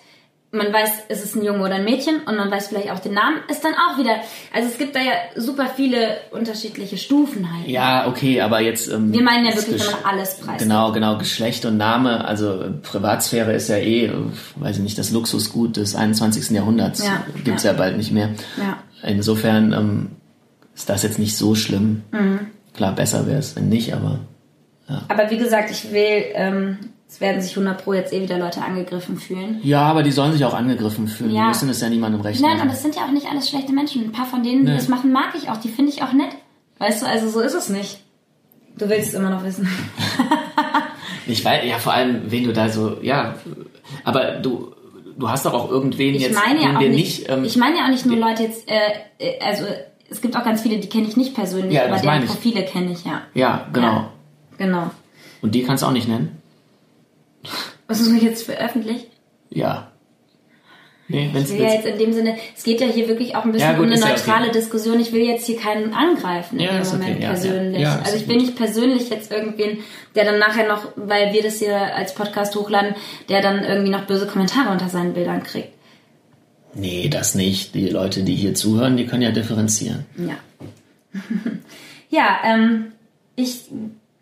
man 0.54 0.72
weiß, 0.72 1.06
ist 1.08 1.24
es 1.24 1.34
ein 1.34 1.42
Junge 1.44 1.64
oder 1.64 1.74
ein 1.74 1.84
Mädchen 1.84 2.20
und 2.26 2.36
man 2.36 2.50
weiß 2.50 2.68
vielleicht 2.68 2.90
auch 2.92 3.00
den 3.00 3.14
Namen, 3.14 3.38
ist 3.50 3.64
dann 3.64 3.74
auch 3.74 3.98
wieder, 3.98 4.16
also 4.52 4.68
es 4.68 4.78
gibt 4.78 4.94
da 4.94 5.00
ja 5.00 5.12
super 5.34 5.66
viele 5.66 6.18
unterschiedliche 6.30 6.96
Stufen 6.96 7.52
halt. 7.52 7.66
Ja, 7.66 8.06
okay, 8.06 8.40
aber 8.40 8.60
jetzt. 8.60 8.88
Ähm, 8.88 9.12
Wir 9.12 9.22
meinen 9.22 9.44
ja 9.46 9.56
wirklich, 9.56 9.84
man 9.84 10.04
alles 10.04 10.36
preisgibt. 10.36 10.60
Genau, 10.60 10.92
genau, 10.92 11.18
Geschlecht 11.18 11.64
und 11.64 11.76
Name, 11.76 12.24
also 12.24 12.52
äh, 12.62 12.70
Privatsphäre 12.70 13.52
ist 13.52 13.68
ja 13.68 13.78
eh, 13.78 14.12
weiß 14.56 14.76
ich 14.76 14.82
nicht, 14.82 14.96
das 14.96 15.10
Luxusgut 15.10 15.76
des 15.76 15.96
21. 15.96 16.50
Jahrhunderts. 16.50 17.04
Ja, 17.04 17.24
Gibt's 17.42 17.64
ja. 17.64 17.72
ja. 17.72 17.76
bald 17.76 17.96
nicht 17.96 18.12
mehr. 18.12 18.30
Ja. 18.56 18.78
Insofern 19.02 19.72
ähm, 19.72 20.10
ist 20.74 20.88
das 20.88 21.02
jetzt 21.02 21.18
nicht 21.18 21.36
so 21.36 21.54
schlimm. 21.56 22.04
Mhm. 22.12 22.46
Klar, 22.74 22.92
besser 22.94 23.26
wäre 23.26 23.38
es, 23.38 23.54
wenn 23.56 23.68
nicht, 23.68 23.94
aber 23.94 24.18
Aber 25.08 25.30
wie 25.30 25.38
gesagt, 25.38 25.70
ich 25.70 25.92
will, 25.92 26.24
ähm, 26.34 26.78
es 27.08 27.20
werden 27.20 27.40
sich 27.40 27.52
100 27.56 27.82
pro 27.82 27.92
jetzt 27.94 28.12
eh 28.12 28.20
wieder 28.20 28.38
Leute 28.38 28.60
angegriffen 28.62 29.16
fühlen. 29.16 29.60
ja, 29.62 29.82
aber 29.82 30.02
die 30.02 30.10
sollen 30.10 30.32
sich 30.32 30.44
auch 30.44 30.54
angegriffen 30.54 31.06
fühlen. 31.08 31.30
Ja. 31.30 31.42
Die 31.42 31.48
müssen 31.48 31.68
es 31.68 31.80
ja 31.80 31.88
niemandem 31.88 32.20
recht 32.20 32.40
Nein, 32.40 32.52
machen. 32.56 32.62
und 32.62 32.68
das 32.72 32.82
sind 32.82 32.96
ja 32.96 33.02
auch 33.06 33.12
nicht 33.12 33.26
alles 33.30 33.48
schlechte 33.48 33.72
Menschen. 33.72 34.04
Ein 34.04 34.12
paar 34.12 34.26
von 34.26 34.42
denen, 34.42 34.64
die 34.66 34.72
Nee. 34.72 34.76
das 34.76 34.88
machen, 34.88 35.12
mag 35.12 35.34
ich 35.36 35.48
auch. 35.48 35.56
Die 35.58 35.68
finde 35.68 35.92
ich 35.92 36.02
auch 36.02 36.12
nett. 36.12 36.30
Weißt 36.78 37.02
du, 37.02 37.06
also 37.06 37.28
so 37.28 37.40
ist 37.40 37.54
es 37.54 37.68
nicht. 37.68 38.00
Du 38.76 38.88
willst 38.88 39.08
es 39.08 39.14
immer 39.14 39.30
noch 39.30 39.44
wissen. 39.44 39.68
Ich 41.26 41.42
weiß, 41.42 41.64
ja, 41.66 41.78
vor 41.78 41.94
allem, 41.94 42.30
wen 42.30 42.44
du 42.44 42.52
da 42.52 42.68
so, 42.68 42.98
ja, 43.00 43.34
aber 44.04 44.32
du, 44.42 44.74
du 45.18 45.30
hast 45.30 45.46
doch 45.46 45.54
auch 45.54 45.70
irgendwen 45.70 46.14
Ich 46.14 46.20
jetzt, 46.22 46.34
meine 46.34 46.60
ja 46.62 46.72
den 46.72 46.80
wir 46.80 46.88
nicht, 46.90 47.30
ähm, 47.30 47.44
ich 47.44 47.56
meine 47.56 47.78
ja 47.78 47.84
auch 47.84 47.88
nicht 47.90 48.04
nur 48.04 48.16
Leute 48.18 48.42
jetzt, 48.42 48.68
äh, 48.68 48.74
äh, 49.18 49.40
also 49.40 49.64
es 50.10 50.20
gibt 50.20 50.36
auch 50.36 50.44
ganz 50.44 50.62
viele, 50.62 50.78
die 50.78 50.88
kenne 50.88 51.06
ich 51.08 51.16
nicht 51.16 51.34
persönlich, 51.34 51.72
Ja, 51.74 51.86
aber 51.86 51.98
deren 51.98 52.22
ich. 52.22 52.28
Profile 52.28 52.64
kenne 52.64 52.92
ich, 52.92 53.04
ja. 53.04 53.22
ja, 53.34 53.68
genau. 53.72 53.86
Ja. 53.86 54.10
Genau. 54.58 54.90
Und 55.42 55.54
die 55.54 55.62
kannst 55.64 55.82
du 55.82 55.86
auch 55.88 55.92
nicht 55.92 56.08
nennen? 56.08 56.40
Was 57.86 58.00
ist 58.00 58.22
jetzt 58.22 58.46
für 58.46 58.56
öffentlich? 58.58 59.08
Ja. 59.50 59.88
Nee, 61.06 61.28
wenn's, 61.32 61.50
Ich 61.50 61.58
will 61.58 61.66
ja 61.66 61.74
jetzt 61.74 61.86
in 61.86 61.98
dem 61.98 62.12
Sinne, 62.14 62.36
es 62.56 62.64
geht 62.64 62.80
ja 62.80 62.86
hier 62.86 63.08
wirklich 63.08 63.36
auch 63.36 63.44
ein 63.44 63.52
bisschen 63.52 63.72
Ja, 63.72 63.76
gut, 63.76 63.86
um 63.86 63.92
eine 63.92 64.00
neutrale 64.00 64.44
okay. 64.48 64.52
Diskussion. 64.58 64.98
Ich 65.00 65.12
will 65.12 65.20
jetzt 65.22 65.44
hier 65.44 65.58
keinen 65.58 65.92
angreifen 65.92 66.58
in 66.58 66.64
Ja, 66.64 66.72
dem 66.72 66.80
ist 66.80 66.94
okay, 66.94 67.02
Moment 67.02 67.20
ja, 67.20 67.26
ja. 67.26 67.32
persönlich. 67.32 67.86
Also 67.86 68.16
ich 68.16 68.26
will 68.26 68.36
nicht 68.38 68.56
persönlich 68.56 69.10
jetzt 69.10 69.30
irgendwen, 69.30 69.80
der 70.14 70.24
dann 70.24 70.38
nachher 70.38 70.66
noch, 70.66 70.86
weil 70.96 71.34
wir 71.34 71.42
das 71.42 71.58
hier 71.58 71.76
als 71.94 72.14
Podcast 72.14 72.56
hochladen, 72.56 72.94
der 73.28 73.42
dann 73.42 73.62
irgendwie 73.64 73.90
noch 73.90 74.06
böse 74.06 74.26
Kommentare 74.26 74.70
unter 74.70 74.88
seinen 74.88 75.12
Bildern 75.12 75.42
kriegt. 75.42 75.73
Nee, 76.74 77.08
das 77.08 77.34
nicht. 77.34 77.74
Die 77.74 77.88
Leute, 77.88 78.22
die 78.22 78.34
hier 78.34 78.54
zuhören, 78.54 78.96
die 78.96 79.06
können 79.06 79.22
ja 79.22 79.30
differenzieren. 79.30 80.04
Ja. 80.16 80.36
ja, 82.10 82.38
ähm, 82.44 82.92
ich 83.36 83.64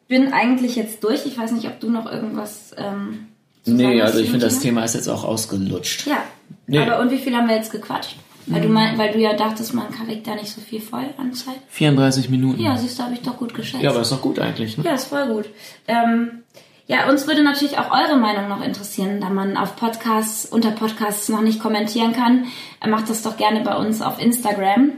bin 0.09 0.33
eigentlich 0.33 0.77
jetzt 0.77 1.03
durch. 1.05 1.27
Ich 1.27 1.39
weiß 1.39 1.53
nicht, 1.53 1.67
ob 1.67 1.81
du 1.81 1.91
noch 1.91 2.11
irgendwas. 2.11 2.73
Ähm, 2.77 3.27
zu 3.65 3.71
sagen 3.77 3.89
Nee, 3.89 4.03
also 4.03 4.19
ich 4.19 4.31
finde, 4.31 4.47
das 4.47 4.61
Thema? 4.61 4.85
Ist 4.85 4.95
jetzt 4.95 5.09
auch 5.09 5.25
ausgelutscht. 5.25 6.07
Ja. 6.07 6.23
Nee. 6.67 6.79
Aber 6.79 7.01
und 7.01 7.11
wie 7.11 7.19
viel 7.19 7.35
haben 7.35 7.49
wir 7.49 7.57
jetzt 7.57 7.71
gequatscht? 7.71 8.17
Weil 8.47 8.63
du, 8.63 8.69
mein, 8.69 8.99
weil 8.99 9.13
du 9.13 9.21
ja 9.21 9.35
dachtest, 9.35 9.73
man 9.73 9.91
kriegt 9.91 10.27
da 10.27 10.35
nicht 10.35 10.51
so 10.51 10.61
viel 10.61 10.81
voll 10.81 11.07
an 11.17 11.33
Zeit. 11.33 11.61
34 11.69 12.29
Minuten. 12.29 12.61
Ja, 12.61 12.77
siehst 12.77 12.99
du, 12.99 13.05
habe 13.05 13.15
ich 13.15 13.21
doch 13.21 13.37
gut 13.37 13.55
geschätzt. 13.55 13.83
Ja, 13.83 13.91
aber 13.91 14.01
ist 14.01 14.11
doch 14.11 14.21
gut 14.21 14.39
eigentlich. 14.41 14.77
Ne? 14.77 14.85
Ja, 14.85 14.95
ist 14.95 15.05
voll 15.05 15.27
gut. 15.27 15.47
Ähm, 15.87 16.43
ja, 16.87 17.09
uns 17.09 17.27
würde 17.27 17.43
natürlich 17.43 17.79
auch 17.79 17.91
eure 17.91 18.17
Meinung 18.17 18.49
noch 18.49 18.63
interessieren, 18.63 19.21
da 19.21 19.31
man 19.31 19.57
auf 19.57 19.77
Podcasts, 19.77 20.47
unter 20.47 20.73
Podcasts 20.73 21.29
noch 21.29 21.41
nicht 21.41 21.61
kommentieren 21.61 22.13
kann. 22.13 22.47
äh, 22.81 22.89
Macht 22.89 23.09
das 23.09 23.23
doch 23.23 23.37
gerne 23.37 23.61
bei 23.61 23.77
uns 23.77 24.03
auf 24.03 24.21
Instagram. 24.21 24.93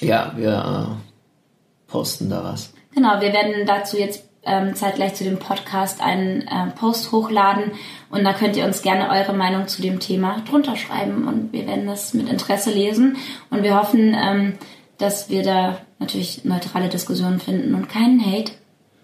Ja, 0.00 0.32
wir 0.36 0.98
äh, 0.98 1.90
posten 1.90 2.28
da 2.28 2.44
was. 2.44 2.72
Genau, 2.94 3.20
wir 3.20 3.32
werden 3.32 3.66
dazu 3.66 3.96
jetzt 3.96 4.24
ähm, 4.44 4.74
zeitgleich 4.74 5.14
zu 5.14 5.24
dem 5.24 5.38
Podcast 5.38 6.00
einen 6.00 6.42
äh, 6.42 6.70
Post 6.74 7.12
hochladen 7.12 7.72
und 8.10 8.24
da 8.24 8.32
könnt 8.32 8.56
ihr 8.56 8.64
uns 8.64 8.82
gerne 8.82 9.10
eure 9.10 9.34
Meinung 9.34 9.68
zu 9.68 9.82
dem 9.82 10.00
Thema 10.00 10.42
drunter 10.48 10.76
schreiben 10.76 11.28
und 11.28 11.52
wir 11.52 11.66
werden 11.66 11.86
das 11.86 12.14
mit 12.14 12.28
Interesse 12.28 12.70
lesen 12.70 13.16
und 13.50 13.62
wir 13.62 13.76
hoffen, 13.78 14.16
ähm, 14.18 14.54
dass 14.96 15.28
wir 15.28 15.42
da 15.42 15.80
natürlich 15.98 16.44
neutrale 16.44 16.88
Diskussionen 16.88 17.40
finden 17.40 17.74
und 17.74 17.88
keinen 17.88 18.24
Hate, 18.24 18.52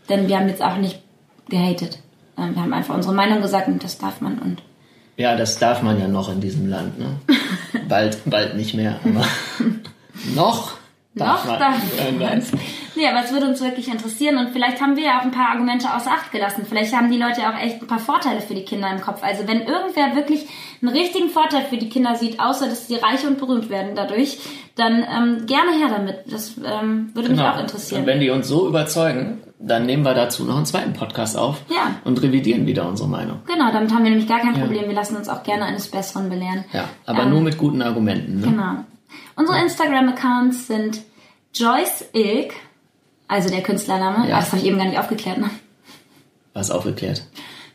denn 0.08 0.28
wir 0.28 0.38
haben 0.38 0.48
jetzt 0.48 0.62
auch 0.62 0.76
nicht 0.76 1.00
gehatet. 1.48 1.98
Ähm, 2.38 2.54
wir 2.54 2.62
haben 2.62 2.72
einfach 2.72 2.94
unsere 2.94 3.14
Meinung 3.14 3.42
gesagt 3.42 3.68
und 3.68 3.82
das 3.82 3.98
darf 3.98 4.20
man 4.20 4.38
und 4.38 4.62
Ja, 5.16 5.36
das 5.36 5.58
darf 5.58 5.82
man 5.82 6.00
ja 6.00 6.08
noch 6.08 6.28
in 6.32 6.40
diesem 6.40 6.68
Land. 6.68 6.98
Ne? 6.98 7.16
bald, 7.88 8.18
bald 8.26 8.56
nicht 8.56 8.74
mehr, 8.74 8.96
aber 9.04 9.24
noch 10.34 10.72
darf 11.14 11.44
Noch 11.46 11.58
darf 11.58 11.76
Äh, 11.98 12.12
man. 12.12 12.42
Nee, 12.96 13.06
aber 13.08 13.24
es 13.24 13.32
würde 13.32 13.46
uns 13.46 13.60
wirklich 13.60 13.88
interessieren 13.88 14.36
und 14.38 14.50
vielleicht 14.52 14.80
haben 14.80 14.96
wir 14.96 15.04
ja 15.04 15.18
auch 15.18 15.24
ein 15.24 15.30
paar 15.32 15.50
Argumente 15.50 15.92
außer 15.94 16.10
Acht 16.10 16.30
gelassen. 16.32 16.64
Vielleicht 16.68 16.94
haben 16.94 17.10
die 17.10 17.18
Leute 17.18 17.40
auch 17.42 17.56
echt 17.60 17.80
ein 17.82 17.86
paar 17.88 17.98
Vorteile 17.98 18.40
für 18.40 18.54
die 18.54 18.64
Kinder 18.64 18.88
im 18.90 19.00
Kopf. 19.00 19.22
Also 19.22 19.46
wenn 19.48 19.62
irgendwer 19.62 20.14
wirklich 20.16 20.46
einen 20.82 20.90
richtigen 20.96 21.28
Vorteil 21.28 21.62
für 21.70 21.76
die 21.76 21.88
Kinder 21.88 22.14
sieht, 22.16 22.38
außer 22.40 22.66
dass 22.68 22.86
sie 22.88 22.96
reich 22.96 23.26
und 23.26 23.38
berühmt 23.38 23.68
werden 23.70 23.94
dadurch, 23.96 24.38
dann 24.76 25.02
ähm, 25.04 25.46
gerne 25.46 25.72
her 25.72 25.88
damit. 25.88 26.18
Das 26.30 26.54
ähm, 26.64 27.10
würde 27.14 27.30
mich 27.30 27.40
auch 27.40 27.52
Genau. 27.52 27.60
interessieren. 27.62 28.00
Und 28.02 28.06
wenn 28.06 28.20
die 28.20 28.30
uns 28.30 28.46
so 28.48 28.66
überzeugen, 28.68 29.40
dann 29.66 29.86
nehmen 29.86 30.02
wir 30.04 30.14
dazu 30.14 30.44
noch 30.44 30.56
einen 30.56 30.66
zweiten 30.66 30.92
Podcast 30.92 31.36
auf 31.36 31.62
Ja. 31.68 31.96
und 32.04 32.20
revidieren 32.22 32.66
wieder 32.66 32.86
unsere 32.88 33.08
Meinung. 33.08 33.38
Genau, 33.46 33.72
damit 33.72 33.92
haben 33.92 34.04
wir 34.04 34.10
nämlich 34.10 34.28
gar 34.28 34.40
kein 34.40 34.54
Problem. 34.54 34.86
Wir 34.86 34.92
lassen 34.94 35.16
uns 35.16 35.28
auch 35.28 35.42
gerne 35.42 35.64
eines 35.64 35.90
Besseren 35.90 36.28
belehren. 36.28 36.64
Ja, 36.72 36.88
aber 37.06 37.22
Ähm, 37.22 37.30
nur 37.30 37.40
mit 37.40 37.56
guten 37.58 37.80
Argumenten. 37.82 38.40
Ne? 38.40 38.46
Genau. 38.48 38.74
Unsere 39.36 39.60
Instagram-Accounts 39.62 40.66
sind 40.66 41.00
Joyce 41.54 42.04
Ilk, 42.12 42.52
also 43.28 43.48
der 43.48 43.62
Künstlername. 43.62 44.28
Ja. 44.28 44.36
Das 44.36 44.48
habe 44.52 44.58
ich 44.58 44.66
eben 44.66 44.76
gar 44.76 44.86
nicht 44.86 44.98
aufgeklärt, 44.98 45.38
ne? 45.38 45.50
Was 46.52 46.70
aufgeklärt. 46.70 47.24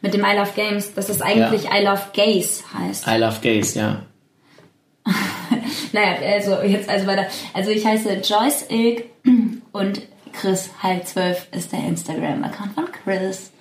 Mit 0.02 0.14
dem 0.14 0.22
I 0.24 0.36
Love 0.38 0.52
Games, 0.56 0.94
dass 0.94 1.10
es 1.10 1.22
eigentlich 1.22 1.66
I 1.66 1.84
Love 1.84 2.02
Gays 2.14 2.64
heißt. 2.78 3.08
I 3.08 3.18
love 3.18 3.40
gays, 3.42 3.74
ja. 3.76 4.04
Naja, 5.92 6.16
also 6.36 6.62
jetzt 6.62 6.88
also 6.90 7.08
weiter. 7.08 7.26
Also 7.54 7.72
ich 7.72 7.86
heiße 7.86 8.22
Joyce 8.24 8.66
Ilk 8.70 9.06
und 9.72 10.02
Chris 10.34 10.70
halb 10.82 11.06
zwölf 11.08 11.48
ist 11.52 11.72
der 11.72 11.80
Instagram-Account 11.86 12.74
von 12.74 12.86
Chris. 12.92 13.52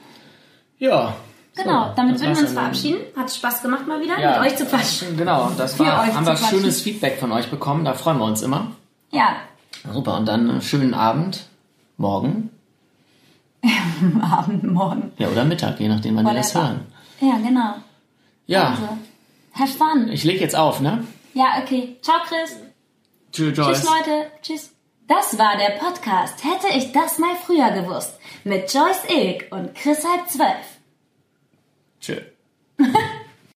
Ja. 0.78 1.14
Genau, 1.56 1.88
So, 1.88 1.92
damit 1.96 2.20
würden 2.20 2.36
wir 2.36 2.42
uns 2.42 2.52
verabschieden. 2.52 3.00
Hat 3.16 3.32
Spaß 3.32 3.62
gemacht 3.62 3.86
mal 3.86 4.00
wieder, 4.00 4.18
Ja. 4.20 4.40
mit 4.40 4.52
euch 4.52 4.56
zu 4.58 4.64
quatschen. 4.66 5.16
Genau, 5.16 5.50
das 5.56 5.76
war, 5.78 6.06
haben 6.06 6.24
wir 6.26 6.34
quatschen. 6.34 6.60
schönes 6.60 6.82
Feedback 6.82 7.18
von 7.18 7.32
euch 7.32 7.50
bekommen, 7.50 7.84
da 7.84 7.94
freuen 7.94 8.18
wir 8.18 8.24
uns 8.26 8.42
immer. 8.42 8.72
Ja, 9.10 9.36
Super, 9.92 10.16
und 10.18 10.26
dann 10.26 10.50
einen 10.50 10.62
schönen 10.62 10.92
Abend, 10.94 11.46
morgen, 11.96 12.50
Abend, 14.22 14.64
morgen. 14.64 15.12
ja, 15.18 15.28
oder 15.28 15.44
Mittag, 15.44 15.80
je 15.80 15.88
nachdem, 15.88 16.16
wann 16.16 16.26
wir 16.26 16.34
das 16.34 16.54
hören. 16.54 16.80
Ja, 17.20 17.36
genau. 17.38 17.74
Ja, 18.46 18.70
Also, 18.70 18.88
have 19.54 19.72
fun. 19.78 20.08
ich 20.12 20.24
leg 20.24 20.40
jetzt 20.40 20.54
auf, 20.56 20.80
ne? 20.80 21.04
Ja, 21.34 21.60
okay. 21.62 21.96
Ciao, 22.02 22.16
Chris. 22.26 22.56
Tschüss. 23.32 23.54
Tschüss, 23.54 23.84
Leute. 23.84 24.26
Tschüss. 24.42 24.72
Das 25.08 25.38
war 25.38 25.56
der 25.56 25.78
Podcast 25.78 26.44
Hätte 26.44 26.68
ich 26.76 26.92
das 26.92 27.18
mal 27.18 27.34
früher 27.34 27.70
gewusst. 27.70 28.20
Mit 28.44 28.72
Joyce 28.72 29.08
Ilk 29.08 29.46
und 29.50 29.74
Chris 29.74 30.04
halb 30.06 30.28
zwölf. 30.28 30.78
Tschüss. 31.98 32.37